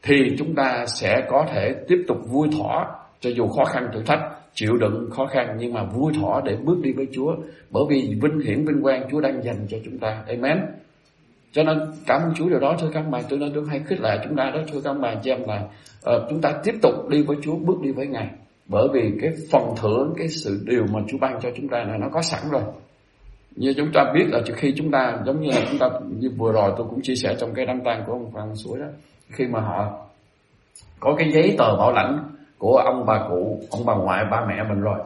thì 0.03 0.15
chúng 0.37 0.55
ta 0.55 0.85
sẽ 0.85 1.25
có 1.29 1.45
thể 1.53 1.75
tiếp 1.87 2.03
tục 2.07 2.17
vui 2.27 2.47
thỏa 2.57 2.85
cho 3.19 3.29
dù 3.29 3.47
khó 3.47 3.65
khăn 3.65 3.89
thử 3.93 4.01
thách 4.05 4.19
chịu 4.53 4.77
đựng 4.77 5.09
khó 5.11 5.25
khăn 5.25 5.55
nhưng 5.59 5.73
mà 5.73 5.83
vui 5.83 6.13
thỏa 6.21 6.41
để 6.45 6.55
bước 6.55 6.77
đi 6.81 6.91
với 6.93 7.07
Chúa. 7.11 7.35
Bởi 7.69 7.83
vì 7.89 8.17
vinh 8.21 8.39
hiển 8.39 8.65
vinh 8.65 8.81
quang 8.81 9.07
Chúa 9.11 9.21
đang 9.21 9.43
dành 9.43 9.65
cho 9.69 9.77
chúng 9.85 9.97
ta. 9.97 10.23
Amen. 10.27 10.57
Cho 11.51 11.63
nên 11.63 11.77
cảm 12.05 12.21
ơn 12.21 12.33
Chúa 12.35 12.49
điều 12.49 12.59
đó 12.59 12.75
thưa 12.79 12.89
các 12.93 13.01
bạn 13.01 13.23
tôi 13.29 13.39
nên 13.39 13.51
tôi 13.53 13.63
hay 13.69 13.79
khích 13.85 14.01
lệ 14.01 14.19
chúng 14.23 14.35
ta 14.35 14.51
đó 14.53 14.59
thưa 14.71 14.81
các 14.83 14.93
bạn 14.93 15.17
chị 15.23 15.31
em 15.31 15.43
là 15.47 15.61
uh, 16.15 16.23
chúng 16.29 16.41
ta 16.41 16.53
tiếp 16.63 16.75
tục 16.81 17.09
đi 17.09 17.23
với 17.23 17.37
Chúa 17.41 17.55
bước 17.55 17.81
đi 17.81 17.91
với 17.91 18.07
Ngài. 18.07 18.27
Bởi 18.65 18.87
vì 18.93 19.11
cái 19.21 19.31
phần 19.51 19.73
thưởng 19.81 20.13
cái 20.17 20.27
sự 20.27 20.63
điều 20.65 20.83
mà 20.93 20.99
Chúa 21.07 21.17
ban 21.17 21.39
cho 21.41 21.49
chúng 21.55 21.67
ta 21.67 21.77
là 21.77 21.97
nó 21.97 22.07
có 22.11 22.21
sẵn 22.21 22.41
rồi 22.51 22.63
như 23.57 23.73
chúng 23.77 23.91
ta 23.93 24.11
biết 24.13 24.25
là 24.29 24.39
khi 24.55 24.73
chúng 24.77 24.91
ta, 24.91 25.17
giống 25.25 25.41
như 25.41 25.49
là 25.51 25.61
chúng 25.69 25.79
ta 25.79 25.89
như 26.09 26.31
vừa 26.37 26.51
rồi 26.51 26.71
tôi 26.77 26.87
cũng 26.89 27.01
chia 27.01 27.15
sẻ 27.15 27.35
trong 27.39 27.53
cái 27.53 27.65
đăng 27.65 27.83
tang 27.85 28.03
của 28.07 28.13
ông 28.13 28.31
Phan 28.33 28.55
Suối 28.55 28.79
đó, 28.79 28.85
khi 29.29 29.47
mà 29.47 29.59
họ 29.59 29.91
có 30.99 31.15
cái 31.17 31.31
giấy 31.31 31.55
tờ 31.57 31.75
bảo 31.77 31.91
lãnh 31.91 32.19
của 32.57 32.77
ông 32.77 33.05
bà 33.05 33.25
cụ, 33.29 33.59
ông 33.71 33.85
bà 33.85 33.95
ngoại, 33.95 34.25
ba 34.31 34.45
mẹ 34.47 34.63
mình 34.69 34.81
rồi, 34.81 34.99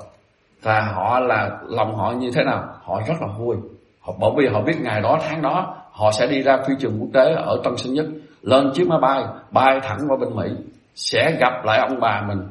và 0.63 0.81
họ 0.81 1.19
là, 1.19 1.57
lòng 1.67 1.95
họ 1.95 2.11
như 2.11 2.31
thế 2.35 2.43
nào? 2.43 2.63
Họ 2.83 3.01
rất 3.07 3.15
là 3.21 3.27
vui. 3.39 3.55
Họ, 4.01 4.13
bởi 4.19 4.31
vì 4.37 4.47
họ 4.47 4.61
biết 4.61 4.75
ngày 4.81 5.01
đó, 5.01 5.19
tháng 5.21 5.41
đó, 5.41 5.75
họ 5.91 6.11
sẽ 6.11 6.27
đi 6.27 6.41
ra 6.41 6.57
phi 6.67 6.73
trường 6.79 6.97
quốc 6.99 7.09
tế 7.13 7.33
ở 7.33 7.61
Tân 7.63 7.77
Sơn 7.77 7.93
Nhất, 7.93 8.05
lên 8.41 8.71
chiếc 8.73 8.87
máy 8.87 8.99
bay 9.01 9.23
bay 9.51 9.79
thẳng 9.83 9.99
qua 10.07 10.17
bên 10.17 10.35
Mỹ, 10.35 10.49
sẽ 10.95 11.37
gặp 11.39 11.65
lại 11.65 11.79
ông 11.79 11.99
bà 11.99 12.23
mình. 12.27 12.41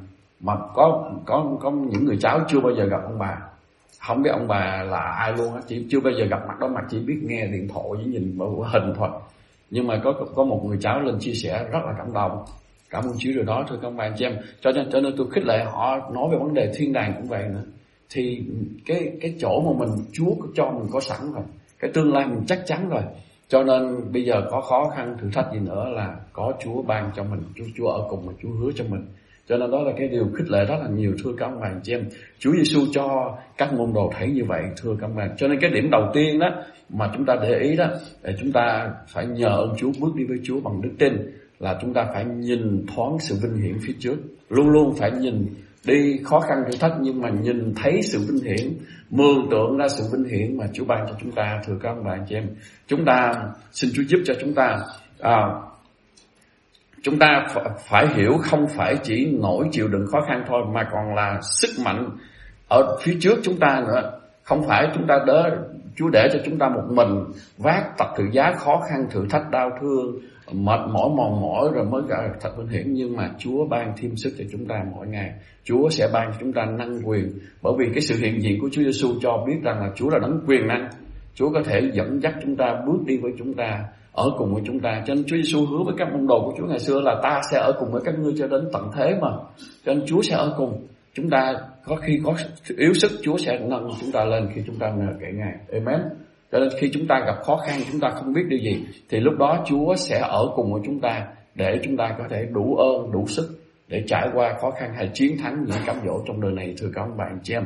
Mà 0.41 0.55
có 0.75 1.11
có 1.27 1.45
có 1.61 1.71
những 1.71 2.05
người 2.05 2.17
cháu 2.21 2.41
chưa 2.49 2.61
bao 2.61 2.73
giờ 2.73 2.85
gặp 2.85 3.01
ông 3.05 3.19
bà 3.19 3.39
không 3.99 4.23
biết 4.23 4.31
ông 4.31 4.49
bà 4.49 4.83
là 4.91 5.01
ai 5.01 5.33
luôn 5.33 5.55
á. 5.55 5.61
Chỉ 5.67 5.87
chưa 5.91 6.01
bao 6.01 6.13
giờ 6.13 6.25
gặp 6.25 6.41
mặt 6.49 6.59
đó 6.61 6.69
mà 6.69 6.81
chỉ 6.91 6.99
biết 6.99 7.19
nghe 7.23 7.47
điện 7.47 7.69
thoại 7.69 7.85
với 7.91 8.05
nhìn 8.05 8.35
bởi 8.39 8.49
hình 8.73 8.93
thôi. 8.97 9.09
Nhưng 9.71 9.87
mà 9.87 10.01
có 10.05 10.13
có 10.35 10.45
một 10.45 10.63
người 10.65 10.79
cháu 10.81 11.01
lên 11.01 11.19
chia 11.21 11.33
sẻ 11.35 11.65
rất 11.73 11.81
là 11.87 11.95
cảm 11.99 12.13
động. 12.13 12.45
Cảm 12.91 13.05
ơn 13.05 13.13
Chúa 13.19 13.31
điều 13.35 13.45
đó. 13.45 13.65
Thưa 13.69 13.79
các 13.83 13.91
bạn 13.91 14.13
chị 14.17 14.25
em, 14.25 14.37
cho 14.61 14.73
nên 14.73 14.91
cho 14.93 15.01
nên 15.01 15.15
tôi 15.17 15.27
khích 15.31 15.45
lệ 15.45 15.65
họ 15.65 16.11
nói 16.13 16.29
về 16.33 16.39
vấn 16.39 16.55
đề 16.55 16.73
thiên 16.77 16.93
đàng 16.93 17.15
cũng 17.17 17.29
vậy 17.29 17.45
nữa. 17.49 17.65
Thì 18.11 18.45
cái 18.87 19.13
cái 19.21 19.35
chỗ 19.39 19.61
mà 19.61 19.87
mình, 19.87 20.05
Chúa 20.13 20.35
cho 20.55 20.71
mình 20.71 20.89
có 20.93 21.01
sẵn 21.01 21.33
rồi, 21.33 21.45
cái 21.79 21.91
tương 21.95 22.13
lai 22.13 22.27
mình 22.27 22.45
chắc 22.47 22.63
chắn 22.67 22.89
rồi. 22.89 23.03
Cho 23.49 23.63
nên 23.63 24.13
bây 24.13 24.25
giờ 24.25 24.43
có 24.51 24.61
khó 24.61 24.93
khăn 24.97 25.17
thử 25.21 25.31
thách 25.33 25.53
gì 25.53 25.59
nữa 25.59 25.85
là 25.89 26.17
có 26.33 26.53
Chúa 26.65 26.83
ban 26.83 27.11
cho 27.17 27.25
mình, 27.25 27.43
Chúa 27.57 27.65
Chúa 27.77 27.89
ở 27.89 28.07
cùng 28.11 28.27
mà 28.27 28.33
Chúa 28.43 28.51
hứa 28.51 28.71
cho 28.75 28.85
mình 28.89 29.05
cho 29.51 29.57
nên 29.57 29.71
đó 29.71 29.83
là 29.83 29.93
cái 29.99 30.09
điều 30.09 30.25
khích 30.35 30.51
lệ 30.51 30.65
rất 30.65 30.77
là 30.83 30.89
nhiều 30.89 31.13
thưa 31.25 31.31
các 31.39 31.51
bạn 31.61 31.81
chị 31.83 31.95
em. 31.95 32.05
Chúa 32.39 32.53
Giêsu 32.53 32.81
cho 32.93 33.37
các 33.59 33.73
môn 33.73 33.93
đồ 33.93 34.13
thấy 34.19 34.31
như 34.31 34.45
vậy 34.45 34.63
thưa 34.83 34.97
các 35.01 35.11
bạn 35.17 35.31
cho 35.37 35.49
nên 35.49 35.61
cái 35.61 35.71
điểm 35.71 35.91
đầu 35.91 36.11
tiên 36.15 36.39
đó 36.39 36.47
mà 36.89 37.11
chúng 37.15 37.27
ta 37.27 37.37
để 37.43 37.59
ý 37.59 37.77
đó 37.77 37.87
để 38.23 38.35
chúng 38.41 38.53
ta 38.53 38.91
phải 39.09 39.27
nhờ 39.27 39.49
ơn 39.49 39.75
Chúa 39.77 39.93
bước 40.01 40.17
đi 40.17 40.25
với 40.25 40.37
Chúa 40.45 40.61
bằng 40.61 40.83
đức 40.83 40.91
tin 40.99 41.13
là 41.59 41.79
chúng 41.83 41.95
ta 41.95 42.07
phải 42.15 42.25
nhìn 42.25 42.87
thoáng 42.95 43.19
sự 43.19 43.37
vinh 43.43 43.63
hiển 43.63 43.79
phía 43.87 43.93
trước. 43.99 44.17
Luôn 44.49 44.69
luôn 44.69 44.95
phải 44.97 45.11
nhìn 45.11 45.47
đi 45.87 46.21
khó 46.25 46.41
khăn 46.41 46.59
thử 46.67 46.79
thách 46.81 46.93
nhưng 47.01 47.21
mà 47.21 47.31
nhìn 47.31 47.75
thấy 47.77 48.03
sự 48.03 48.19
vinh 48.19 48.45
hiển 48.45 48.73
mường 49.11 49.49
tượng 49.51 49.77
ra 49.77 49.89
sự 49.89 50.05
vinh 50.13 50.25
hiển 50.25 50.57
mà 50.57 50.67
Chúa 50.73 50.85
ban 50.85 51.07
cho 51.09 51.15
chúng 51.21 51.33
ta 51.33 51.61
thưa 51.67 51.75
các 51.83 51.95
bạn 52.05 52.25
chị 52.29 52.35
em. 52.35 52.47
Chúng 52.87 53.05
ta 53.05 53.33
xin 53.73 53.91
Chúa 53.95 54.03
giúp 54.03 54.19
cho 54.25 54.35
chúng 54.41 54.55
ta 54.55 54.79
à, 55.21 55.47
chúng 57.03 57.19
ta 57.19 57.47
phải 57.89 58.07
hiểu 58.15 58.33
không 58.43 58.67
phải 58.77 58.97
chỉ 59.03 59.37
nổi 59.41 59.69
chịu 59.73 59.89
đựng 59.89 60.07
khó 60.07 60.21
khăn 60.29 60.45
thôi, 60.49 60.63
mà 60.75 60.89
còn 60.93 61.15
là 61.15 61.41
sức 61.43 61.85
mạnh 61.85 62.11
ở 62.69 62.97
phía 63.03 63.17
trước 63.21 63.39
chúng 63.43 63.57
ta 63.57 63.83
nữa. 63.87 64.21
Không 64.43 64.63
phải 64.69 64.89
chúng 64.95 65.07
ta 65.07 65.19
đỡ, 65.27 65.57
Chúa 65.97 66.09
để 66.13 66.29
cho 66.33 66.39
chúng 66.45 66.59
ta 66.59 66.69
một 66.69 66.83
mình 66.89 67.25
vác 67.59 67.99
tập 67.99 68.09
tự 68.17 68.25
giá 68.33 68.53
khó 68.53 68.81
khăn, 68.91 69.07
thử 69.11 69.27
thách, 69.31 69.51
đau 69.51 69.71
thương, 69.81 70.19
mệt 70.53 70.81
mỏi, 70.93 71.09
mòn 71.17 71.41
mỏi 71.41 71.69
rồi 71.75 71.85
mới 71.85 72.03
gọi 72.03 72.29
thật 72.41 72.51
vinh 72.59 72.69
hiển. 72.69 72.93
Nhưng 72.95 73.17
mà 73.17 73.31
Chúa 73.39 73.67
ban 73.71 73.93
thêm 73.97 74.17
sức 74.17 74.31
cho 74.39 74.45
chúng 74.53 74.67
ta 74.67 74.85
mỗi 74.95 75.07
ngày. 75.07 75.33
Chúa 75.65 75.89
sẽ 75.89 76.09
ban 76.13 76.31
cho 76.33 76.37
chúng 76.41 76.53
ta 76.53 76.65
năng 76.65 77.09
quyền. 77.09 77.33
Bởi 77.63 77.73
vì 77.79 77.87
cái 77.95 78.01
sự 78.01 78.15
hiện 78.19 78.43
diện 78.43 78.61
của 78.61 78.69
Chúa 78.73 78.83
Giêsu 78.83 79.09
cho 79.23 79.45
biết 79.47 79.57
rằng 79.63 79.81
là 79.81 79.91
Chúa 79.95 80.11
là 80.11 80.19
đấng 80.19 80.41
quyền 80.47 80.69
năng. 80.69 80.89
Chúa 81.35 81.51
có 81.51 81.63
thể 81.65 81.91
dẫn 81.93 82.23
dắt 82.23 82.35
chúng 82.43 82.57
ta, 82.57 82.83
bước 82.87 82.99
đi 83.07 83.17
với 83.17 83.33
chúng 83.39 83.55
ta 83.55 83.85
ở 84.21 84.31
cùng 84.39 84.55
với 84.55 84.63
chúng 84.67 84.81
ta. 84.81 85.03
Cho 85.07 85.15
nên 85.15 85.25
Chúa 85.27 85.37
Giêsu 85.37 85.67
hứa 85.67 85.83
với 85.85 85.95
các 85.99 86.13
môn 86.13 86.27
đồ 86.27 86.41
của 86.45 86.55
Chúa 86.59 86.67
ngày 86.67 86.79
xưa 86.79 87.01
là 87.01 87.21
ta 87.23 87.41
sẽ 87.53 87.59
ở 87.59 87.73
cùng 87.79 87.93
với 87.93 88.03
các 88.05 88.19
ngươi 88.19 88.33
cho 88.39 88.47
đến 88.47 88.69
tận 88.73 88.91
thế 88.97 89.15
mà. 89.21 89.29
Cho 89.85 89.95
nên 89.95 90.03
Chúa 90.07 90.23
sẽ 90.23 90.37
ở 90.37 90.55
cùng. 90.57 90.87
Chúng 91.15 91.31
ta 91.31 91.55
có 91.85 91.97
khi 91.97 92.21
có 92.25 92.35
yếu 92.79 92.95
sức 92.95 93.11
Chúa 93.23 93.37
sẽ 93.37 93.59
nâng 93.59 93.89
chúng 94.01 94.13
ta 94.13 94.25
lên 94.25 94.49
khi 94.55 94.63
chúng 94.67 94.79
ta 94.79 94.91
nhờ 94.91 95.13
kể 95.21 95.27
Ngài. 95.35 95.55
Amen. 95.73 96.01
Cho 96.53 96.59
nên 96.59 96.69
khi 96.79 96.91
chúng 96.93 97.07
ta 97.07 97.23
gặp 97.27 97.43
khó 97.43 97.57
khăn 97.57 97.81
chúng 97.93 98.01
ta 98.01 98.09
không 98.09 98.33
biết 98.33 98.43
điều 98.49 98.59
gì 98.59 98.85
thì 99.09 99.21
lúc 99.21 99.35
đó 99.39 99.65
Chúa 99.67 99.95
sẽ 99.97 100.19
ở 100.19 100.47
cùng 100.55 100.73
với 100.73 100.83
chúng 100.85 101.01
ta 101.01 101.27
để 101.55 101.81
chúng 101.85 101.97
ta 101.97 102.15
có 102.19 102.25
thể 102.31 102.47
đủ 102.53 102.77
ơn 102.77 103.13
đủ 103.13 103.27
sức 103.27 103.49
để 103.89 104.05
trải 104.07 104.29
qua 104.35 104.55
khó 104.61 104.71
khăn 104.71 104.95
hay 104.97 105.11
chiến 105.15 105.39
thắng 105.39 105.65
những 105.67 105.77
cám 105.87 105.97
dỗ 106.07 106.23
trong 106.27 106.41
đời 106.41 106.53
này 106.53 106.75
thưa 106.79 106.89
các 106.95 107.03
ông 107.03 107.17
bạn 107.17 107.39
chị 107.43 107.55
em. 107.55 107.65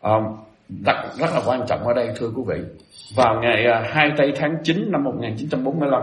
Um, 0.00 0.22
đặc 0.68 0.96
rất 1.18 1.30
là 1.34 1.40
quan 1.46 1.60
trọng 1.66 1.86
ở 1.86 1.94
đây 1.94 2.08
thưa 2.16 2.30
quý 2.36 2.42
vị. 2.46 2.60
Vào 3.16 3.40
ngày 3.42 3.66
à, 3.66 3.82
2 3.86 4.10
tây 4.16 4.32
tháng 4.36 4.56
9 4.64 4.92
năm 4.92 5.04
1945 5.04 6.02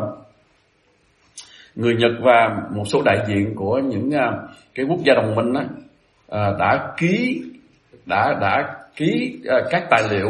người 1.75 1.95
Nhật 1.95 2.11
và 2.21 2.61
một 2.75 2.83
số 2.85 3.01
đại 3.05 3.17
diện 3.27 3.55
của 3.55 3.79
những 3.79 4.11
à, 4.11 4.31
cái 4.75 4.85
quốc 4.89 4.99
gia 5.03 5.13
đồng 5.13 5.35
minh 5.35 5.53
đó, 5.53 5.61
à, 6.29 6.53
đã 6.59 6.93
ký 6.97 7.41
đã 8.05 8.37
đã 8.41 8.75
ký 8.95 9.39
các 9.69 9.83
tài 9.89 10.03
liệu 10.11 10.29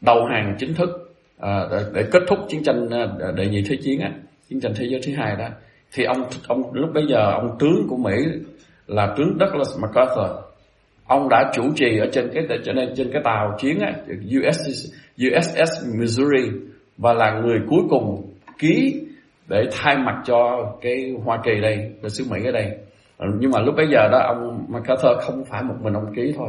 đầu 0.00 0.26
hàng 0.26 0.56
chính 0.58 0.74
thức 0.74 1.14
để, 1.94 2.04
kết 2.12 2.22
thúc 2.28 2.38
chiến 2.48 2.62
tranh 2.62 2.88
đệ 3.36 3.46
nhị 3.46 3.64
thế 3.68 3.76
chiến 3.82 4.00
á, 4.00 4.10
chiến 4.48 4.60
tranh 4.60 4.72
thế 4.76 4.86
giới 4.88 5.00
thứ 5.06 5.12
hai 5.16 5.36
đó. 5.36 5.48
Thì 5.92 6.04
ông 6.04 6.24
ông 6.48 6.72
lúc 6.72 6.90
bấy 6.94 7.04
giờ 7.08 7.32
ông 7.32 7.56
tướng 7.58 7.86
của 7.88 7.96
Mỹ 7.96 8.16
là 8.86 9.14
tướng 9.16 9.38
Douglas 9.40 9.78
MacArthur 9.82 10.51
ông 11.06 11.28
đã 11.28 11.50
chủ 11.54 11.62
trì 11.76 11.98
ở 11.98 12.06
trên 12.12 12.30
cái 12.34 12.44
trên 12.64 12.76
trên 12.96 13.10
cái 13.12 13.22
tàu 13.24 13.56
chiến 13.58 13.78
á, 13.80 13.92
USS 14.38 14.92
USS 15.26 15.98
Missouri 15.98 16.50
và 16.98 17.12
là 17.12 17.40
người 17.40 17.58
cuối 17.68 17.82
cùng 17.90 18.32
ký 18.58 19.00
để 19.48 19.64
thay 19.72 19.96
mặt 19.96 20.22
cho 20.24 20.72
cái 20.80 21.14
Hoa 21.24 21.40
Kỳ 21.44 21.60
đây, 21.60 21.92
cái 22.02 22.10
xứ 22.10 22.24
Mỹ 22.30 22.44
ở 22.44 22.52
đây. 22.52 22.76
Nhưng 23.40 23.50
mà 23.50 23.60
lúc 23.60 23.74
bấy 23.76 23.86
giờ 23.92 24.08
đó 24.12 24.18
ông 24.18 24.66
MacArthur 24.68 25.18
không 25.20 25.44
phải 25.44 25.62
một 25.62 25.74
mình 25.80 25.94
ông 25.94 26.14
ký 26.16 26.34
thôi, 26.36 26.48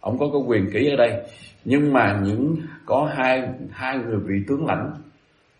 ông 0.00 0.18
có 0.18 0.26
cái 0.32 0.42
quyền 0.46 0.70
ký 0.72 0.90
ở 0.90 0.96
đây. 0.96 1.22
Nhưng 1.64 1.92
mà 1.92 2.20
những 2.24 2.56
có 2.86 3.10
hai 3.16 3.42
hai 3.70 3.98
người 3.98 4.18
vị 4.24 4.34
tướng 4.48 4.66
lãnh 4.66 4.90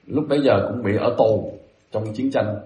lúc 0.06 0.24
bấy 0.28 0.40
giờ 0.40 0.68
cũng 0.68 0.82
bị 0.82 0.96
ở 0.96 1.14
tù 1.18 1.52
trong 1.92 2.04
chiến 2.14 2.30
tranh 2.30 2.56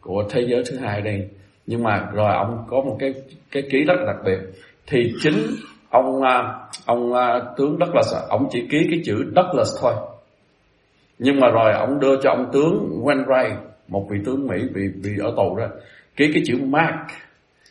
của 0.00 0.24
thế 0.30 0.46
giới 0.48 0.62
thứ 0.70 0.78
hai 0.78 1.00
đây. 1.00 1.28
Nhưng 1.66 1.82
mà 1.82 2.08
rồi 2.14 2.32
ông 2.32 2.64
có 2.68 2.80
một 2.80 2.96
cái 2.98 3.14
cái 3.50 3.62
ký 3.70 3.84
rất 3.84 3.96
đặc 4.06 4.16
biệt 4.24 4.38
thì 4.88 5.12
chính 5.22 5.36
ông 5.90 6.22
à, 6.22 6.54
ông 6.86 7.14
à, 7.14 7.42
tướng 7.56 7.76
Douglas 7.80 8.14
à, 8.14 8.20
ông 8.28 8.48
chỉ 8.50 8.60
ký 8.70 8.78
cái 8.90 9.00
chữ 9.04 9.14
Douglas 9.36 9.68
thôi. 9.80 9.92
Nhưng 11.18 11.40
mà 11.40 11.48
rồi 11.48 11.72
ông 11.72 12.00
đưa 12.00 12.16
cho 12.22 12.30
ông 12.30 12.50
tướng 12.52 13.02
Wainwright 13.02 13.56
một 13.88 14.06
vị 14.10 14.18
tướng 14.24 14.46
Mỹ 14.46 14.56
bị 14.74 14.82
bị 15.02 15.10
ở 15.20 15.32
tù 15.36 15.56
đó 15.56 15.66
ký 16.16 16.30
cái 16.34 16.42
chữ 16.46 16.58
Mark 16.64 16.94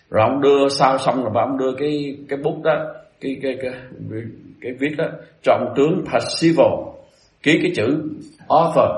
rồi 0.10 0.24
ông 0.30 0.42
đưa 0.42 0.70
sao 0.70 0.98
xong 0.98 1.24
là 1.24 1.42
ông 1.42 1.58
đưa 1.58 1.74
cái 1.78 2.18
cái 2.30 2.40
bút 2.44 2.62
đó 2.64 2.86
cái 3.22 3.38
cái 3.42 3.58
cái 3.62 3.72
cái, 4.12 4.22
cái 4.62 4.72
viết 4.80 4.96
đó 4.98 5.06
cho 5.44 5.54
ông 5.54 5.74
tướng 5.76 6.04
Percival 6.12 6.68
ký 7.44 7.60
cái 7.62 7.72
chữ 7.76 8.04
Arthur. 8.50 8.92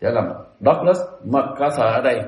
Để 0.00 0.10
làm 0.10 0.24
Douglas 0.60 0.98
MacArthur 1.24 1.80
ở 1.80 2.00
đây 2.04 2.20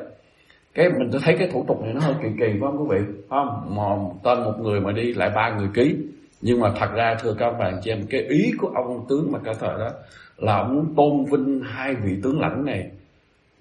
cái 0.75 0.89
mình 0.99 1.11
thấy 1.23 1.37
cái 1.39 1.49
thủ 1.53 1.65
tục 1.69 1.83
này 1.83 1.95
nó 1.95 2.01
hơi 2.01 2.15
kỳ 2.23 2.29
kỳ 2.29 2.47
phải 2.47 2.61
không 2.61 2.81
quý 2.81 2.97
vị. 2.97 3.13
Không? 3.31 3.77
Mà 3.77 3.83
tên 4.25 4.45
một 4.45 4.55
người 4.61 4.81
mà 4.81 4.93
đi 4.93 5.15
lại 5.15 5.31
ba 5.35 5.57
người 5.59 5.69
ký. 5.75 5.97
Nhưng 6.41 6.61
mà 6.61 6.73
thật 6.77 6.89
ra, 6.95 7.17
thưa 7.21 7.35
các 7.39 7.51
bạn 7.59 7.81
chị 7.83 7.91
em, 7.91 8.07
cái 8.11 8.21
ý 8.21 8.53
của 8.59 8.69
ông 8.75 9.07
tướng 9.09 9.33
mà 9.33 9.39
cả 9.45 9.53
thời 9.61 9.79
đó 9.79 9.91
là 10.37 10.57
ông 10.57 10.75
muốn 10.75 10.95
tôn 10.97 11.25
vinh 11.25 11.61
hai 11.65 11.95
vị 11.95 12.21
tướng 12.23 12.41
lãnh 12.41 12.65
này 12.65 12.91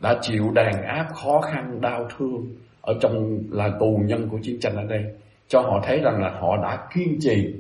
đã 0.02 0.18
chịu 0.22 0.52
đàn 0.56 0.84
áp 0.84 1.08
khó 1.14 1.42
khăn, 1.42 1.82
đau 1.82 2.08
thương 2.18 2.46
ở 2.82 2.94
trong 3.02 3.40
là 3.52 3.70
tù 3.80 4.02
nhân 4.06 4.30
của 4.30 4.40
chiến 4.42 4.60
tranh 4.60 4.76
ở 4.76 4.84
đây. 4.84 5.06
Cho 5.48 5.62
họ 5.62 5.82
thấy 5.84 6.00
rằng 6.00 6.22
là 6.22 6.30
họ 6.30 6.58
đã 6.58 6.88
kiên 6.94 7.18
trì 7.22 7.54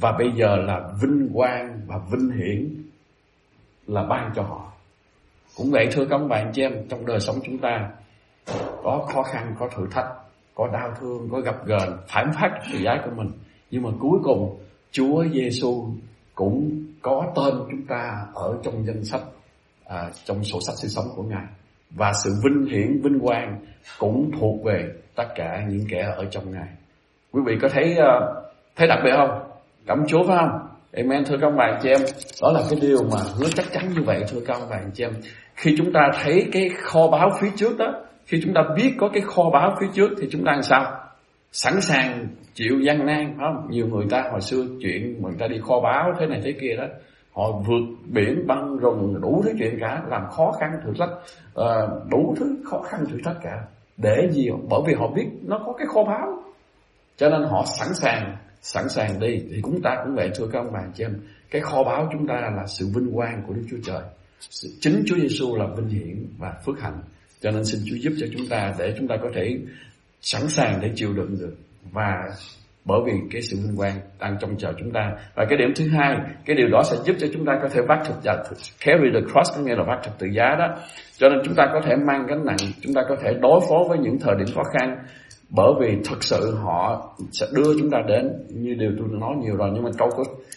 và 0.00 0.12
bây 0.12 0.30
giờ 0.36 0.56
là 0.56 0.80
vinh 1.02 1.28
quang 1.34 1.80
và 1.86 2.00
vinh 2.10 2.30
hiển 2.30 2.68
là 3.86 4.02
ban 4.02 4.30
cho 4.34 4.42
họ. 4.42 4.72
Cũng 5.56 5.70
vậy, 5.70 5.88
thưa 5.92 6.04
các 6.04 6.18
bạn 6.18 6.50
chị 6.52 6.62
em, 6.62 6.72
trong 6.88 7.06
đời 7.06 7.20
sống 7.20 7.36
chúng 7.44 7.58
ta 7.58 7.90
có 8.82 9.06
khó 9.12 9.22
khăn 9.22 9.54
có 9.58 9.68
thử 9.76 9.86
thách 9.90 10.06
có 10.54 10.68
đau 10.72 10.94
thương 11.00 11.28
có 11.32 11.40
gặp 11.40 11.66
gờn 11.66 11.96
phản 12.08 12.30
phát 12.40 12.50
tự 12.72 12.78
giá 12.78 12.92
của 13.04 13.10
mình 13.16 13.30
nhưng 13.70 13.82
mà 13.82 13.90
cuối 14.00 14.18
cùng 14.24 14.58
Chúa 14.90 15.24
Giêsu 15.32 15.86
cũng 16.34 16.84
có 17.02 17.32
tên 17.36 17.54
chúng 17.70 17.86
ta 17.88 18.26
ở 18.34 18.58
trong 18.62 18.86
danh 18.86 19.04
sách 19.04 19.20
à, 19.86 20.10
trong 20.24 20.44
sổ 20.44 20.58
sách 20.66 20.74
sinh 20.76 20.90
sống 20.90 21.04
của 21.16 21.22
Ngài 21.22 21.46
và 21.90 22.12
sự 22.24 22.30
vinh 22.44 22.66
hiển 22.66 23.00
vinh 23.02 23.20
quang 23.20 23.58
cũng 23.98 24.30
thuộc 24.40 24.64
về 24.64 24.88
tất 25.14 25.26
cả 25.34 25.64
những 25.68 25.86
kẻ 25.88 26.12
ở 26.16 26.24
trong 26.30 26.52
Ngài. 26.52 26.68
Quý 27.32 27.42
vị 27.46 27.58
có 27.62 27.68
thấy 27.68 27.96
uh, 27.98 28.46
thấy 28.76 28.88
đặc 28.88 28.98
biệt 29.04 29.12
không? 29.16 29.50
Cảm 29.86 30.04
Chúa 30.08 30.22
phải 30.28 30.36
không? 30.40 30.68
Amen 30.92 31.24
thưa 31.24 31.36
các 31.40 31.50
bạn 31.50 31.78
chị 31.82 31.88
em 31.88 32.00
Đó 32.42 32.52
là 32.52 32.60
cái 32.70 32.78
điều 32.82 33.02
mà 33.12 33.18
hứa 33.38 33.46
chắc 33.54 33.66
chắn 33.72 33.88
như 33.94 34.02
vậy 34.02 34.24
thưa 34.28 34.40
các 34.46 34.58
bạn 34.70 34.90
chị 34.94 35.04
em 35.04 35.12
Khi 35.54 35.74
chúng 35.78 35.92
ta 35.92 36.00
thấy 36.22 36.46
cái 36.52 36.70
kho 36.82 37.08
báo 37.08 37.30
phía 37.40 37.48
trước 37.56 37.78
đó 37.78 37.95
khi 38.26 38.40
chúng 38.42 38.54
ta 38.54 38.60
biết 38.76 38.94
có 38.98 39.08
cái 39.12 39.22
kho 39.22 39.50
báo 39.52 39.76
phía 39.80 39.86
trước 39.94 40.10
Thì 40.20 40.28
chúng 40.30 40.44
ta 40.44 40.52
làm 40.52 40.62
sao? 40.62 41.06
sẵn 41.56 41.80
sàng 41.80 42.28
chịu 42.54 42.80
gian 42.86 43.06
nan 43.06 43.36
không? 43.38 43.70
Nhiều 43.70 43.86
người 43.86 44.06
ta 44.10 44.28
hồi 44.30 44.40
xưa 44.40 44.66
chuyện 44.80 45.22
người 45.22 45.34
ta 45.38 45.46
đi 45.46 45.58
kho 45.62 45.80
báo 45.80 46.12
thế 46.20 46.26
này 46.26 46.40
thế 46.44 46.52
kia 46.60 46.76
đó, 46.76 46.84
họ 47.32 47.52
vượt 47.52 47.96
biển 48.06 48.46
băng 48.46 48.76
rừng 48.76 49.20
đủ 49.22 49.42
thứ 49.44 49.52
chuyện 49.58 49.78
cả, 49.80 50.02
làm 50.08 50.22
khó 50.30 50.52
khăn 50.60 50.70
thử 50.84 50.92
thách 50.98 51.10
ờ, 51.54 52.00
đủ 52.10 52.34
thứ 52.38 52.56
khó 52.64 52.82
khăn 52.82 53.04
thử 53.10 53.18
thách 53.24 53.36
cả. 53.42 53.64
Để 53.96 54.28
gì? 54.30 54.48
Bởi 54.68 54.80
vì 54.86 54.94
họ 54.94 55.08
biết 55.08 55.26
nó 55.42 55.62
có 55.66 55.72
cái 55.72 55.86
kho 55.86 56.04
báo 56.04 56.42
cho 57.16 57.28
nên 57.28 57.42
họ 57.42 57.64
sẵn 57.78 57.94
sàng 57.94 58.36
sẵn 58.60 58.88
sàng 58.88 59.20
đi. 59.20 59.38
Thì 59.50 59.60
chúng 59.62 59.82
ta 59.82 59.96
cũng 60.04 60.14
vậy, 60.14 60.30
thưa 60.34 60.48
các 60.52 60.58
ông 60.58 60.72
bà 60.72 60.80
chị 60.94 61.04
em. 61.04 61.20
Cái 61.50 61.62
kho 61.62 61.84
báo 61.84 62.08
chúng 62.12 62.26
ta 62.26 62.34
là 62.34 62.66
sự 62.66 62.86
vinh 62.94 63.12
quang 63.14 63.42
của 63.46 63.54
Đức 63.54 63.62
Chúa 63.70 63.76
Trời. 63.84 64.02
Chính 64.80 65.02
Chúa 65.06 65.16
Giêsu 65.16 65.56
là 65.56 65.66
vinh 65.76 65.88
hiển 65.88 66.26
và 66.38 66.54
phước 66.66 66.80
hạnh 66.80 67.00
cho 67.40 67.50
nên 67.50 67.64
xin 67.64 67.80
Chúa 67.86 67.96
giúp 67.96 68.12
cho 68.20 68.26
chúng 68.32 68.46
ta 68.50 68.74
để 68.78 68.94
chúng 68.98 69.08
ta 69.08 69.16
có 69.22 69.28
thể 69.34 69.56
sẵn 70.20 70.48
sàng 70.48 70.78
để 70.82 70.90
chịu 70.94 71.12
đựng 71.12 71.36
được. 71.40 71.54
Và 71.92 72.12
bởi 72.84 73.00
vì 73.06 73.12
cái 73.30 73.42
sự 73.42 73.56
vinh 73.56 73.76
quang 73.76 74.00
đang 74.20 74.36
trong 74.40 74.56
chờ 74.58 74.72
chúng 74.78 74.92
ta. 74.92 75.12
Và 75.34 75.44
cái 75.48 75.58
điểm 75.58 75.72
thứ 75.76 75.88
hai, 75.88 76.16
cái 76.44 76.56
điều 76.56 76.68
đó 76.68 76.82
sẽ 76.84 76.96
giúp 77.04 77.16
cho 77.18 77.26
chúng 77.32 77.44
ta 77.44 77.52
có 77.62 77.68
thể 77.68 77.80
vác 77.88 77.98
thực 78.06 78.14
giả 78.22 78.36
carry 78.86 79.08
the 79.14 79.20
cross, 79.20 79.56
có 79.56 79.62
nghĩa 79.62 79.74
là 79.74 79.84
vác 79.86 79.98
thực 80.04 80.18
tự 80.18 80.26
giá 80.26 80.56
đó. 80.58 80.76
Cho 81.16 81.28
nên 81.28 81.38
chúng 81.44 81.54
ta 81.54 81.66
có 81.72 81.80
thể 81.84 81.96
mang 82.06 82.26
gánh 82.26 82.44
nặng, 82.44 82.56
chúng 82.80 82.94
ta 82.94 83.02
có 83.08 83.16
thể 83.22 83.34
đối 83.40 83.60
phó 83.68 83.76
với 83.88 83.98
những 83.98 84.18
thời 84.18 84.34
điểm 84.38 84.46
khó 84.54 84.62
khăn. 84.62 84.98
Bởi 85.50 85.72
vì 85.80 85.96
thực 86.08 86.24
sự 86.24 86.54
họ 86.54 87.14
sẽ 87.32 87.46
đưa 87.52 87.78
chúng 87.78 87.90
ta 87.90 87.98
đến, 88.08 88.32
như 88.48 88.74
điều 88.74 88.90
tôi 88.98 89.08
nói 89.10 89.34
nhiều 89.42 89.56
rồi, 89.56 89.70
nhưng 89.74 89.82
mà 89.82 89.90
câu 89.98 90.10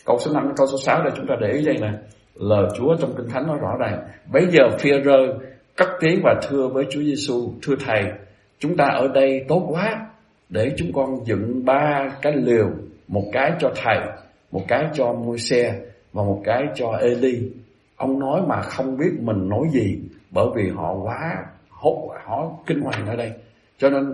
câu 0.05 0.17
số 0.19 0.31
5 0.33 0.51
câu 0.57 0.67
số 0.67 0.77
6 0.85 1.03
đây 1.03 1.11
chúng 1.15 1.27
ta 1.27 1.35
để 1.41 1.47
ý 1.47 1.65
đây 1.65 1.75
nè. 1.81 1.91
Lời 2.35 2.65
Chúa 2.77 2.95
trong 2.99 3.13
kinh 3.17 3.29
thánh 3.29 3.47
nói 3.47 3.57
rõ 3.61 3.77
ràng, 3.79 3.99
bây 4.31 4.45
giờ 4.51 4.77
phi 4.79 4.89
rơ 5.05 5.17
cất 5.79 5.89
tiếng 5.99 6.21
và 6.23 6.35
thưa 6.49 6.67
với 6.67 6.85
Chúa 6.89 7.01
Giêsu 7.01 7.51
thưa 7.61 7.75
thầy, 7.85 8.03
chúng 8.59 8.77
ta 8.77 8.85
ở 8.85 9.07
đây 9.07 9.45
tốt 9.47 9.65
quá, 9.69 10.07
để 10.49 10.71
chúng 10.77 10.91
con 10.93 11.25
dựng 11.25 11.65
ba 11.65 12.09
cái 12.21 12.33
liều, 12.35 12.69
một 13.07 13.23
cái 13.31 13.51
cho 13.59 13.71
thầy, 13.75 13.97
một 14.51 14.61
cái 14.67 14.85
cho 14.93 15.13
môi 15.13 15.37
xe 15.37 15.79
và 16.13 16.23
một 16.23 16.41
cái 16.43 16.63
cho 16.75 16.91
Eli 16.91 17.51
ông 17.95 18.19
nói 18.19 18.41
mà 18.47 18.61
không 18.61 18.97
biết 18.97 19.11
mình 19.19 19.49
nói 19.49 19.67
gì, 19.71 19.99
bởi 20.31 20.45
vì 20.55 20.69
họ 20.69 20.93
quá 20.93 21.45
hốt, 21.69 22.09
họ 22.25 22.51
kinh 22.65 22.81
hoàng 22.81 23.05
ở 23.07 23.15
đây. 23.15 23.31
Cho 23.77 23.89
nên 23.89 24.13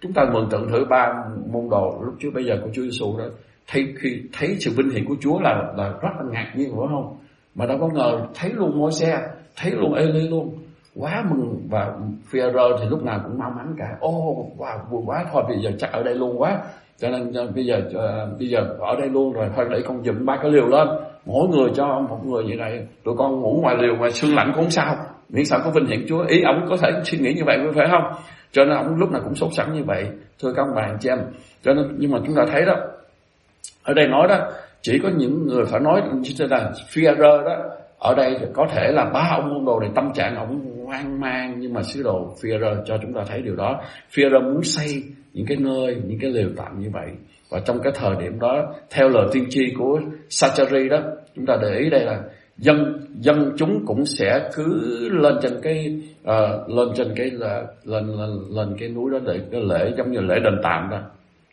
chúng 0.00 0.12
ta 0.12 0.24
mường 0.32 0.48
tượng 0.50 0.68
thử 0.70 0.84
ba 0.90 1.14
môn 1.52 1.68
đồ 1.70 2.02
lúc 2.04 2.14
trước 2.20 2.30
bây 2.34 2.44
giờ 2.44 2.54
của 2.64 2.70
Chúa 2.72 2.82
Giêsu 2.82 3.18
đó. 3.18 3.24
Thấy 3.66 3.94
khi, 3.98 4.22
thấy 4.32 4.56
sự 4.58 4.70
vinh 4.76 4.90
hiển 4.90 5.04
của 5.04 5.16
Chúa 5.20 5.40
là 5.40 5.72
là 5.76 5.88
rất 5.88 6.10
là 6.18 6.24
ngạc 6.32 6.52
nhiên 6.56 6.70
phải 6.70 6.86
không? 6.90 7.16
Mà 7.54 7.66
đâu 7.66 7.78
có 7.80 7.88
ngờ 7.88 8.26
thấy 8.34 8.50
luôn 8.50 8.78
môi 8.78 8.92
xe 8.92 9.18
thấy 9.56 9.70
luôn 9.70 9.94
Eli 9.94 10.28
luôn 10.28 10.58
quá 10.96 11.24
mừng. 11.30 11.66
Và 11.70 11.92
Führer 12.30 12.78
thì 12.80 12.86
lúc 12.88 13.02
nào 13.02 13.20
cũng 13.24 13.38
mau 13.38 13.50
mắn 13.50 13.74
cả. 13.78 13.96
Ô 14.00 14.08
oh, 14.08 14.58
wow 14.58 14.78
buồn 14.90 15.04
quá. 15.06 15.24
Thôi 15.32 15.42
bây 15.48 15.58
giờ 15.58 15.70
chắc 15.78 15.92
ở 15.92 16.02
đây 16.02 16.14
luôn 16.14 16.40
quá. 16.40 16.58
Cho 16.98 17.08
nên 17.08 17.32
bây 17.54 17.66
giờ 17.66 17.76
uh, 17.76 18.38
bây 18.38 18.48
giờ 18.48 18.58
ở 18.78 18.96
đây 18.98 19.08
luôn 19.08 19.32
rồi. 19.32 19.48
Thôi 19.56 19.66
để 19.70 19.82
con 19.86 20.04
dựng 20.04 20.26
ba 20.26 20.36
cái 20.42 20.50
liều 20.50 20.66
lên. 20.66 20.88
Mỗi 21.26 21.48
người 21.48 21.70
cho 21.74 22.00
một 22.08 22.26
người 22.26 22.44
vậy 22.44 22.56
này. 22.56 22.86
Tụi 23.04 23.14
con 23.18 23.40
ngủ 23.40 23.58
ngoài 23.62 23.76
liều 23.78 23.94
mà 23.94 24.10
xương 24.10 24.34
lạnh 24.34 24.52
cũng 24.56 24.70
sao. 24.70 24.96
Miễn 25.28 25.44
sao 25.44 25.60
có 25.64 25.70
vinh 25.70 25.86
hiển 25.86 26.04
Chúa. 26.08 26.24
Ý 26.28 26.42
ông 26.42 26.66
có 26.70 26.76
thể 26.76 26.90
suy 27.04 27.18
nghĩ 27.18 27.34
như 27.34 27.42
vậy 27.46 27.58
phải 27.74 27.86
không? 27.90 28.12
Cho 28.52 28.64
nên 28.64 28.76
ông 28.76 28.96
lúc 28.96 29.10
nào 29.10 29.20
cũng 29.24 29.34
sốt 29.34 29.50
sắng 29.52 29.72
như 29.72 29.84
vậy. 29.84 30.06
Thưa 30.42 30.52
các 30.56 30.62
ông 30.62 30.74
bà 30.76 30.82
anh 30.82 30.96
chị 31.00 31.08
em. 31.08 31.18
Cho 31.62 31.74
nên 31.74 31.96
nhưng 31.98 32.10
mà 32.10 32.18
chúng 32.26 32.36
ta 32.36 32.44
thấy 32.52 32.64
đó 32.64 32.74
ở 33.82 33.94
đây 33.94 34.08
nói 34.08 34.28
đó 34.28 34.38
chỉ 34.82 34.98
có 35.02 35.08
những 35.16 35.46
người 35.46 35.64
phải 35.64 35.80
nói 35.80 36.02
như 36.14 36.30
thế 36.38 36.46
là 36.50 36.72
Führer 36.88 37.42
đó 37.44 37.56
ở 37.98 38.14
đây 38.14 38.36
có 38.54 38.66
thể 38.70 38.92
là 38.92 39.04
ba 39.04 39.36
ông 39.36 39.54
môn 39.54 39.64
đồ 39.64 39.80
này 39.80 39.90
tâm 39.94 40.12
trạng 40.14 40.36
ông 40.36 40.81
hoang 40.92 41.20
mang 41.20 41.54
nhưng 41.58 41.72
mà 41.72 41.82
sứ 41.82 42.02
đồ 42.02 42.34
Führer 42.42 42.84
cho 42.84 42.98
chúng 43.02 43.12
ta 43.12 43.20
thấy 43.26 43.42
điều 43.42 43.56
đó. 43.56 43.80
Führer 44.10 44.52
muốn 44.52 44.62
xây 44.62 45.02
những 45.32 45.46
cái 45.46 45.56
nơi 45.60 45.96
những 46.06 46.18
cái 46.20 46.30
lều 46.30 46.48
tạm 46.56 46.80
như 46.80 46.90
vậy. 46.92 47.08
Và 47.50 47.60
trong 47.60 47.80
cái 47.82 47.92
thời 47.96 48.16
điểm 48.20 48.38
đó 48.38 48.74
theo 48.90 49.08
lời 49.08 49.26
tiên 49.32 49.44
tri 49.50 49.74
của 49.78 50.00
Sacheri 50.28 50.88
đó 50.88 50.98
chúng 51.36 51.46
ta 51.46 51.56
để 51.62 51.78
ý 51.78 51.90
đây 51.90 52.04
là 52.04 52.22
dân 52.56 53.06
dân 53.14 53.52
chúng 53.56 53.86
cũng 53.86 54.06
sẽ 54.06 54.50
cứ 54.54 55.08
lên 55.12 55.34
trên 55.42 55.52
cái 55.62 56.00
uh, 56.22 56.70
lên 56.70 56.88
trên 56.94 57.08
cái 57.16 57.30
là 57.30 57.62
lên 57.84 58.06
lên 58.06 58.30
lên 58.50 58.76
cái 58.78 58.88
núi 58.88 59.10
đó 59.12 59.18
để 59.26 59.40
cái 59.50 59.60
lễ 59.60 59.92
giống 59.98 60.10
như 60.12 60.20
lễ 60.20 60.34
đền 60.44 60.60
tạm 60.62 60.88
đó. 60.90 61.00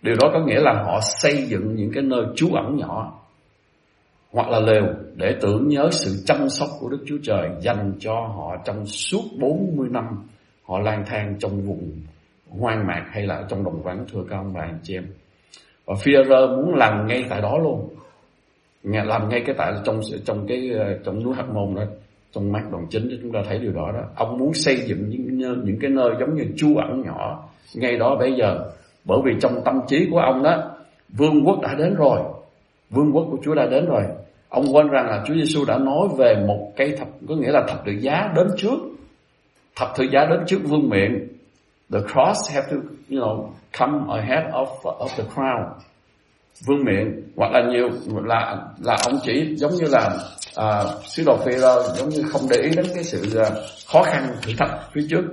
Điều 0.01 0.15
đó 0.21 0.29
có 0.33 0.39
nghĩa 0.45 0.59
là 0.59 0.73
họ 0.73 0.99
xây 1.01 1.35
dựng 1.35 1.75
những 1.75 1.91
cái 1.93 2.03
nơi 2.03 2.25
trú 2.35 2.53
ẩn 2.53 2.77
nhỏ 2.77 3.18
hoặc 4.31 4.49
là 4.49 4.59
lều 4.59 4.85
để 5.15 5.35
tưởng 5.41 5.67
nhớ 5.67 5.89
sự 5.91 6.23
chăm 6.25 6.49
sóc 6.49 6.69
của 6.79 6.89
Đức 6.89 7.03
Chúa 7.07 7.17
Trời 7.23 7.49
dành 7.61 7.93
cho 7.99 8.13
họ 8.13 8.57
trong 8.65 8.85
suốt 8.85 9.23
40 9.39 9.87
năm 9.91 10.05
họ 10.63 10.79
lang 10.79 11.03
thang 11.07 11.35
trong 11.39 11.61
vùng 11.61 11.91
hoang 12.49 12.87
mạc 12.87 13.05
hay 13.11 13.23
là 13.23 13.45
trong 13.49 13.63
đồng 13.63 13.81
vắng, 13.83 14.05
thưa 14.13 14.19
các 14.29 14.35
ông 14.35 14.53
bà 14.53 14.61
anh 14.61 14.79
chị 14.83 14.95
em. 14.95 15.05
Và 15.85 15.93
Führer 15.93 16.55
muốn 16.55 16.75
làm 16.75 17.07
ngay 17.07 17.25
tại 17.29 17.41
đó 17.41 17.57
luôn. 17.57 17.89
Nghe, 18.83 19.03
làm 19.03 19.29
ngay 19.29 19.43
cái 19.45 19.55
tại 19.57 19.73
trong 19.85 19.99
trong 20.25 20.47
cái 20.47 20.69
ờ, 20.79 20.99
trong 21.05 21.23
núi 21.23 21.35
Hắc 21.35 21.49
Môn 21.49 21.75
đó, 21.75 21.83
trong 22.31 22.51
mắt 22.51 22.71
đoàn 22.71 22.85
chính 22.89 23.19
chúng 23.21 23.31
ta 23.31 23.39
thấy 23.49 23.59
điều 23.59 23.71
đó 23.71 23.91
đó. 23.93 24.01
Ông 24.15 24.37
muốn 24.37 24.53
xây 24.53 24.75
dựng 24.75 25.09
những 25.09 25.37
những 25.65 25.77
cái 25.81 25.91
nơi 25.91 26.09
giống 26.19 26.35
như 26.35 26.43
chu 26.57 26.77
ẩn 26.77 27.01
nhỏ 27.05 27.49
ngay 27.75 27.97
đó 27.97 28.15
bây 28.19 28.33
giờ. 28.33 28.59
Bởi 29.05 29.19
vì 29.25 29.31
trong 29.41 29.61
tâm 29.65 29.79
trí 29.87 30.07
của 30.11 30.19
ông 30.19 30.43
đó, 30.43 30.71
vương 31.09 31.45
quốc 31.45 31.59
đã 31.61 31.75
đến 31.77 31.95
rồi 31.95 32.19
vương 32.89 33.11
quốc 33.13 33.27
của 33.31 33.37
Chúa 33.43 33.55
đã 33.55 33.65
đến 33.65 33.85
rồi. 33.85 34.03
Ông 34.49 34.65
quên 34.73 34.87
rằng 34.87 35.05
là 35.05 35.23
Chúa 35.27 35.33
Giêsu 35.33 35.65
đã 35.65 35.77
nói 35.77 36.07
về 36.17 36.35
một 36.47 36.71
cây 36.77 36.95
thập 36.97 37.07
có 37.27 37.35
nghĩa 37.35 37.51
là 37.51 37.63
thập 37.67 37.85
tự 37.85 37.91
giá 37.91 38.31
đến 38.35 38.47
trước. 38.57 38.79
Thập 39.75 39.89
tự 39.97 40.05
giá 40.13 40.25
đến 40.29 40.39
trước 40.47 40.59
vương 40.63 40.89
miện. 40.89 41.27
The 41.93 41.99
cross 41.99 42.55
have 42.55 42.67
to 42.71 42.77
you 43.09 43.19
know 43.19 43.49
come 43.79 44.19
ahead 44.21 44.53
of 44.53 44.67
of 44.81 45.07
the 45.17 45.23
crown. 45.35 45.69
Vương 46.67 46.85
miện. 46.85 47.23
Hoặc 47.35 47.51
là 47.51 47.61
nhiều 47.71 47.89
là 48.25 48.57
là 48.83 48.97
ông 49.05 49.19
chỉ 49.23 49.55
giống 49.55 49.71
như 49.71 49.87
là 49.89 50.09
à, 50.55 50.83
sứ 51.03 51.23
đồ 51.25 51.37
Phêrô 51.37 51.81
giống 51.95 52.09
như 52.09 52.23
không 52.29 52.41
để 52.49 52.57
ý 52.57 52.69
đến 52.75 52.85
cái 52.95 53.03
sự 53.03 53.39
à, 53.39 53.49
khó 53.87 54.03
khăn 54.03 54.27
thử 54.41 54.51
thách 54.57 54.71
phía 54.93 55.01
trước 55.09 55.23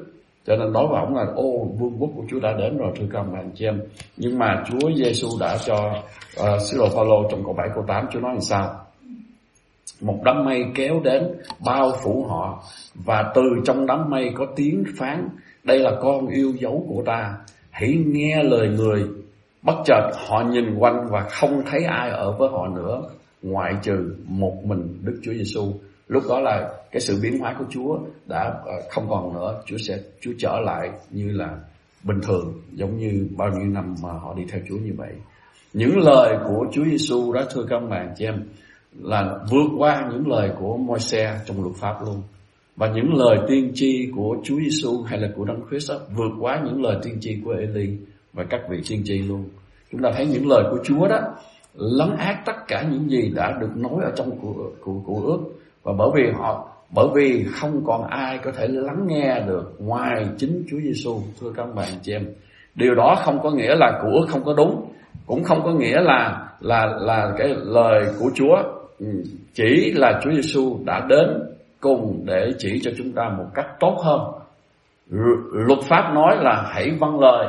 cho 0.47 0.57
nên 0.57 0.73
nói 0.73 0.87
với 0.91 1.01
ông 1.01 1.15
là 1.15 1.25
ô 1.35 1.67
vương 1.79 1.97
quốc 1.99 2.11
của 2.17 2.23
Chúa 2.31 2.41
đã 2.41 2.53
đến 2.53 2.79
rồi 2.79 2.93
thưa 2.97 3.07
các 3.13 3.23
bạn 3.23 3.35
anh 3.35 3.51
chị 3.55 3.65
em. 3.65 3.81
Nhưng 4.17 4.39
mà 4.39 4.65
Chúa 4.67 4.91
Giêsu 4.95 5.29
đã 5.41 5.59
cho 5.67 5.95
uh, 6.41 6.61
sứ 6.61 6.79
đồ 6.79 6.89
Phaolô 6.89 7.29
trong 7.31 7.45
câu 7.45 7.53
7 7.53 7.69
câu 7.75 7.85
8 7.89 8.07
Chúa 8.13 8.21
nói 8.21 8.33
làm 8.33 8.41
sao? 8.41 8.81
Một 10.01 10.19
đám 10.25 10.45
mây 10.45 10.65
kéo 10.75 11.01
đến 11.05 11.23
bao 11.65 11.93
phủ 12.03 12.25
họ 12.29 12.63
và 12.95 13.33
từ 13.35 13.43
trong 13.65 13.87
đám 13.87 14.11
mây 14.11 14.31
có 14.35 14.47
tiếng 14.57 14.85
phán 14.99 15.29
đây 15.65 15.79
là 15.79 15.91
con 16.03 16.27
yêu 16.27 16.53
dấu 16.61 16.87
của 16.89 17.03
ta 17.07 17.35
hãy 17.71 17.99
nghe 18.07 18.43
lời 18.43 18.69
người. 18.69 19.05
Bất 19.63 19.77
chợt 19.85 20.11
họ 20.29 20.43
nhìn 20.43 20.79
quanh 20.79 21.07
và 21.11 21.21
không 21.21 21.63
thấy 21.71 21.85
ai 21.85 22.11
ở 22.11 22.33
với 22.33 22.49
họ 22.49 22.69
nữa 22.69 23.03
ngoại 23.43 23.75
trừ 23.83 24.15
một 24.29 24.65
mình 24.65 24.99
Đức 25.03 25.21
Chúa 25.23 25.33
Giêsu 25.33 25.73
lúc 26.09 26.23
đó 26.29 26.41
là 26.41 26.73
cái 26.91 27.01
sự 27.01 27.19
biến 27.23 27.39
hóa 27.39 27.55
của 27.59 27.65
Chúa 27.71 27.99
đã 28.27 28.55
ờ, 28.65 28.73
không 28.91 29.07
còn 29.09 29.35
nữa. 29.35 29.63
Chúa 29.67 29.77
sẽ 29.77 29.99
Chúa 30.21 30.33
trở 30.39 30.61
lại 30.65 30.91
như 31.11 31.31
là 31.33 31.59
bình 32.03 32.21
thường 32.23 32.63
giống 32.73 32.97
như 32.99 33.29
bao 33.37 33.49
nhiêu 33.49 33.67
năm 33.67 33.95
mà 34.03 34.13
họ 34.13 34.35
đi 34.35 34.45
theo 34.51 34.61
Chúa 34.69 34.77
như 34.77 34.93
vậy. 34.97 35.13
Những 35.73 35.99
lời 35.99 36.37
của 36.49 36.67
Chúa 36.73 36.85
Giêsu 36.85 37.33
đó 37.33 37.43
thưa 37.51 37.67
các 37.69 37.81
bạn 37.91 38.15
chị 38.17 38.25
em 38.25 38.49
là 38.99 39.39
vượt 39.51 39.71
qua 39.79 40.09
những 40.11 40.29
lời 40.29 40.51
của 40.61 40.77
Môi-se 40.77 41.39
trong 41.47 41.63
luật 41.63 41.77
pháp 41.77 41.95
luôn. 42.05 42.23
Và 42.77 42.93
những 42.95 43.15
lời 43.15 43.39
tiên 43.49 43.73
tri 43.75 44.11
của 44.17 44.37
Chúa 44.45 44.57
Giêsu 44.57 45.03
hay 45.03 45.19
là 45.19 45.29
của 45.37 45.45
Đấng 45.45 45.61
Christ 45.71 45.91
đó, 45.91 45.99
vượt 46.17 46.31
quá 46.41 46.63
những 46.65 46.83
lời 46.83 46.97
tiên 47.03 47.19
tri 47.21 47.41
của 47.45 47.51
Eli 47.51 47.97
và 48.33 48.45
các 48.51 48.61
vị 48.71 48.81
tiên 48.89 49.03
tri 49.05 49.19
luôn. 49.19 49.45
Chúng 49.93 50.03
ta 50.03 50.11
thấy 50.17 50.27
những 50.27 50.49
lời 50.49 50.65
của 50.71 50.79
Chúa 50.85 51.09
đó 51.09 51.21
lấn 51.75 52.17
át 52.17 52.37
tất 52.47 52.57
cả 52.69 52.89
những 52.91 53.11
gì 53.11 53.33
đã 53.35 53.59
được 53.61 53.77
nói 53.77 54.05
ở 54.05 54.13
trong 54.17 54.39
của 54.41 54.71
của, 54.81 55.01
của 55.07 55.23
ước 55.25 55.56
và 55.87 55.93
bởi 55.99 56.09
vì 56.15 56.31
họ, 56.39 56.69
bởi 56.95 57.07
vì 57.15 57.45
không 57.53 57.85
còn 57.87 58.07
ai 58.07 58.39
có 58.39 58.53
thể 58.53 58.69
lắng 58.69 59.07
nghe 59.07 59.41
được 59.47 59.73
ngoài 59.79 60.27
chính 60.39 60.65
Chúa 60.71 60.79
Giêsu 60.79 61.21
thưa 61.41 61.53
các 61.57 61.67
bạn 61.75 61.89
chị 62.03 62.13
em. 62.13 62.27
Điều 62.75 62.95
đó 62.95 63.17
không 63.25 63.39
có 63.43 63.51
nghĩa 63.51 63.75
là 63.75 64.01
của 64.03 64.27
không 64.29 64.45
có 64.45 64.55
đúng, 64.57 64.93
cũng 65.27 65.45
không 65.45 65.63
có 65.65 65.73
nghĩa 65.73 66.01
là 66.01 66.49
là 66.61 66.87
là 67.01 67.33
cái 67.39 67.49
lời 67.65 68.05
của 68.19 68.31
Chúa 68.35 68.57
ừ, 68.99 69.07
chỉ 69.55 69.93
là 69.97 70.21
Chúa 70.25 70.31
Giêsu 70.31 70.79
đã 70.85 71.07
đến 71.09 71.29
cùng 71.81 72.23
để 72.25 72.53
chỉ 72.59 72.81
cho 72.83 72.91
chúng 72.99 73.13
ta 73.13 73.29
một 73.39 73.47
cách 73.55 73.67
tốt 73.81 73.97
hơn. 74.05 74.21
Luật 75.53 75.79
pháp 75.89 76.15
nói 76.15 76.37
là 76.41 76.71
hãy 76.75 76.91
vâng 77.01 77.21
lời. 77.21 77.47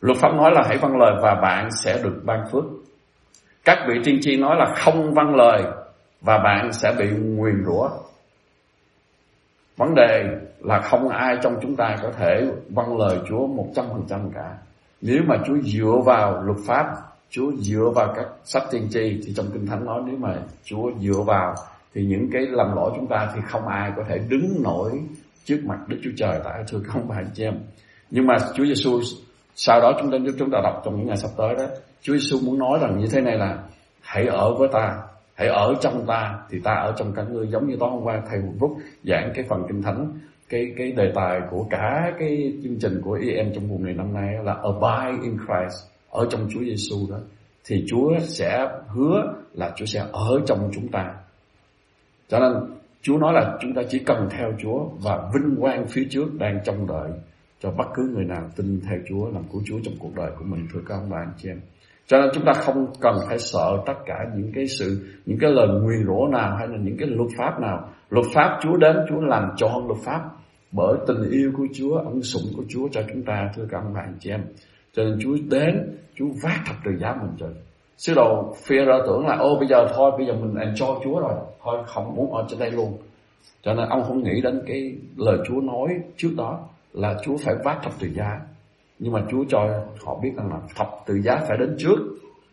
Luật 0.00 0.18
pháp 0.18 0.34
nói 0.34 0.50
là 0.54 0.62
hãy 0.68 0.76
vâng 0.76 0.96
lời 0.96 1.12
và 1.22 1.34
bạn 1.34 1.68
sẽ 1.84 2.00
được 2.04 2.20
ban 2.24 2.40
phước. 2.52 2.64
Các 3.64 3.78
vị 3.88 3.94
tiên 4.04 4.18
tri 4.20 4.36
nói 4.36 4.56
là 4.58 4.66
không 4.76 5.14
vâng 5.14 5.34
lời 5.34 5.62
và 6.20 6.38
bạn 6.38 6.72
sẽ 6.72 6.94
bị 6.98 7.10
nguyền 7.10 7.64
rủa. 7.64 7.90
Vấn 9.76 9.94
đề 9.94 10.24
là 10.60 10.80
không 10.80 11.08
ai 11.08 11.36
trong 11.42 11.58
chúng 11.62 11.76
ta 11.76 11.96
có 12.02 12.10
thể 12.18 12.46
vâng 12.68 12.98
lời 12.98 13.18
Chúa 13.28 13.46
một 13.46 13.66
trăm 13.74 13.84
phần 13.88 14.02
trăm 14.08 14.30
cả. 14.34 14.56
Nếu 15.00 15.22
mà 15.26 15.36
Chúa 15.46 15.56
dựa 15.64 15.94
vào 16.04 16.42
luật 16.42 16.58
pháp, 16.66 16.86
Chúa 17.30 17.52
dựa 17.58 17.90
vào 17.94 18.12
các 18.16 18.26
sách 18.44 18.62
tiên 18.70 18.88
tri, 18.90 19.20
thì 19.26 19.32
trong 19.36 19.46
kinh 19.52 19.66
thánh 19.66 19.84
nói 19.84 20.00
nếu 20.06 20.16
mà 20.16 20.34
Chúa 20.64 20.90
dựa 21.00 21.20
vào 21.26 21.54
thì 21.94 22.04
những 22.04 22.28
cái 22.32 22.42
lầm 22.50 22.74
lỗi 22.76 22.92
chúng 22.96 23.06
ta 23.06 23.30
thì 23.34 23.40
không 23.46 23.68
ai 23.68 23.92
có 23.96 24.02
thể 24.08 24.18
đứng 24.28 24.62
nổi 24.62 24.90
trước 25.44 25.60
mặt 25.64 25.78
Đức 25.86 25.96
Chúa 26.04 26.10
Trời, 26.16 26.40
tại 26.44 26.64
thưa 26.68 26.78
không 26.86 27.08
phải 27.08 27.24
chị 27.34 27.44
em. 27.44 27.54
Nhưng 28.10 28.26
mà 28.26 28.34
Chúa 28.54 28.64
Giêsu 28.64 29.00
sau 29.54 29.80
đó 29.80 29.92
chúng 30.00 30.10
ta 30.10 30.18
chúng 30.38 30.50
ta 30.50 30.58
đọc 30.62 30.82
trong 30.84 30.96
những 30.96 31.06
ngày 31.06 31.16
sắp 31.16 31.30
tới 31.36 31.54
đó, 31.54 31.64
Chúa 32.02 32.12
Giêsu 32.12 32.38
muốn 32.46 32.58
nói 32.58 32.78
rằng 32.82 32.98
như 32.98 33.06
thế 33.12 33.20
này 33.20 33.36
là, 33.38 33.58
hãy 34.00 34.26
ở 34.26 34.54
với 34.54 34.68
ta 34.72 35.02
hãy 35.40 35.48
ở 35.48 35.74
trong 35.80 36.06
ta 36.06 36.38
thì 36.50 36.60
ta 36.64 36.72
ở 36.72 36.94
trong 36.96 37.12
các 37.16 37.30
ngươi. 37.30 37.48
Giống 37.48 37.68
như 37.68 37.76
tối 37.80 37.90
hôm 37.90 38.02
qua 38.02 38.22
thầy 38.30 38.38
một 38.38 38.52
phút 38.60 38.70
giảng 39.04 39.32
cái 39.34 39.44
phần 39.48 39.64
kinh 39.68 39.82
thánh, 39.82 40.18
cái 40.48 40.74
cái 40.76 40.92
đề 40.92 41.12
tài 41.14 41.40
của 41.50 41.66
cả 41.70 42.12
cái 42.18 42.52
chương 42.62 42.78
trình 42.80 43.00
của 43.04 43.18
EM 43.22 43.52
trong 43.54 43.68
vùng 43.68 43.84
này 43.84 43.94
năm 43.94 44.14
nay 44.14 44.34
là 44.44 44.54
abide 44.54 45.22
in 45.22 45.36
Christ, 45.36 45.90
ở 46.10 46.26
trong 46.30 46.48
Chúa 46.50 46.60
Giêsu 46.60 46.96
đó. 47.10 47.16
Thì 47.64 47.84
Chúa 47.88 48.18
sẽ 48.20 48.68
hứa 48.88 49.34
là 49.54 49.72
Chúa 49.76 49.86
sẽ 49.86 50.06
ở 50.12 50.40
trong 50.46 50.70
chúng 50.72 50.88
ta. 50.88 51.14
Cho 52.28 52.38
nên 52.38 52.52
Chúa 53.02 53.18
nói 53.18 53.32
là 53.32 53.58
chúng 53.60 53.74
ta 53.74 53.82
chỉ 53.88 53.98
cần 53.98 54.28
theo 54.30 54.52
Chúa 54.62 54.88
và 55.02 55.30
vinh 55.34 55.56
quang 55.60 55.86
phía 55.88 56.06
trước 56.10 56.26
đang 56.38 56.60
trông 56.64 56.86
đợi 56.86 57.10
cho 57.60 57.70
bất 57.70 57.86
cứ 57.94 58.10
người 58.14 58.24
nào 58.24 58.50
tin 58.56 58.80
theo 58.80 58.98
Chúa, 59.08 59.30
làm 59.30 59.44
cứu 59.52 59.62
Chúa 59.66 59.78
trong 59.84 59.94
cuộc 59.98 60.14
đời 60.16 60.30
của 60.38 60.44
mình. 60.44 60.68
Thưa 60.72 60.80
các 60.88 60.94
ông 60.94 61.10
bà, 61.10 61.18
anh 61.18 61.32
chị 61.36 61.48
em. 61.48 61.60
Cho 62.10 62.18
nên 62.18 62.30
chúng 62.34 62.44
ta 62.44 62.52
không 62.52 62.86
cần 63.00 63.14
phải 63.28 63.38
sợ 63.38 63.82
tất 63.86 63.92
cả 64.06 64.14
những 64.36 64.52
cái 64.54 64.66
sự 64.66 64.98
những 65.26 65.38
cái 65.40 65.50
lời 65.50 65.68
nguyền 65.68 66.06
rủa 66.06 66.28
nào 66.32 66.56
hay 66.56 66.68
là 66.68 66.76
những 66.76 66.96
cái 66.98 67.08
luật 67.08 67.28
pháp 67.38 67.60
nào. 67.60 67.88
Luật 68.08 68.26
pháp 68.34 68.58
Chúa 68.62 68.76
đến 68.76 68.96
Chúa 69.08 69.20
làm 69.20 69.42
tròn 69.56 69.86
luật 69.86 69.98
pháp 70.04 70.20
bởi 70.72 70.98
tình 71.06 71.30
yêu 71.30 71.52
của 71.56 71.66
Chúa, 71.74 71.96
ân 71.96 72.22
sủng 72.22 72.42
của 72.56 72.62
Chúa 72.68 72.88
cho 72.92 73.02
chúng 73.08 73.22
ta 73.22 73.50
thưa 73.54 73.66
các 73.70 73.78
ông 73.78 73.94
anh 73.94 74.14
chị 74.20 74.30
em. 74.30 74.44
Cho 74.92 75.04
nên 75.04 75.18
Chúa 75.20 75.36
đến, 75.50 75.98
Chúa 76.14 76.26
vác 76.42 76.60
thập 76.66 76.76
tự 76.84 76.90
giá 77.00 77.14
mình 77.22 77.36
rồi. 77.38 77.50
Sứ 77.96 78.14
đồ 78.14 78.54
phía 78.64 78.84
ra 78.84 78.98
tưởng 79.06 79.26
là 79.26 79.36
ô 79.36 79.56
bây 79.58 79.68
giờ 79.68 79.86
thôi, 79.94 80.10
bây 80.18 80.26
giờ 80.26 80.32
mình 80.32 80.54
enjoy 80.54 81.00
Chúa 81.04 81.20
rồi, 81.20 81.34
thôi 81.62 81.82
không 81.86 82.14
muốn 82.14 82.34
ở 82.34 82.44
trên 82.48 82.58
đây 82.58 82.70
luôn. 82.70 82.98
Cho 83.62 83.74
nên 83.74 83.88
ông 83.88 84.02
không 84.02 84.22
nghĩ 84.22 84.40
đến 84.40 84.62
cái 84.66 84.94
lời 85.16 85.38
Chúa 85.48 85.60
nói 85.60 85.88
trước 86.16 86.30
đó 86.36 86.60
là 86.92 87.14
Chúa 87.22 87.36
phải 87.36 87.54
vác 87.64 87.82
thập 87.82 87.92
tự 88.00 88.08
giá 88.14 88.40
nhưng 89.00 89.12
mà 89.12 89.20
Chúa 89.30 89.44
cho 89.48 89.58
họ 90.04 90.18
biết 90.22 90.30
rằng 90.36 90.50
là 90.50 90.58
thập 90.76 90.88
tự 91.06 91.14
giá 91.14 91.36
phải 91.48 91.56
đến 91.58 91.76
trước 91.78 91.98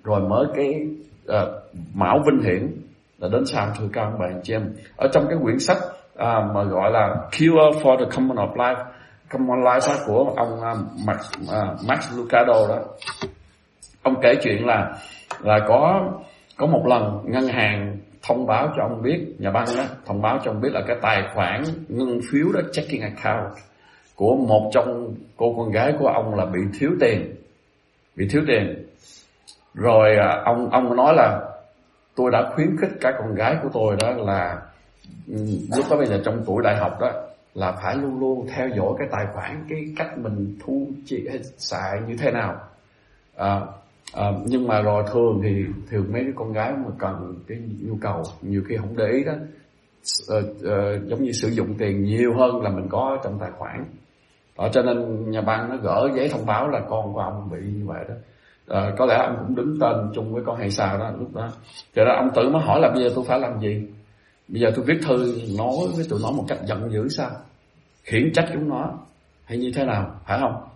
rồi 0.04 0.22
mới 0.22 0.46
cái 0.56 0.88
uh, 1.26 1.50
mão 1.94 2.20
vinh 2.26 2.44
hiển 2.44 2.72
là 3.18 3.30
đến 3.32 3.46
sau 3.46 3.68
thưa 3.80 3.88
các 3.94 4.02
ông 4.02 4.20
bà 4.20 4.26
anh 4.26 4.42
chị 4.44 4.54
em. 4.54 4.74
Ở 4.98 5.08
trong 5.14 5.26
cái 5.30 5.38
quyển 5.44 5.60
sách 5.60 5.78
uh, 6.14 6.56
mà 6.56 6.64
gọi 6.64 6.92
là 6.92 7.16
Cure 7.32 7.82
for 7.82 7.98
the 7.98 8.06
Common 8.16 8.38
of 8.38 8.56
Life 8.56 8.84
Common 9.32 9.60
Life 9.60 9.88
đó, 9.88 9.96
của 10.08 10.34
ông 10.38 10.60
uh, 10.60 10.78
Max, 11.08 11.32
uh, 11.44 11.88
Max 11.88 12.18
Lucado 12.18 12.68
đó 12.68 12.80
ông 14.04 14.16
kể 14.22 14.34
chuyện 14.42 14.66
là 14.66 14.92
là 15.42 15.60
có 15.68 16.12
có 16.58 16.66
một 16.66 16.84
lần 16.88 17.20
ngân 17.26 17.48
hàng 17.48 17.98
thông 18.28 18.46
báo 18.46 18.70
cho 18.78 18.84
ông 18.84 19.02
biết 19.02 19.26
nhà 19.40 19.52
băng 19.52 19.66
đó 19.78 19.84
thông 20.06 20.22
báo 20.22 20.40
cho 20.44 20.52
ông 20.52 20.62
biết 20.62 20.70
là 20.72 20.82
cái 20.88 20.98
tài 21.02 21.24
khoản 21.34 21.64
ngân 21.88 22.20
phiếu 22.32 22.52
đó 22.54 22.62
checking 22.72 23.02
account 23.02 23.54
của 24.18 24.36
một 24.36 24.70
trong 24.74 25.16
cô 25.38 25.54
con 25.58 25.72
gái 25.72 25.94
của 26.00 26.08
ông 26.08 26.36
là 26.36 26.46
bị 26.46 26.60
thiếu 26.80 26.92
tiền 27.00 27.36
bị 28.18 28.28
thiếu 28.28 28.42
tiền. 28.48 28.86
Rồi 29.74 30.16
à, 30.16 30.42
ông 30.46 30.70
ông 30.70 30.96
nói 30.96 31.14
là 31.16 31.40
tôi 32.16 32.32
đã 32.32 32.52
khuyến 32.56 32.78
khích 32.78 32.92
các 33.02 33.16
con 33.20 33.36
gái 33.36 33.56
của 33.64 33.70
tôi 33.74 33.96
đó 34.00 34.12
là 34.12 34.62
ừ, 35.28 35.36
lúc 35.78 35.86
đó 35.90 35.98
bây 35.98 36.06
giờ 36.06 36.22
trong 36.26 36.44
tuổi 36.46 36.64
đại 36.64 36.78
học 36.78 36.98
đó 37.02 37.12
là 37.54 37.72
phải 37.72 37.96
luôn 37.96 38.20
luôn 38.20 38.48
theo 38.56 38.68
dõi 38.70 38.94
cái 39.00 39.08
tài 39.12 39.26
khoản 39.34 39.66
cái 39.70 39.80
cách 39.98 40.18
mình 40.18 40.58
thu 40.66 40.88
chi 41.06 41.28
xài 41.58 42.02
như 42.08 42.16
thế 42.20 42.32
nào. 42.32 42.56
À, 43.36 43.62
à, 44.14 44.32
nhưng 44.46 44.68
mà 44.68 44.82
rồi 44.82 45.04
thường 45.14 45.40
thì 45.44 45.66
thường 45.90 46.06
mấy 46.14 46.22
cái 46.24 46.34
con 46.36 46.54
gái 46.54 46.72
mà 46.72 46.92
cần 47.00 47.36
cái 47.48 47.58
nhu 47.82 47.98
cầu 48.02 48.24
nhiều 48.42 48.62
khi 48.68 48.78
không 48.78 48.98
để 48.98 49.08
ý 49.08 49.24
đó 49.24 49.34
à, 50.28 50.38
à, 50.64 50.76
giống 51.06 51.24
như 51.24 51.32
sử 51.32 51.50
dụng 51.50 51.74
tiền 51.78 52.04
nhiều 52.04 52.34
hơn 52.38 52.62
là 52.62 52.70
mình 52.70 52.88
có 52.90 53.18
trong 53.24 53.38
tài 53.40 53.52
khoản 53.58 53.86
đó, 54.58 54.70
cho 54.72 54.82
nên 54.82 55.30
nhà 55.32 55.42
băng 55.42 55.70
nó 55.70 55.76
gỡ 55.76 56.10
giấy 56.16 56.30
thông 56.30 56.46
báo 56.46 56.68
là 56.70 56.80
con 56.90 57.14
của 57.14 57.20
ông 57.20 57.50
bị 57.52 57.58
như 57.60 57.86
vậy 57.88 58.06
đó. 58.10 58.16
À, 58.68 58.92
có 58.98 59.06
lẽ 59.06 59.16
ông 59.16 59.36
cũng 59.40 59.56
đứng 59.56 59.80
tên 59.80 60.12
chung 60.14 60.34
với 60.34 60.44
con 60.46 60.58
hay 60.58 60.72
sao 60.72 60.98
đó 60.98 61.12
lúc 61.20 61.36
đó. 61.36 61.50
Cho 61.96 62.06
nên 62.06 62.16
ông 62.16 62.30
tự 62.36 62.50
mới 62.50 62.62
hỏi 62.62 62.80
là 62.82 62.90
bây 62.94 63.04
giờ 63.04 63.10
tôi 63.16 63.26
phải 63.28 63.40
làm 63.40 63.60
gì? 63.60 63.88
Bây 64.48 64.62
giờ 64.62 64.72
tôi 64.76 64.86
viết 64.86 65.00
thư 65.08 65.42
nói 65.58 65.76
với 65.96 66.06
tụi 66.10 66.20
nó 66.24 66.32
một 66.32 66.44
cách 66.48 66.58
giận 66.66 66.92
dữ 66.92 67.08
sao? 67.10 67.30
Khiển 68.04 68.34
trách 68.34 68.46
chúng 68.54 68.70
nó. 68.70 68.94
Hay 69.46 69.58
như 69.58 69.72
thế 69.76 69.86
nào? 69.86 70.12
Phải 70.26 70.40
không? 70.40 70.68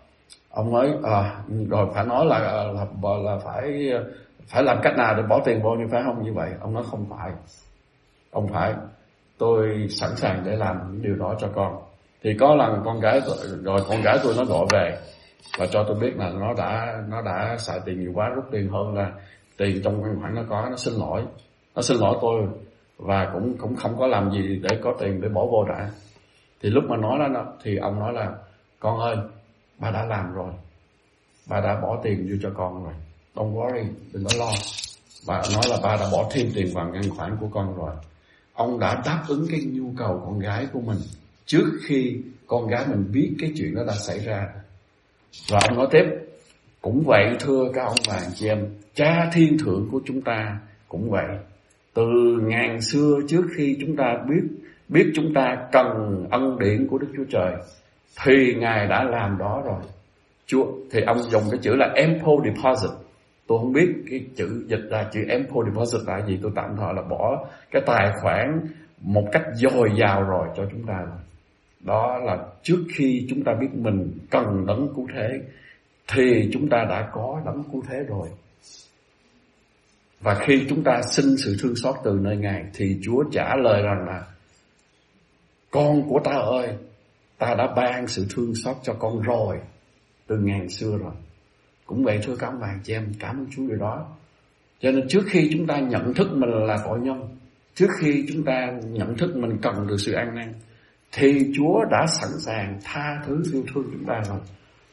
Ông 0.49 0.73
nói 0.73 0.87
à, 0.87 1.11
ờ, 1.11 1.33
rồi 1.69 1.87
phải 1.93 2.05
nói 2.05 2.25
là 2.25 2.39
là 2.39 2.85
là 3.23 3.37
phải 3.45 3.91
phải 4.47 4.63
làm 4.63 4.79
cách 4.83 4.93
nào 4.97 5.15
để 5.17 5.23
bỏ 5.29 5.41
tiền 5.45 5.61
vô 5.63 5.69
như 5.75 5.85
phải 5.91 6.01
không? 6.05 6.23
Như 6.23 6.33
vậy 6.33 6.51
ông 6.61 6.73
nói 6.73 6.83
không 6.91 7.05
phải. 7.09 7.31
Ông 8.31 8.47
phải 8.47 8.73
tôi 9.37 9.87
sẵn 9.89 10.15
sàng 10.15 10.43
để 10.45 10.55
làm 10.55 11.01
điều 11.01 11.15
đó 11.15 11.35
cho 11.39 11.47
con 11.55 11.90
thì 12.23 12.29
có 12.39 12.55
lần 12.55 12.81
con 12.85 12.99
gái 12.99 13.21
tôi, 13.25 13.37
rồi 13.63 13.79
con 13.89 14.01
gái 14.01 14.17
tôi 14.23 14.33
nó 14.37 14.45
gọi 14.45 14.65
về 14.71 14.97
và 15.57 15.67
cho 15.67 15.83
tôi 15.87 15.97
biết 15.99 16.17
là 16.17 16.29
nó 16.29 16.53
đã 16.53 17.03
nó 17.09 17.21
đã 17.21 17.57
xài 17.59 17.79
tiền 17.85 17.99
nhiều 17.99 18.11
quá 18.15 18.29
rút 18.35 18.45
tiền 18.51 18.69
hơn 18.69 18.95
là 18.95 19.11
tiền 19.57 19.81
trong 19.83 20.01
ngân 20.01 20.19
khoản 20.21 20.35
nó 20.35 20.41
có 20.49 20.67
nó 20.69 20.75
xin 20.75 20.93
lỗi. 20.93 21.23
Nó 21.75 21.81
xin 21.81 21.97
lỗi 21.97 22.17
tôi 22.21 22.41
và 22.97 23.29
cũng 23.33 23.57
cũng 23.57 23.75
không 23.75 23.99
có 23.99 24.07
làm 24.07 24.31
gì 24.31 24.59
để 24.69 24.79
có 24.83 24.93
tiền 24.99 25.21
để 25.21 25.29
bỏ 25.29 25.45
vô 25.45 25.65
đã. 25.65 25.89
Thì 26.61 26.69
lúc 26.69 26.83
mà 26.89 26.97
nói 26.97 27.19
đó 27.33 27.45
thì 27.63 27.77
ông 27.77 27.99
nói 27.99 28.13
là 28.13 28.31
con 28.79 28.99
ơi 28.99 29.15
bà 29.79 29.91
đã 29.91 30.05
làm 30.05 30.33
rồi. 30.33 30.53
Bà 31.49 31.61
đã 31.61 31.79
bỏ 31.81 31.99
tiền 32.03 32.27
vô 32.29 32.35
cho 32.41 32.49
con 32.57 32.83
rồi. 32.83 32.93
Don't 33.35 33.53
worry 33.53 33.85
đừng 34.13 34.23
có 34.23 34.31
lo. 34.39 34.51
Bà 35.27 35.41
nói 35.53 35.63
là 35.69 35.77
bà 35.83 35.95
đã 35.95 36.05
bỏ 36.11 36.25
thêm 36.31 36.47
tiền 36.55 36.67
vào 36.73 36.89
ngân 36.89 37.09
khoản 37.17 37.37
của 37.39 37.47
con 37.53 37.75
rồi. 37.77 37.91
Ông 38.53 38.79
đã 38.79 39.01
đáp 39.05 39.23
ứng 39.27 39.45
cái 39.49 39.59
nhu 39.71 39.93
cầu 39.97 40.21
con 40.25 40.39
gái 40.39 40.67
của 40.73 40.79
mình 40.79 40.97
trước 41.51 41.71
khi 41.85 42.17
con 42.47 42.67
gái 42.67 42.85
mình 42.89 43.05
biết 43.11 43.31
cái 43.39 43.51
chuyện 43.57 43.75
đó 43.75 43.83
đã 43.87 43.93
xảy 43.93 44.19
ra 44.19 44.47
và 45.49 45.59
ông 45.69 45.77
nói 45.77 45.87
tiếp 45.91 46.03
cũng 46.81 47.03
vậy 47.05 47.35
thưa 47.39 47.71
các 47.73 47.83
ông 47.83 47.97
bà 48.09 48.19
chị 48.33 48.47
em 48.47 48.67
cha 48.93 49.29
thiên 49.33 49.57
thượng 49.57 49.87
của 49.91 50.01
chúng 50.05 50.21
ta 50.21 50.59
cũng 50.87 51.09
vậy 51.09 51.27
từ 51.93 52.03
ngàn 52.43 52.81
xưa 52.81 53.19
trước 53.27 53.43
khi 53.57 53.77
chúng 53.81 53.95
ta 53.95 54.05
biết 54.29 54.41
biết 54.89 55.11
chúng 55.15 55.33
ta 55.35 55.67
cần 55.71 55.87
ân 56.31 56.59
điển 56.59 56.87
của 56.87 56.97
Đức 56.97 57.07
Chúa 57.17 57.25
Trời 57.29 57.53
thì 58.25 58.55
Ngài 58.55 58.87
đã 58.87 59.03
làm 59.03 59.37
đó 59.37 59.61
rồi. 59.65 59.81
Chúa 60.45 60.65
thì 60.91 61.01
ông 61.01 61.17
dùng 61.17 61.43
cái 61.51 61.59
chữ 61.63 61.75
là 61.75 61.85
ample 61.95 62.33
deposit. 62.43 62.91
Tôi 63.47 63.59
không 63.59 63.73
biết 63.73 63.89
cái 64.09 64.25
chữ 64.35 64.65
dịch 64.67 64.89
ra 64.89 65.09
chữ 65.11 65.19
ample 65.29 65.71
deposit 65.71 66.01
là 66.07 66.25
gì, 66.27 66.39
tôi 66.41 66.51
tạm 66.55 66.75
thời 66.77 66.93
là 66.93 67.01
bỏ 67.09 67.45
cái 67.71 67.81
tài 67.85 68.11
khoản 68.21 68.61
một 69.01 69.23
cách 69.31 69.43
dồi 69.53 69.89
dào 69.99 70.23
rồi 70.23 70.47
cho 70.55 70.63
chúng 70.71 70.83
ta 70.87 70.93
rồi. 70.93 71.17
Đó 71.83 72.19
là 72.23 72.37
trước 72.63 72.83
khi 72.95 73.25
chúng 73.29 73.43
ta 73.43 73.51
biết 73.61 73.69
mình 73.73 74.19
cần 74.29 74.65
đấng 74.67 74.93
cứu 74.95 75.07
thế 75.15 75.29
thì 76.07 76.49
chúng 76.53 76.69
ta 76.69 76.85
đã 76.89 77.09
có 77.13 77.41
đấng 77.45 77.63
cứu 77.71 77.83
thế 77.89 77.99
rồi. 78.07 78.29
Và 80.19 80.35
khi 80.35 80.65
chúng 80.69 80.83
ta 80.83 81.01
xin 81.01 81.37
sự 81.37 81.57
thương 81.59 81.75
xót 81.75 81.95
từ 82.03 82.19
nơi 82.21 82.37
Ngài 82.37 82.63
thì 82.73 82.99
Chúa 83.03 83.23
trả 83.31 83.55
lời 83.55 83.81
rằng 83.81 84.05
là 84.07 84.25
con 85.71 86.09
của 86.09 86.19
ta 86.23 86.31
ơi, 86.31 86.77
ta 87.37 87.55
đã 87.57 87.73
ban 87.75 88.07
sự 88.07 88.25
thương 88.29 88.55
xót 88.55 88.77
cho 88.83 88.93
con 88.93 89.21
rồi 89.21 89.57
từ 90.27 90.37
ngàn 90.37 90.69
xưa 90.69 90.97
rồi. 90.97 91.13
Cũng 91.85 92.03
vậy 92.03 92.19
thưa 92.23 92.35
các 92.35 92.47
ông 92.47 92.59
bà 92.61 92.75
chị 92.83 92.93
em, 92.93 93.13
cảm 93.19 93.37
ơn 93.37 93.47
Chúa 93.51 93.67
điều 93.67 93.77
đó. 93.77 94.07
Cho 94.79 94.91
nên 94.91 95.07
trước 95.07 95.23
khi 95.27 95.49
chúng 95.53 95.67
ta 95.67 95.79
nhận 95.79 96.13
thức 96.13 96.27
mình 96.33 96.49
là 96.49 96.77
tội 96.85 96.99
nhân, 96.99 97.37
trước 97.75 97.89
khi 97.99 98.25
chúng 98.33 98.43
ta 98.43 98.71
nhận 98.83 99.17
thức 99.17 99.35
mình 99.35 99.57
cần 99.61 99.87
được 99.87 99.97
sự 99.99 100.13
an 100.13 100.35
năn, 100.35 100.53
thì 101.11 101.51
Chúa 101.55 101.85
đã 101.91 102.05
sẵn 102.07 102.29
sàng 102.39 102.79
tha 102.83 103.21
thứ 103.25 103.43
yêu 103.53 103.63
thương 103.73 103.83
chúng 103.91 104.05
ta 104.05 104.21
rồi. 104.27 104.39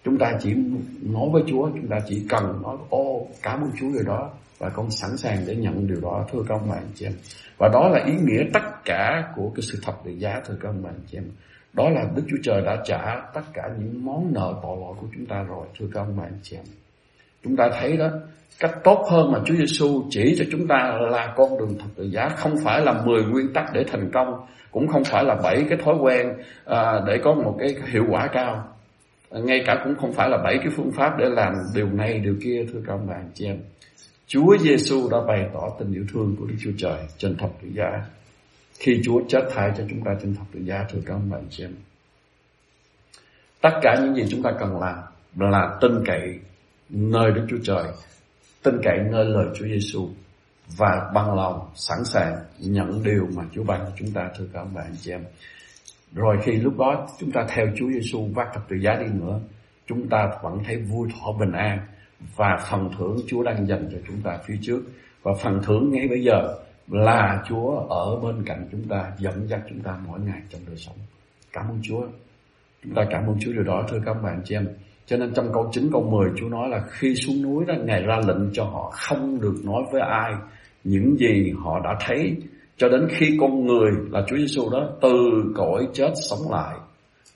Chúng 0.05 0.19
ta 0.19 0.33
chỉ 0.41 0.55
nói 1.03 1.29
với 1.33 1.43
Chúa, 1.47 1.71
chúng 1.71 1.89
ta 1.89 1.97
chỉ 2.07 2.27
cần 2.29 2.63
nói 2.63 2.77
ô 2.91 3.27
cảm 3.43 3.61
ơn 3.61 3.71
Chúa 3.81 3.93
điều 3.93 4.03
đó 4.03 4.31
và 4.59 4.69
con 4.69 4.91
sẵn 4.91 5.17
sàng 5.17 5.45
để 5.47 5.57
nhận 5.57 5.87
điều 5.87 6.01
đó 6.01 6.27
thưa 6.33 6.39
các 6.49 6.55
ông 6.55 6.69
bà 6.71 6.77
chị 6.95 7.07
em. 7.07 7.13
Và 7.59 7.69
đó 7.69 7.89
là 7.89 8.05
ý 8.05 8.13
nghĩa 8.13 8.43
tất 8.53 8.85
cả 8.85 9.33
của 9.37 9.53
cái 9.55 9.63
sự 9.63 9.79
thập 9.83 10.05
tự 10.05 10.11
giá 10.11 10.41
thưa 10.47 10.55
các 10.61 10.69
ông 10.69 10.83
bà 10.83 10.91
chị 11.07 11.19
em. 11.19 11.25
Đó 11.73 11.91
là 11.91 12.05
Đức 12.17 12.23
Chúa 12.29 12.37
Trời 12.43 12.63
đã 12.67 12.83
trả 12.85 13.31
tất 13.35 13.43
cả 13.55 13.63
những 13.79 14.05
món 14.05 14.33
nợ 14.33 14.55
tội 14.63 14.77
lỗi 14.81 14.95
của 15.01 15.07
chúng 15.15 15.27
ta 15.27 15.43
rồi 15.43 15.67
thưa 15.79 15.87
các 15.95 16.01
ông 16.01 16.17
bà 16.17 16.25
chị 16.43 16.57
em. 16.57 16.65
Chúng 17.45 17.57
ta 17.57 17.71
thấy 17.81 17.97
đó 17.97 18.09
cách 18.59 18.75
tốt 18.85 19.07
hơn 19.11 19.33
mà 19.33 19.39
Chúa 19.45 19.55
Giêsu 19.55 20.05
chỉ 20.11 20.35
cho 20.39 20.45
chúng 20.51 20.67
ta 20.67 20.99
là 21.11 21.33
con 21.37 21.59
đường 21.59 21.79
thập 21.79 21.89
tự 21.97 22.05
giá 22.05 22.29
không 22.29 22.55
phải 22.65 22.81
là 22.81 23.03
10 23.07 23.23
nguyên 23.23 23.53
tắc 23.53 23.65
để 23.75 23.85
thành 23.93 24.11
công 24.13 24.47
cũng 24.71 24.89
không 24.89 25.05
phải 25.05 25.25
là 25.25 25.35
bảy 25.35 25.65
cái 25.69 25.79
thói 25.85 25.95
quen 26.01 26.27
à, 26.65 27.01
để 27.07 27.21
có 27.25 27.35
một 27.35 27.57
cái 27.59 27.75
hiệu 27.93 28.05
quả 28.11 28.29
cao. 28.33 28.69
Ngay 29.31 29.63
cả 29.67 29.81
cũng 29.85 29.97
không 29.97 30.13
phải 30.13 30.29
là 30.29 30.39
bảy 30.45 30.59
cái 30.59 30.69
phương 30.77 30.93
pháp 30.93 31.19
để 31.19 31.25
làm 31.29 31.53
điều 31.75 31.87
này 31.87 32.19
điều 32.19 32.35
kia 32.43 32.67
thưa 32.73 32.81
các 32.87 32.93
ông 32.93 33.07
bà 33.07 33.15
chị 33.35 33.47
em. 33.47 33.59
Chúa 34.27 34.57
Giêsu 34.59 35.09
đã 35.11 35.19
bày 35.27 35.49
tỏ 35.55 35.69
tình 35.79 35.93
yêu 35.93 36.05
thương 36.13 36.37
của 36.39 36.47
Đức 36.47 36.55
Chúa 36.61 36.71
Trời 36.79 36.99
trên 37.19 37.37
thập 37.37 37.51
tự 37.63 37.69
giá. 37.75 38.03
Khi 38.79 39.01
Chúa 39.05 39.21
chết 39.29 39.41
thay 39.55 39.73
cho 39.79 39.85
chúng 39.91 40.05
ta 40.05 40.11
trên 40.23 40.35
thập 40.35 40.47
tự 40.53 40.61
giá 40.61 40.85
thưa 40.91 40.99
các 41.07 41.15
ông 41.15 41.31
bà 41.31 41.39
chị 41.51 41.65
em. 41.65 41.75
Tất 43.61 43.79
cả 43.83 43.97
những 44.03 44.15
gì 44.15 44.23
chúng 44.31 44.43
ta 44.43 44.51
cần 44.61 44.81
làm 44.81 44.99
là 45.37 45.79
tin 45.81 45.93
cậy 46.07 46.39
nơi 46.89 47.31
Đức 47.35 47.47
Chúa 47.51 47.59
Trời, 47.63 47.85
tin 48.63 48.75
cậy 48.83 48.99
nơi 49.11 49.25
lời 49.25 49.47
Chúa 49.55 49.67
Giêsu 49.67 50.09
và 50.77 51.11
bằng 51.15 51.35
lòng 51.35 51.71
sẵn 51.75 52.05
sàng 52.05 52.37
nhận 52.59 53.03
điều 53.03 53.27
mà 53.37 53.45
Chúa 53.55 53.65
ban 53.65 53.81
cho 53.81 53.93
chúng 53.97 54.11
ta 54.11 54.31
thưa 54.39 54.45
các 54.53 54.61
ông 54.61 54.71
bà 54.75 54.83
anh 54.83 54.97
chị 55.01 55.11
em. 55.11 55.25
Rồi 56.13 56.37
khi 56.43 56.53
lúc 56.53 56.79
đó 56.79 57.07
chúng 57.21 57.33
ta 57.33 57.47
theo 57.49 57.67
Chúa 57.77 57.91
Giêsu 57.91 58.29
vác 58.35 58.49
thập 58.55 58.69
tự 58.69 58.77
giá 58.77 58.97
đi 59.01 59.07
nữa, 59.13 59.41
chúng 59.87 60.09
ta 60.09 60.31
vẫn 60.43 60.59
thấy 60.65 60.77
vui 60.77 61.09
thỏa 61.13 61.33
bình 61.41 61.53
an 61.53 61.79
và 62.37 62.67
phần 62.71 62.91
thưởng 62.99 63.17
Chúa 63.27 63.43
đang 63.43 63.67
dành 63.67 63.89
cho 63.93 63.99
chúng 64.07 64.21
ta 64.23 64.39
phía 64.47 64.59
trước. 64.63 64.83
Và 65.23 65.33
phần 65.43 65.61
thưởng 65.63 65.91
ngay 65.91 66.09
bây 66.09 66.23
giờ 66.23 66.55
là 66.89 67.43
Chúa 67.49 67.77
ở 67.89 68.17
bên 68.17 68.45
cạnh 68.45 68.69
chúng 68.73 68.89
ta 68.89 69.13
dẫn 69.19 69.49
dắt 69.49 69.61
chúng 69.69 69.81
ta 69.81 69.99
mỗi 70.07 70.21
ngày 70.21 70.43
trong 70.51 70.61
đời 70.67 70.77
sống. 70.77 70.97
Cảm 71.53 71.69
ơn 71.69 71.79
Chúa. 71.83 72.07
Chúng 72.85 72.95
ta 72.95 73.03
cảm 73.11 73.27
ơn 73.27 73.37
Chúa 73.41 73.53
điều 73.53 73.63
đó 73.63 73.87
thưa 73.89 74.01
các 74.07 74.15
bạn 74.15 74.41
chị 74.45 74.55
em 74.55 74.69
cho 75.09 75.17
nên 75.17 75.33
trong 75.35 75.53
câu 75.53 75.69
9 75.73 75.89
câu 75.93 76.03
10 76.03 76.31
Chúa 76.37 76.49
nói 76.49 76.69
là 76.69 76.81
khi 76.89 77.15
xuống 77.15 77.43
núi 77.43 77.65
đó, 77.67 77.75
Ngài 77.85 78.03
ra 78.03 78.17
lệnh 78.27 78.51
cho 78.53 78.65
họ 78.65 78.91
không 78.93 79.41
được 79.41 79.55
nói 79.65 79.83
với 79.93 80.01
ai 80.01 80.33
những 80.85 81.17
gì 81.17 81.53
họ 81.65 81.81
đã 81.85 81.97
thấy. 82.07 82.37
Cho 82.77 82.89
đến 82.89 83.09
khi 83.11 83.37
con 83.41 83.67
người 83.67 83.91
là 84.11 84.23
Chúa 84.29 84.37
Giêsu 84.37 84.71
đó 84.71 84.89
từ 85.03 85.43
cõi 85.57 85.89
chết 85.93 86.11
sống 86.31 86.51
lại, 86.51 86.77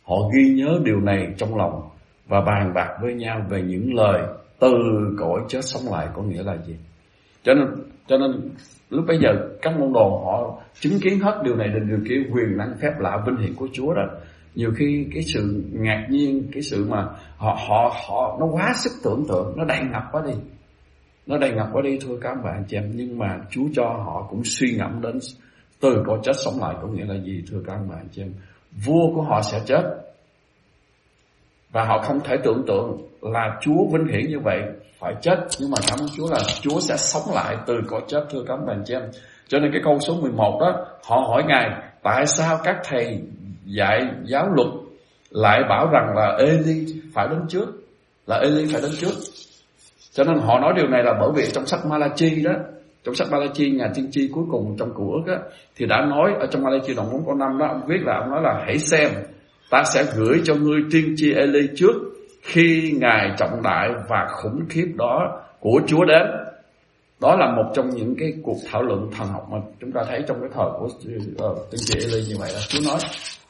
họ 0.04 0.16
ghi 0.34 0.54
nhớ 0.54 0.80
điều 0.84 1.00
này 1.00 1.34
trong 1.36 1.56
lòng 1.56 1.82
và 2.28 2.40
bàn 2.40 2.72
bạc 2.74 2.96
với 3.02 3.14
nhau 3.14 3.46
về 3.50 3.62
những 3.62 3.94
lời 3.94 4.22
từ 4.58 4.72
cõi 5.18 5.40
chết 5.48 5.60
sống 5.62 5.92
lại 5.92 6.08
có 6.14 6.22
nghĩa 6.22 6.42
là 6.42 6.56
gì. 6.66 6.76
Cho 7.42 7.54
nên 7.54 7.66
cho 8.06 8.18
nên 8.18 8.50
lúc 8.90 9.04
bây 9.08 9.18
giờ 9.18 9.28
các 9.62 9.78
môn 9.78 9.92
đồ 9.92 10.22
họ 10.24 10.62
chứng 10.80 11.00
kiến 11.02 11.20
hết 11.20 11.40
điều 11.44 11.56
này 11.56 11.68
đến 11.68 11.88
điều 11.88 11.98
kia, 12.08 12.30
quyền 12.32 12.56
năng 12.56 12.74
phép 12.80 12.92
lạ 12.98 13.22
vinh 13.26 13.36
hiển 13.36 13.54
của 13.54 13.68
Chúa 13.72 13.94
đó 13.94 14.02
nhiều 14.54 14.70
khi 14.76 15.06
cái 15.14 15.22
sự 15.22 15.64
ngạc 15.72 16.06
nhiên, 16.10 16.48
cái 16.52 16.62
sự 16.62 16.86
mà 16.88 17.04
họ 17.36 17.58
họ 17.68 17.94
họ, 18.08 18.36
nó 18.40 18.46
quá 18.46 18.72
sức 18.74 18.90
tưởng 19.04 19.24
tượng, 19.28 19.54
nó 19.56 19.64
đầy 19.64 19.80
ngập 19.92 20.02
quá 20.12 20.22
đi. 20.26 20.34
Nó 21.26 21.38
đầy 21.38 21.52
ngập 21.52 21.66
quá 21.72 21.82
đi 21.84 21.98
thôi 22.06 22.18
các 22.22 22.34
bạn 22.44 22.64
chị 22.68 22.76
em. 22.76 22.92
Nhưng 22.94 23.18
mà 23.18 23.38
Chúa 23.50 23.64
cho 23.72 23.84
họ 23.84 24.26
cũng 24.30 24.44
suy 24.44 24.76
ngẫm 24.76 25.00
đến 25.00 25.18
từ 25.80 26.02
cõi 26.06 26.18
chết 26.22 26.32
sống 26.44 26.54
lại 26.60 26.74
có 26.82 26.88
nghĩa 26.88 27.04
là 27.04 27.14
gì, 27.24 27.42
thưa 27.50 27.62
các 27.66 27.78
bạn 27.90 28.08
chị 28.12 28.22
em? 28.22 28.34
Vua 28.86 29.14
của 29.14 29.22
họ 29.22 29.42
sẽ 29.42 29.60
chết. 29.66 29.82
Và 31.72 31.84
họ 31.84 32.02
không 32.02 32.20
thể 32.24 32.36
tưởng 32.44 32.64
tượng 32.66 33.08
là 33.20 33.58
Chúa 33.60 33.86
vinh 33.92 34.06
hiển 34.06 34.30
như 34.30 34.38
vậy 34.44 34.60
phải 34.98 35.14
chết. 35.20 35.36
Nhưng 35.60 35.70
mà 35.70 35.78
cảm 35.88 35.98
ơn 36.00 36.08
Chúa 36.16 36.30
là 36.30 36.38
Chúa 36.60 36.80
sẽ 36.80 36.96
sống 36.96 37.34
lại 37.34 37.56
từ 37.66 37.74
cõi 37.88 38.00
chết, 38.08 38.26
thưa 38.30 38.44
các 38.46 38.56
bạn 38.66 38.82
chị 38.84 38.94
em. 38.94 39.02
Cho 39.48 39.58
nên 39.58 39.72
cái 39.72 39.80
câu 39.84 39.98
số 39.98 40.20
11 40.20 40.58
đó, 40.60 40.86
họ 41.04 41.16
hỏi 41.16 41.42
ngài, 41.46 41.70
tại 42.02 42.26
sao 42.26 42.58
các 42.64 42.76
thầy 42.84 43.22
dạy 43.64 44.06
giáo 44.24 44.48
luật 44.54 44.68
lại 45.30 45.60
bảo 45.68 45.90
rằng 45.92 46.16
là 46.16 46.36
Eli 46.38 46.86
phải 47.14 47.28
đến 47.28 47.40
trước 47.48 47.66
là 48.26 48.36
Eli 48.36 48.66
phải 48.72 48.82
đến 48.82 48.90
trước. 49.00 49.14
Cho 50.12 50.24
nên 50.24 50.38
họ 50.38 50.60
nói 50.60 50.72
điều 50.76 50.88
này 50.88 51.02
là 51.04 51.14
bởi 51.20 51.30
vì 51.34 51.50
trong 51.52 51.66
sách 51.66 51.80
Malachi 51.86 52.42
đó 52.42 52.52
trong 53.04 53.14
sách 53.14 53.28
Malachi 53.30 53.70
nhà 53.70 53.90
tiên 53.94 54.08
tri 54.10 54.28
cuối 54.34 54.44
cùng 54.50 54.76
trong 54.78 54.94
cựu 54.94 55.12
ước 55.12 55.32
á 55.32 55.38
thì 55.76 55.86
đã 55.86 56.06
nói 56.10 56.32
ở 56.40 56.46
trong 56.50 56.62
Malachi 56.62 56.94
đoạn 56.94 57.08
4 57.12 57.26
câu 57.26 57.34
5 57.34 57.58
đó 57.58 57.66
ông 57.66 57.80
viết 57.86 58.00
là 58.02 58.18
ông 58.18 58.30
nói 58.30 58.40
là 58.42 58.62
hãy 58.66 58.78
xem 58.78 59.10
ta 59.70 59.84
sẽ 59.84 60.04
gửi 60.16 60.40
cho 60.44 60.54
ngươi 60.54 60.80
tiên 60.90 61.14
tri 61.16 61.32
Eli 61.32 61.68
trước 61.76 61.92
khi 62.42 62.94
ngài 63.00 63.30
trọng 63.38 63.62
đại 63.62 63.88
và 64.08 64.26
khủng 64.30 64.60
khiếp 64.68 64.86
đó 64.96 65.40
của 65.60 65.80
Chúa 65.86 66.04
đến. 66.04 66.22
Đó 67.20 67.36
là 67.36 67.46
một 67.56 67.72
trong 67.74 67.90
những 67.90 68.14
cái 68.18 68.32
cuộc 68.42 68.56
thảo 68.70 68.82
luận 68.82 69.10
thần 69.16 69.28
học 69.28 69.46
mà 69.50 69.58
chúng 69.80 69.92
ta 69.92 70.00
thấy 70.08 70.22
trong 70.28 70.40
cái 70.40 70.50
thời 70.54 70.66
của 70.78 70.84
uh, 70.84 71.70
tiên 71.70 71.80
tri 71.84 71.98
Eli 71.98 72.24
như 72.28 72.34
vậy 72.38 72.50
là 72.54 72.60
Chúa 72.68 72.80
nói 72.90 72.98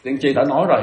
tiên 0.02 0.18
tri 0.20 0.32
đã 0.32 0.44
nói 0.48 0.66
rồi 0.68 0.82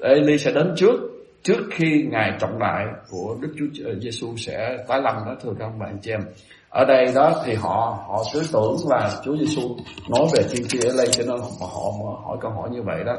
Eli 0.00 0.38
sẽ 0.38 0.52
đến 0.52 0.72
trước 0.76 1.00
trước 1.42 1.60
khi 1.70 2.06
ngài 2.10 2.32
trọng 2.40 2.58
đại 2.58 2.84
của 3.10 3.36
Đức 3.40 3.54
Chúa 3.58 3.94
Giêsu 4.00 4.36
sẽ 4.36 4.76
tái 4.88 5.00
lâm 5.02 5.14
đó 5.26 5.34
thưa 5.42 5.50
các 5.58 5.64
ông 5.64 5.78
bạn 5.78 5.98
chị 6.02 6.10
em 6.10 6.20
ở 6.68 6.84
đây 6.84 7.06
đó 7.14 7.42
thì 7.44 7.54
họ 7.54 8.04
họ 8.08 8.24
cứ 8.32 8.42
tưởng 8.52 8.76
là 8.88 9.10
Chúa 9.24 9.36
Giêsu 9.36 9.76
nói 10.08 10.26
về 10.36 10.42
tiên 10.52 10.62
tri 10.68 10.78
Eli 10.84 11.10
cho 11.10 11.22
nên 11.26 11.40
họ, 11.40 11.48
họ 11.60 11.92
hỏi 12.24 12.36
câu 12.40 12.50
hỏi 12.50 12.68
như 12.72 12.82
vậy 12.82 13.04
đó 13.06 13.16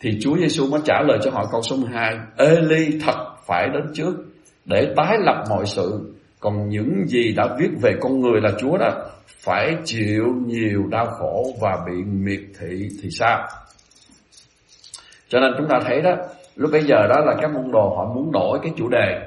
thì 0.00 0.18
Chúa 0.20 0.36
Giêsu 0.36 0.70
mới 0.70 0.80
trả 0.84 1.02
lời 1.08 1.18
cho 1.22 1.30
họ 1.30 1.48
câu 1.52 1.62
số 1.62 1.76
12 1.76 2.14
Eli 2.36 2.98
thật 3.06 3.16
phải 3.46 3.68
đến 3.72 3.94
trước 3.94 4.14
để 4.64 4.92
tái 4.96 5.16
lập 5.20 5.44
mọi 5.50 5.66
sự 5.66 6.14
Còn 6.40 6.68
những 6.68 7.06
gì 7.06 7.32
đã 7.36 7.56
viết 7.58 7.70
về 7.82 7.92
con 8.00 8.20
người 8.20 8.40
là 8.40 8.50
Chúa 8.58 8.76
đó 8.78 8.90
phải 9.38 9.76
chịu 9.84 10.24
nhiều 10.46 10.82
đau 10.90 11.06
khổ 11.06 11.44
và 11.60 11.78
bị 11.86 12.04
miệt 12.04 12.40
thị 12.60 12.88
thì 13.02 13.08
sao? 13.10 13.48
Cho 15.30 15.40
nên 15.40 15.52
chúng 15.58 15.68
ta 15.68 15.80
thấy 15.84 16.02
đó, 16.02 16.16
lúc 16.56 16.70
bây 16.72 16.82
giờ 16.82 17.06
đó 17.08 17.20
là 17.24 17.34
các 17.40 17.50
môn 17.54 17.72
đồ 17.72 17.94
họ 17.96 18.12
muốn 18.14 18.32
đổi 18.32 18.58
cái 18.62 18.72
chủ 18.76 18.88
đề. 18.88 19.20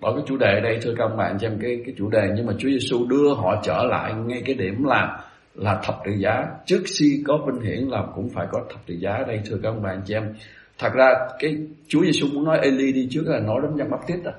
Đổi 0.00 0.12
cái 0.14 0.24
chủ 0.26 0.36
đề 0.36 0.60
đây 0.60 0.78
thưa 0.82 0.94
các 0.98 1.08
bạn 1.16 1.38
xem 1.38 1.58
cái 1.62 1.82
cái 1.84 1.94
chủ 1.98 2.10
đề 2.10 2.28
nhưng 2.36 2.46
mà 2.46 2.52
Chúa 2.58 2.68
Giêsu 2.68 3.06
đưa 3.06 3.34
họ 3.34 3.60
trở 3.62 3.84
lại 3.84 4.14
ngay 4.14 4.42
cái 4.46 4.54
điểm 4.54 4.84
là 4.84 5.18
là 5.54 5.80
thập 5.84 5.94
tự 6.04 6.12
giá. 6.12 6.46
Trước 6.66 6.82
khi 6.98 7.24
có 7.26 7.38
vinh 7.46 7.60
hiển 7.60 7.88
là 7.88 8.02
cũng 8.14 8.28
phải 8.28 8.46
có 8.52 8.60
thập 8.70 8.86
tự 8.86 8.94
giá 8.94 9.24
đây 9.26 9.40
thưa 9.46 9.56
các 9.62 9.72
bạn 9.82 10.02
chị 10.04 10.14
em. 10.14 10.34
Thật 10.78 10.92
ra 10.94 11.14
cái 11.38 11.56
Chúa 11.88 12.04
Giêsu 12.04 12.26
muốn 12.32 12.44
nói 12.44 12.58
Eli 12.62 12.92
đi 12.92 13.08
trước 13.10 13.22
là 13.26 13.38
nói 13.38 13.60
đến 13.62 13.76
Giăng 13.78 13.90
Baptist 13.90 14.22
đó. 14.24 14.32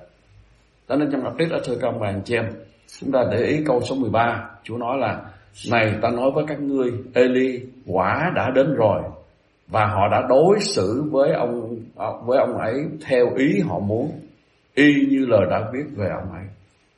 Đó 0.87 0.95
nên 0.95 1.11
Giăng 1.11 1.23
Baptist 1.23 1.51
đó 1.51 1.57
thưa 1.65 1.75
các 1.81 1.91
bạn 1.91 2.21
chị 2.25 2.35
em. 2.35 2.45
Chúng 2.99 3.11
ta 3.11 3.19
để 3.31 3.37
ý 3.37 3.63
câu 3.65 3.81
số 3.81 3.95
13, 3.95 4.49
Chúa 4.63 4.77
nói 4.77 4.97
là 4.97 5.21
này 5.71 5.93
ta 6.01 6.09
nói 6.09 6.31
với 6.31 6.43
các 6.47 6.59
ngươi, 6.59 6.91
Eli 7.13 7.61
quả 7.85 8.31
đã 8.35 8.51
đến 8.55 8.75
rồi 8.75 9.01
và 9.67 9.85
họ 9.85 10.07
đã 10.11 10.21
đối 10.29 10.59
xử 10.59 11.03
với 11.11 11.33
ông 11.33 11.79
với 12.25 12.37
ông 12.39 12.57
ấy 12.57 12.73
theo 13.07 13.25
ý 13.35 13.59
họ 13.59 13.79
muốn, 13.79 14.11
y 14.73 15.05
như 15.09 15.25
lời 15.25 15.45
đã 15.49 15.69
viết 15.73 15.85
về 15.95 16.09
ông 16.09 16.31
ấy. 16.31 16.43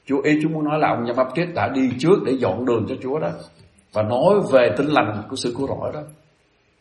Chúa 0.05 0.21
ý 0.21 0.39
Chúa 0.43 0.49
muốn 0.49 0.63
nói 0.63 0.79
là 0.79 0.89
ông 0.89 1.07
Giăng 1.07 1.15
Baptist 1.15 1.49
đã 1.55 1.69
đi 1.75 1.89
trước 1.99 2.15
để 2.25 2.31
dọn 2.31 2.65
đường 2.65 2.85
cho 2.89 2.95
Chúa 3.03 3.19
đó 3.19 3.29
và 3.93 4.03
nói 4.03 4.35
về 4.51 4.69
tinh 4.77 4.87
lành 4.87 5.23
của 5.29 5.35
sự 5.35 5.53
cứu 5.57 5.67
rỗi 5.67 5.91
đó 5.93 6.01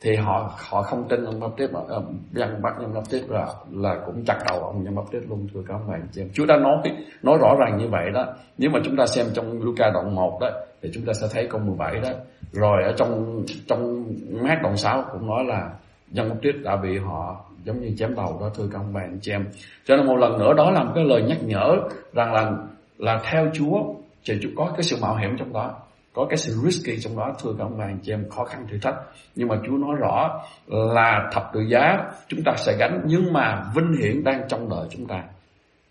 thì 0.04 0.16
họ 0.16 0.50
họ 0.70 0.82
không 0.82 1.08
tin 1.08 1.24
ông 1.24 1.40
Baptist 1.40 1.72
mà 1.72 1.80
dân 2.32 2.62
bắt 2.62 2.74
ông 2.78 2.94
Baptist 2.94 3.30
là 3.30 3.46
là 3.72 3.96
cũng 4.06 4.24
chặt 4.24 4.38
đầu 4.48 4.60
ông 4.60 4.84
nhân 4.84 4.94
Baptist 4.94 5.28
luôn, 5.28 5.46
thưa 5.54 5.60
các 5.68 5.78
bạn 5.88 6.06
chị 6.12 6.22
em. 6.22 6.28
Chúa 6.32 6.46
đã 6.46 6.56
nói 6.56 6.76
nói 7.22 7.38
rõ 7.40 7.54
ràng 7.58 7.78
như 7.78 7.88
vậy 7.88 8.10
đó. 8.14 8.26
Nếu 8.58 8.70
mà 8.70 8.80
chúng 8.84 8.96
ta 8.96 9.06
xem 9.06 9.26
trong 9.34 9.62
Luca 9.62 9.90
đoạn 9.90 10.14
1 10.14 10.38
đó, 10.40 10.50
thì 10.82 10.90
chúng 10.94 11.04
ta 11.04 11.12
sẽ 11.12 11.26
thấy 11.30 11.46
câu 11.50 11.60
17 11.60 12.00
đó. 12.00 12.10
Rồi 12.52 12.82
ở 12.84 12.92
trong 12.96 13.42
trong 13.68 14.04
mát 14.30 14.58
đoạn 14.62 14.76
6 14.76 15.04
cũng 15.12 15.26
nói 15.26 15.44
là 15.44 15.70
dân 16.10 16.28
Baptist 16.28 16.56
đã 16.64 16.76
bị 16.76 16.98
họ 16.98 17.44
giống 17.64 17.80
như 17.80 17.90
chém 17.98 18.14
đầu 18.14 18.38
đó, 18.40 18.50
thưa 18.56 18.68
các 18.72 18.82
bạn 18.94 19.18
chị 19.20 19.32
em. 19.32 19.46
Cho 19.84 19.96
nên 19.96 20.06
một 20.06 20.16
lần 20.16 20.38
nữa, 20.38 20.52
đó 20.56 20.70
là 20.70 20.84
một 20.84 20.92
cái 20.94 21.04
lời 21.04 21.22
nhắc 21.22 21.38
nhở 21.42 21.76
rằng 22.12 22.32
là 22.32 22.52
là 22.98 23.20
theo 23.30 23.46
Chúa, 23.52 23.84
thì 24.28 24.38
Chúa 24.42 24.50
có 24.56 24.72
cái 24.76 24.82
sự 24.82 24.96
mạo 25.02 25.16
hiểm 25.16 25.36
trong 25.38 25.52
đó 25.52 25.74
có 26.14 26.26
cái 26.30 26.36
sự 26.36 26.52
risky 26.52 27.00
trong 27.00 27.16
đó, 27.16 27.34
thưa 27.42 27.50
các 27.58 27.64
ông 27.64 27.78
bà 27.78 27.84
anh 27.84 27.98
chị 28.02 28.12
em 28.12 28.28
khó 28.30 28.44
khăn 28.44 28.66
thử 28.70 28.78
thách. 28.82 28.94
Nhưng 29.36 29.48
mà 29.48 29.56
Chúa 29.66 29.72
nói 29.72 29.96
rõ 30.00 30.42
là 30.68 31.30
thập 31.32 31.50
tự 31.54 31.60
giá 31.60 31.98
chúng 32.28 32.40
ta 32.44 32.52
sẽ 32.56 32.76
gánh, 32.78 33.02
nhưng 33.06 33.32
mà 33.32 33.64
vinh 33.74 33.92
hiển 34.02 34.24
đang 34.24 34.42
trong 34.48 34.68
đời 34.68 34.86
chúng 34.90 35.06
ta. 35.06 35.22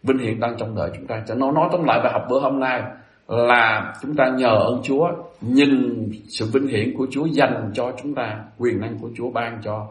Vinh 0.03 0.17
hiển 0.17 0.39
đang 0.39 0.55
trong 0.57 0.75
đời 0.75 0.91
chúng 0.95 1.07
ta. 1.07 1.23
Cho 1.27 1.35
nó 1.35 1.51
nói 1.51 1.69
tóm 1.71 1.83
lại 1.83 1.99
bài 2.03 2.13
học 2.13 2.21
bữa 2.29 2.39
hôm 2.39 2.59
nay 2.59 2.81
là 3.27 3.93
chúng 4.01 4.15
ta 4.15 4.25
nhờ 4.37 4.55
ơn 4.55 4.81
Chúa, 4.83 5.07
nhìn 5.41 6.09
sự 6.27 6.45
vinh 6.53 6.67
hiển 6.67 6.97
của 6.97 7.07
Chúa 7.11 7.25
dành 7.25 7.71
cho 7.73 7.91
chúng 8.01 8.15
ta, 8.15 8.39
quyền 8.57 8.81
năng 8.81 8.97
của 9.01 9.09
Chúa 9.15 9.31
ban 9.31 9.61
cho, 9.63 9.87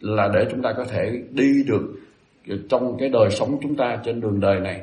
là 0.00 0.28
để 0.34 0.46
chúng 0.50 0.62
ta 0.62 0.72
có 0.76 0.84
thể 0.84 1.22
đi 1.30 1.64
được 1.66 1.94
trong 2.68 2.96
cái 2.98 3.08
đời 3.08 3.30
sống 3.30 3.58
chúng 3.62 3.76
ta 3.76 3.98
trên 4.04 4.20
đường 4.20 4.40
đời 4.40 4.60
này 4.60 4.82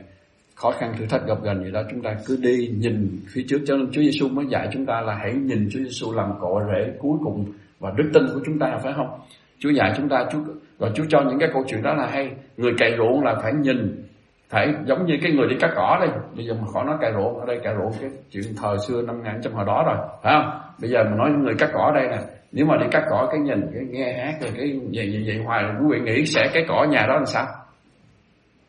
khó 0.62 0.71
khăn 0.71 0.93
thử 0.97 1.06
thách 1.06 1.28
gặp 1.28 1.38
gần 1.43 1.63
gì 1.63 1.71
đó 1.71 1.82
chúng 1.91 2.02
ta 2.02 2.15
cứ 2.26 2.38
đi 2.41 2.67
nhìn 2.78 3.19
phía 3.34 3.43
trước. 3.47 3.58
Cho 3.65 3.76
nên 3.76 3.91
Chúa 3.91 4.02
Giêsu 4.02 4.28
mới 4.28 4.45
dạy 4.50 4.69
chúng 4.71 4.86
ta 4.86 5.02
là 5.02 5.15
hãy 5.15 5.34
nhìn 5.34 5.69
Chúa 5.71 5.80
Giêsu 5.80 6.13
làm 6.13 6.32
cội 6.39 6.63
rễ 6.74 6.91
cuối 7.00 7.17
cùng 7.24 7.45
và 7.80 7.91
đức 7.95 8.10
tin 8.13 8.24
của 8.34 8.39
chúng 8.45 8.60
ta 8.60 8.78
phải 8.84 8.93
không? 8.95 9.19
Chúa 9.60 9.69
dạy 9.69 9.93
chúng 9.97 10.10
ta 10.10 10.26
Chúa 10.32 10.39
và 10.78 10.89
Chúa 10.95 11.04
cho 11.10 11.21
những 11.21 11.39
cái 11.39 11.50
câu 11.54 11.63
chuyện 11.67 11.84
đó 11.84 11.93
là 11.93 12.08
hay. 12.08 12.32
Người 12.58 12.74
cày 12.78 12.91
ruộng 12.97 13.24
là 13.24 13.36
phải 13.43 13.54
nhìn 13.54 14.06
phải 14.50 14.74
giống 14.86 15.06
như 15.06 15.17
cái 15.24 15.32
người 15.32 15.47
đi 15.50 15.56
cắt 15.60 15.71
cỏ 15.76 15.97
đây. 16.00 16.10
Bây 16.36 16.45
giờ 16.45 16.54
mà 16.54 16.67
khỏi 16.74 16.86
nói 16.86 16.97
cày 17.02 17.12
ruộng 17.13 17.39
ở 17.39 17.45
đây 17.45 17.60
cày 17.63 17.74
ruộng 17.76 17.91
cái 18.02 18.10
chuyện 18.32 18.43
thời 18.62 18.78
xưa 18.88 19.02
năm 19.02 19.24
ngàn 19.24 19.39
trăm 19.43 19.54
hồi 19.54 19.65
đó 19.67 19.84
rồi 19.86 20.08
phải 20.24 20.34
không? 20.34 20.62
Bây 20.82 20.89
giờ 20.89 21.04
mà 21.04 21.15
nói 21.15 21.30
người 21.32 21.56
cắt 21.58 21.69
cỏ 21.74 21.91
đây 21.95 22.08
nè 22.08 22.17
nếu 22.52 22.65
mà 22.65 22.78
đi 22.78 22.86
cắt 22.91 23.04
cỏ 23.10 23.28
cái 23.32 23.39
nhìn 23.39 23.62
cái 23.74 23.84
nghe 23.89 24.13
hát 24.13 24.34
rồi 24.41 24.52
cái 24.58 24.80
vậy 24.93 25.10
vậy, 25.13 25.24
vậy 25.26 25.43
hoài 25.45 25.63
quý 25.80 25.86
vị 25.91 26.00
nghĩ 26.00 26.26
sẽ 26.26 26.50
cái 26.54 26.65
cỏ 26.67 26.88
nhà 26.89 27.06
đó 27.08 27.15
làm 27.15 27.26
sao? 27.26 27.45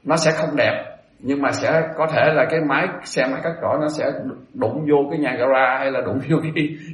Nó 0.04 0.16
sẽ 0.16 0.30
không 0.30 0.56
đẹp 0.56 0.91
nhưng 1.22 1.42
mà 1.42 1.52
sẽ 1.52 1.82
có 1.96 2.06
thể 2.06 2.34
là 2.34 2.46
cái 2.50 2.60
máy 2.60 2.88
xe 3.04 3.26
máy 3.32 3.40
cắt 3.44 3.52
cỏ 3.62 3.78
nó 3.80 3.88
sẽ 3.88 4.12
đụng 4.54 4.86
vô 4.90 4.96
cái 5.10 5.18
nhà 5.18 5.36
gara 5.38 5.78
hay 5.78 5.90
là 5.90 6.00
đụng 6.00 6.18
vô 6.30 6.36
cái 6.42 6.52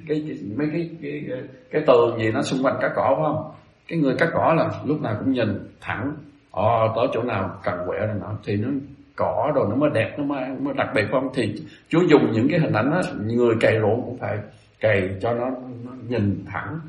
cái, 0.08 0.24
cái 0.28 0.36
mấy 0.56 0.68
cái 0.72 0.90
cái, 1.02 1.24
cái 1.28 1.42
cái 1.70 1.82
tường 1.86 2.18
gì 2.18 2.30
nó 2.30 2.42
xung 2.42 2.64
quanh 2.64 2.78
cắt 2.80 2.92
cỏ 2.96 3.14
phải 3.16 3.24
không? 3.26 3.50
Cái 3.88 3.98
người 3.98 4.14
cắt 4.18 4.28
cỏ 4.34 4.54
là 4.56 4.70
lúc 4.86 5.02
nào 5.02 5.16
cũng 5.18 5.32
nhìn 5.32 5.48
thẳng 5.80 6.12
ờ 6.50 6.92
tới 6.96 7.06
chỗ 7.12 7.22
nào 7.22 7.60
cần 7.64 7.74
quẹo 7.86 8.06
này 8.06 8.16
nó 8.20 8.38
thì 8.44 8.56
nó 8.56 8.68
cỏ 9.16 9.52
rồi 9.54 9.66
nó 9.70 9.76
mới 9.76 9.90
đẹp 9.94 10.14
nó 10.18 10.24
mới, 10.24 10.48
mới 10.60 10.74
đặc 10.74 10.88
biệt 10.94 11.04
không? 11.10 11.28
Thì 11.34 11.54
Chúa 11.88 12.00
dùng 12.00 12.32
những 12.32 12.48
cái 12.50 12.60
hình 12.60 12.72
ảnh 12.72 12.90
đó 12.90 13.00
người 13.24 13.54
cày 13.60 13.78
ruộng 13.80 14.02
cũng 14.04 14.18
phải 14.18 14.38
cày 14.80 15.16
cho 15.20 15.34
nó, 15.34 15.50
nó 15.84 15.92
nhìn 16.08 16.44
thẳng. 16.46 16.80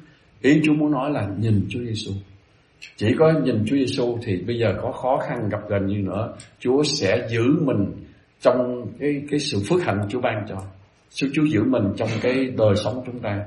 Ý 0.41 0.61
Chúa 0.65 0.73
muốn 0.73 0.91
nói 0.91 1.11
là 1.11 1.27
nhìn 1.37 1.65
Chúa 1.69 1.79
Giêsu 1.79 2.11
chỉ 2.95 3.15
có 3.19 3.31
nhìn 3.43 3.63
Chúa 3.65 3.75
Giêsu 3.75 4.17
thì 4.23 4.43
bây 4.47 4.59
giờ 4.59 4.73
có 4.81 4.91
khó 4.91 5.17
khăn 5.17 5.49
gặp 5.49 5.59
gần 5.69 5.85
như 5.85 5.97
nữa. 5.97 6.33
Chúa 6.59 6.83
sẽ 6.83 7.27
giữ 7.29 7.43
mình 7.61 7.85
trong 8.41 8.85
cái 8.99 9.23
cái 9.29 9.39
sự 9.39 9.57
phước 9.69 9.83
hạnh 9.83 10.01
Chúa 10.09 10.21
ban 10.21 10.45
cho. 10.49 10.55
Chúa 11.13 11.27
Chúa 11.33 11.43
giữ 11.43 11.63
mình 11.63 11.83
trong 11.97 12.09
cái 12.21 12.45
đời 12.57 12.75
sống 12.75 13.03
chúng 13.05 13.19
ta. 13.19 13.39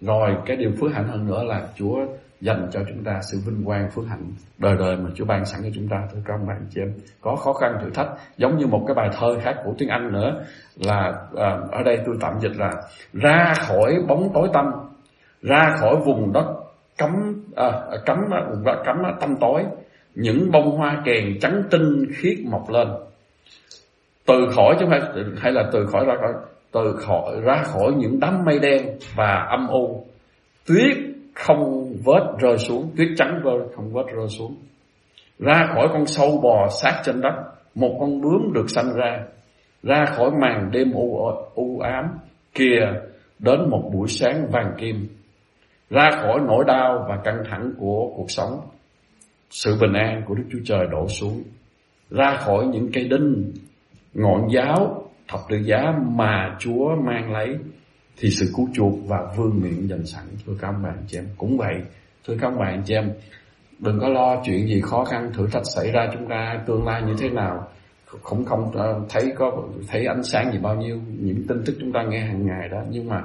Rồi 0.00 0.36
cái 0.46 0.56
điều 0.56 0.70
phước 0.80 0.92
hạnh 0.92 1.08
hơn 1.08 1.26
nữa 1.26 1.44
là 1.44 1.66
Chúa 1.76 1.96
dành 2.40 2.68
cho 2.72 2.80
chúng 2.88 3.04
ta 3.04 3.20
sự 3.32 3.38
vinh 3.46 3.64
quang 3.64 3.90
phước 3.90 4.04
hạnh 4.08 4.24
đời 4.58 4.76
đời 4.78 4.96
mà 4.96 5.10
Chúa 5.14 5.24
ban 5.24 5.44
sẵn 5.44 5.60
cho 5.62 5.70
chúng 5.74 5.88
ta. 5.88 5.96
Thưa 6.12 6.20
các 6.24 6.36
bạn 6.48 6.66
chị 6.70 6.80
em 6.80 6.92
có 7.20 7.36
khó 7.36 7.52
khăn 7.52 7.78
thử 7.82 7.90
thách. 7.90 8.08
Giống 8.36 8.58
như 8.58 8.66
một 8.66 8.84
cái 8.86 8.94
bài 8.94 9.08
thơ 9.12 9.38
khác 9.42 9.56
của 9.64 9.74
tiếng 9.78 9.88
Anh 9.88 10.12
nữa 10.12 10.44
là 10.76 11.12
à, 11.36 11.58
ở 11.70 11.82
đây 11.84 11.98
tôi 12.06 12.16
tạm 12.20 12.34
dịch 12.40 12.56
là 12.56 12.70
ra 13.12 13.54
khỏi 13.54 13.94
bóng 14.08 14.30
tối 14.34 14.48
tâm 14.52 14.64
ra 15.42 15.74
khỏi 15.80 15.96
vùng 16.06 16.32
đất 16.32 16.61
cấm 16.98 17.10
à, 17.56 17.72
cấm 18.06 18.16
cấm 18.84 18.96
tâm 19.20 19.36
tối. 19.40 19.64
Những 20.14 20.50
bông 20.52 20.70
hoa 20.70 21.02
kèn 21.04 21.38
trắng 21.40 21.62
tinh 21.70 22.06
khiết 22.16 22.38
mọc 22.50 22.70
lên. 22.70 22.88
Từ 24.26 24.34
khỏi 24.56 24.76
chứ 24.78 24.86
không 24.90 24.90
phải 24.90 25.24
hay 25.36 25.52
là 25.52 25.70
từ 25.72 25.86
khỏi 25.86 26.04
ra 26.06 26.14
khỏi 26.20 26.32
từ 26.72 26.96
khỏi 26.96 27.40
ra 27.40 27.62
khỏi 27.62 27.92
những 27.96 28.20
đám 28.20 28.44
mây 28.44 28.58
đen 28.58 28.82
và 29.14 29.46
âm 29.50 29.68
u. 29.68 30.04
Tuyết 30.66 30.96
không 31.34 31.92
vết 32.04 32.38
rơi 32.40 32.58
xuống 32.58 32.90
tuyết 32.96 33.08
trắng 33.16 33.40
vơi 33.44 33.58
không 33.76 33.92
vết 33.92 34.06
rơi 34.16 34.28
xuống. 34.28 34.56
Ra 35.38 35.68
khỏi 35.74 35.88
con 35.92 36.06
sâu 36.06 36.40
bò 36.42 36.68
sát 36.82 37.00
trên 37.04 37.20
đất 37.20 37.34
một 37.74 37.96
con 38.00 38.20
bướm 38.20 38.52
được 38.54 38.70
sanh 38.70 38.94
ra. 38.94 39.18
Ra 39.82 40.04
khỏi 40.04 40.30
màn 40.40 40.70
đêm 40.72 40.92
u, 40.92 41.30
u 41.54 41.80
ám 41.80 42.04
kìa 42.54 42.86
đến 43.38 43.70
một 43.70 43.90
buổi 43.92 44.08
sáng 44.08 44.46
vàng 44.50 44.74
kim 44.78 45.08
ra 45.92 46.10
khỏi 46.10 46.40
nỗi 46.46 46.64
đau 46.66 47.06
và 47.08 47.16
căng 47.24 47.42
thẳng 47.50 47.72
của 47.78 48.12
cuộc 48.16 48.30
sống. 48.30 48.60
Sự 49.50 49.76
bình 49.80 49.92
an 49.92 50.22
của 50.26 50.34
đức 50.34 50.44
chúa 50.52 50.58
trời 50.64 50.86
đổ 50.90 51.08
xuống, 51.08 51.42
ra 52.10 52.36
khỏi 52.36 52.66
những 52.66 52.90
cây 52.92 53.08
đinh, 53.08 53.52
ngọn 54.14 54.48
giáo, 54.54 55.08
thập 55.28 55.40
tự 55.48 55.56
giá 55.56 55.92
mà 56.06 56.56
chúa 56.58 56.96
mang 57.06 57.32
lấy, 57.32 57.56
thì 58.18 58.30
sự 58.30 58.52
cứu 58.56 58.68
chuộc 58.74 58.94
và 59.06 59.18
vương 59.36 59.60
miện 59.62 59.88
dành 59.88 60.06
sẵn, 60.06 60.24
thưa 60.46 60.52
các 60.60 60.72
bạn 60.72 60.96
chị 61.06 61.18
em. 61.18 61.26
Cũng 61.36 61.58
vậy, 61.58 61.82
thưa 62.26 62.34
các 62.40 62.50
bạn 62.58 62.82
chị 62.84 62.94
em, 62.94 63.12
đừng 63.78 64.00
có 64.00 64.08
lo 64.08 64.42
chuyện 64.44 64.66
gì 64.66 64.80
khó 64.80 65.04
khăn, 65.04 65.30
thử 65.34 65.46
thách 65.52 65.66
xảy 65.74 65.90
ra 65.90 66.08
chúng 66.12 66.28
ta 66.28 66.62
tương 66.66 66.86
lai 66.86 67.02
như 67.02 67.14
thế 67.18 67.30
nào. 67.30 67.68
Không 68.22 68.44
không 68.44 68.70
ờ, 68.74 69.00
thấy 69.08 69.32
có, 69.36 69.62
thấy 69.88 70.06
ánh 70.06 70.22
sáng 70.22 70.52
gì 70.52 70.58
bao 70.58 70.74
nhiêu, 70.74 71.00
những 71.20 71.46
tin 71.48 71.62
tức 71.66 71.76
chúng 71.80 71.92
ta 71.92 72.02
nghe 72.02 72.20
hàng 72.20 72.46
ngày 72.46 72.68
đó. 72.68 72.82
Nhưng 72.90 73.08
mà 73.08 73.22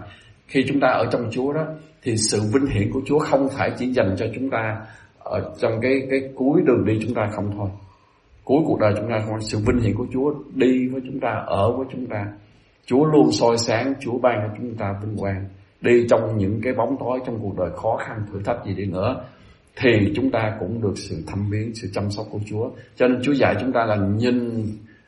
khi 0.48 0.66
chúng 0.68 0.80
ta 0.80 0.88
ở 0.88 1.06
trong 1.12 1.30
Chúa 1.32 1.54
đó, 1.54 1.66
thì 2.04 2.18
sự 2.18 2.42
vinh 2.54 2.66
hiển 2.66 2.92
của 2.92 3.02
Chúa 3.06 3.20
không 3.20 3.50
phải 3.50 3.72
chỉ 3.78 3.88
dành 3.88 4.16
cho 4.18 4.26
chúng 4.36 4.50
ta 4.50 4.78
ở 5.20 5.54
trong 5.60 5.72
cái 5.82 6.08
cái 6.10 6.22
cuối 6.36 6.62
đường 6.66 6.86
đi 6.86 7.00
chúng 7.02 7.14
ta 7.14 7.28
không 7.32 7.52
thôi. 7.58 7.70
Cuối 8.44 8.62
cuộc 8.66 8.80
đời 8.80 8.94
chúng 8.98 9.10
ta 9.10 9.20
không, 9.26 9.42
sự 9.42 9.58
vinh 9.58 9.80
hiển 9.80 9.96
của 9.96 10.08
Chúa 10.14 10.34
đi 10.56 10.88
với 10.88 11.02
chúng 11.06 11.20
ta, 11.20 11.44
ở 11.46 11.72
với 11.78 11.86
chúng 11.92 12.06
ta. 12.06 12.26
Chúa 12.86 13.06
luôn 13.06 13.32
soi 13.32 13.58
sáng, 13.58 13.94
Chúa 14.00 14.18
ban 14.20 14.36
cho 14.42 14.56
chúng 14.58 14.76
ta 14.76 14.94
vinh 15.02 15.18
quang. 15.18 15.46
Đi 15.82 16.08
trong 16.10 16.38
những 16.38 16.60
cái 16.64 16.74
bóng 16.74 16.96
tối, 17.00 17.20
trong 17.26 17.40
cuộc 17.42 17.58
đời 17.58 17.70
khó 17.76 17.98
khăn, 17.98 18.26
thử 18.32 18.42
thách 18.46 18.66
gì 18.66 18.74
đi 18.74 18.86
nữa, 18.86 19.24
thì 19.82 19.90
chúng 20.16 20.32
ta 20.32 20.56
cũng 20.60 20.82
được 20.82 20.94
sự 20.96 21.16
thăm 21.28 21.50
viếng, 21.50 21.76
sự 21.76 21.88
chăm 21.94 22.12
sóc 22.12 22.26
của 22.32 22.40
Chúa. 22.46 22.70
Cho 22.96 23.08
nên 23.08 23.22
Chúa 23.22 23.34
dạy 23.34 23.56
chúng 23.62 23.72
ta 23.74 23.86
là 23.86 23.96
nhìn, 23.96 24.66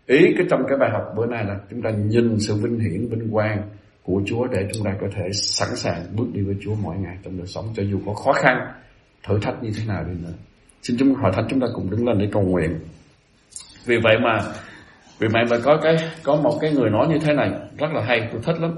ý 0.08 0.34
cái 0.38 0.46
trong 0.50 0.64
cái 0.68 0.78
bài 0.78 0.90
học 0.94 1.04
bữa 1.18 1.26
nay 1.26 1.46
là 1.46 1.60
chúng 1.70 1.82
ta 1.82 1.90
nhìn 1.90 2.40
sự 2.40 2.56
vinh 2.56 2.80
hiển, 2.80 3.08
vinh 3.08 3.30
quang 3.32 3.64
của 4.10 4.22
Chúa 4.26 4.48
để 4.48 4.68
chúng 4.74 4.84
ta 4.84 4.92
có 5.02 5.08
thể 5.16 5.24
sẵn 5.34 5.70
sàng 5.76 6.06
bước 6.16 6.26
đi 6.34 6.42
với 6.42 6.56
Chúa 6.62 6.76
mỗi 6.84 6.96
ngày 6.98 7.18
trong 7.24 7.38
đời 7.38 7.48
sống 7.48 7.66
cho 7.76 7.84
dù 7.84 8.00
có 8.06 8.14
khó 8.14 8.34
khăn, 8.34 8.58
thử 9.28 9.40
thách 9.42 9.64
như 9.64 9.70
thế 9.78 9.84
nào 9.88 10.04
đi 10.04 10.14
nữa. 10.24 10.34
Xin 10.84 10.98
chúng 11.00 11.14
hòa 11.14 11.32
thánh 11.34 11.46
chúng 11.50 11.60
ta 11.60 11.68
cùng 11.74 11.90
đứng 11.90 12.08
lên 12.08 12.18
để 12.18 12.28
cầu 12.32 12.44
nguyện. 12.44 12.80
Vì 13.86 13.98
vậy 14.04 14.16
mà 14.24 14.38
vì 15.20 15.28
vậy 15.28 15.44
mà 15.50 15.58
có 15.64 15.78
cái 15.84 15.96
có 16.24 16.36
một 16.36 16.58
cái 16.62 16.72
người 16.72 16.90
nói 16.90 17.08
như 17.08 17.20
thế 17.22 17.34
này 17.34 17.50
rất 17.78 17.88
là 17.94 18.02
hay, 18.02 18.30
tôi 18.32 18.42
thích 18.44 18.62
lắm. 18.62 18.76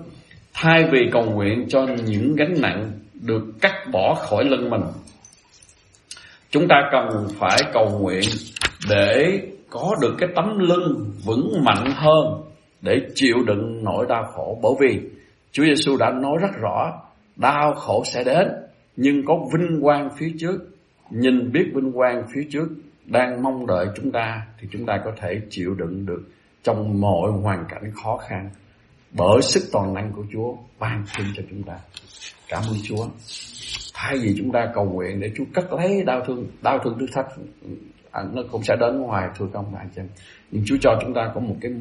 Thay 0.54 0.84
vì 0.92 1.00
cầu 1.12 1.24
nguyện 1.24 1.66
cho 1.70 1.88
những 2.06 2.36
gánh 2.36 2.62
nặng 2.62 2.92
được 3.14 3.44
cắt 3.62 3.74
bỏ 3.92 4.14
khỏi 4.14 4.44
lưng 4.44 4.70
mình, 4.70 4.82
chúng 6.50 6.68
ta 6.68 6.76
cần 6.92 7.28
phải 7.40 7.58
cầu 7.74 8.00
nguyện 8.00 8.24
để 8.90 9.40
có 9.70 9.96
được 10.02 10.16
cái 10.18 10.30
tấm 10.36 10.60
lưng 10.60 11.12
vững 11.26 11.64
mạnh 11.64 11.92
hơn 11.96 12.51
để 12.82 13.02
chịu 13.16 13.36
đựng 13.48 13.84
nỗi 13.84 14.06
đau 14.10 14.24
khổ 14.24 14.60
bởi 14.64 14.74
vì 14.80 15.10
Chúa 15.52 15.64
Giêsu 15.64 15.98
đã 15.98 16.12
nói 16.12 16.38
rất 16.42 16.52
rõ 16.62 17.02
đau 17.36 17.74
khổ 17.74 18.04
sẽ 18.06 18.24
đến 18.24 18.48
nhưng 18.96 19.26
có 19.26 19.40
vinh 19.54 19.82
quang 19.82 20.10
phía 20.18 20.32
trước 20.40 20.58
nhìn 21.10 21.52
biết 21.52 21.66
vinh 21.76 21.92
quang 21.92 22.24
phía 22.34 22.48
trước 22.52 22.68
đang 23.06 23.44
mong 23.44 23.68
đợi 23.68 23.88
chúng 23.96 24.12
ta 24.12 24.46
thì 24.60 24.68
chúng 24.72 24.86
ta 24.86 25.02
có 25.06 25.12
thể 25.18 25.42
chịu 25.50 25.76
đựng 25.76 26.06
được 26.06 26.22
trong 26.64 27.02
mọi 27.02 27.32
hoàn 27.32 27.66
cảnh 27.70 27.92
khó 28.04 28.18
khăn 28.18 28.50
bởi 29.14 29.42
sức 29.42 29.64
toàn 29.72 29.94
năng 29.94 30.12
của 30.12 30.24
Chúa 30.34 30.56
ban 30.80 31.04
thêm 31.16 31.28
cho 31.36 31.44
chúng 31.50 31.64
ta. 31.64 31.78
Cảm 32.48 32.64
ơn 32.70 32.78
Chúa. 32.84 33.08
Thay 33.94 34.18
vì 34.22 34.36
chúng 34.38 34.52
ta 34.52 34.72
cầu 34.74 34.86
nguyện 34.86 35.20
để 35.20 35.32
Chúa 35.36 35.44
cất 35.54 35.74
lấy 35.74 36.04
đau 36.04 36.22
thương, 36.28 36.46
đau 36.62 36.80
thương 36.84 37.00
thử 37.00 37.06
thách 37.14 37.28
à, 38.12 38.24
nó 38.34 38.42
cũng 38.52 38.64
sẽ 38.64 38.76
đến 38.80 39.02
ngoài 39.02 39.30
thưa 39.38 39.48
công 39.54 39.72
bạn 39.72 39.90
chứ 39.96 40.02
Nhưng 40.52 40.64
Chúa 40.66 40.78
cho 40.82 41.00
chúng 41.02 41.14
ta 41.14 41.32
có 41.36 41.42
một 41.42 41.56
cái 41.62 41.72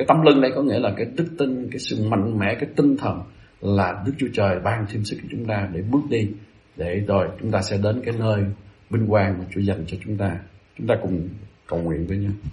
cái 0.00 0.06
tâm 0.06 0.22
linh 0.22 0.40
đây 0.40 0.50
có 0.54 0.62
nghĩa 0.62 0.78
là 0.78 0.92
cái 0.96 1.06
đức 1.16 1.26
tin, 1.38 1.68
cái 1.70 1.78
sự 1.78 2.08
mạnh 2.08 2.38
mẽ, 2.38 2.54
cái 2.60 2.68
tinh 2.76 2.96
thần 2.96 3.22
là 3.60 4.02
Đức 4.06 4.12
Chúa 4.18 4.26
Trời 4.32 4.60
ban 4.64 4.86
thêm 4.92 5.04
sức 5.04 5.16
cho 5.22 5.28
chúng 5.30 5.44
ta 5.44 5.68
để 5.72 5.82
bước 5.82 6.00
đi 6.10 6.28
để 6.76 7.04
rồi 7.06 7.28
chúng 7.40 7.50
ta 7.50 7.62
sẽ 7.62 7.78
đến 7.82 8.02
cái 8.04 8.14
nơi 8.18 8.44
vinh 8.90 9.06
quang 9.06 9.38
mà 9.38 9.44
Chúa 9.54 9.60
dành 9.60 9.84
cho 9.86 9.96
chúng 10.04 10.16
ta. 10.16 10.38
Chúng 10.78 10.86
ta 10.86 10.94
cùng 11.02 11.28
cầu 11.66 11.80
nguyện 11.80 12.06
với 12.06 12.18
nhau. 12.18 12.32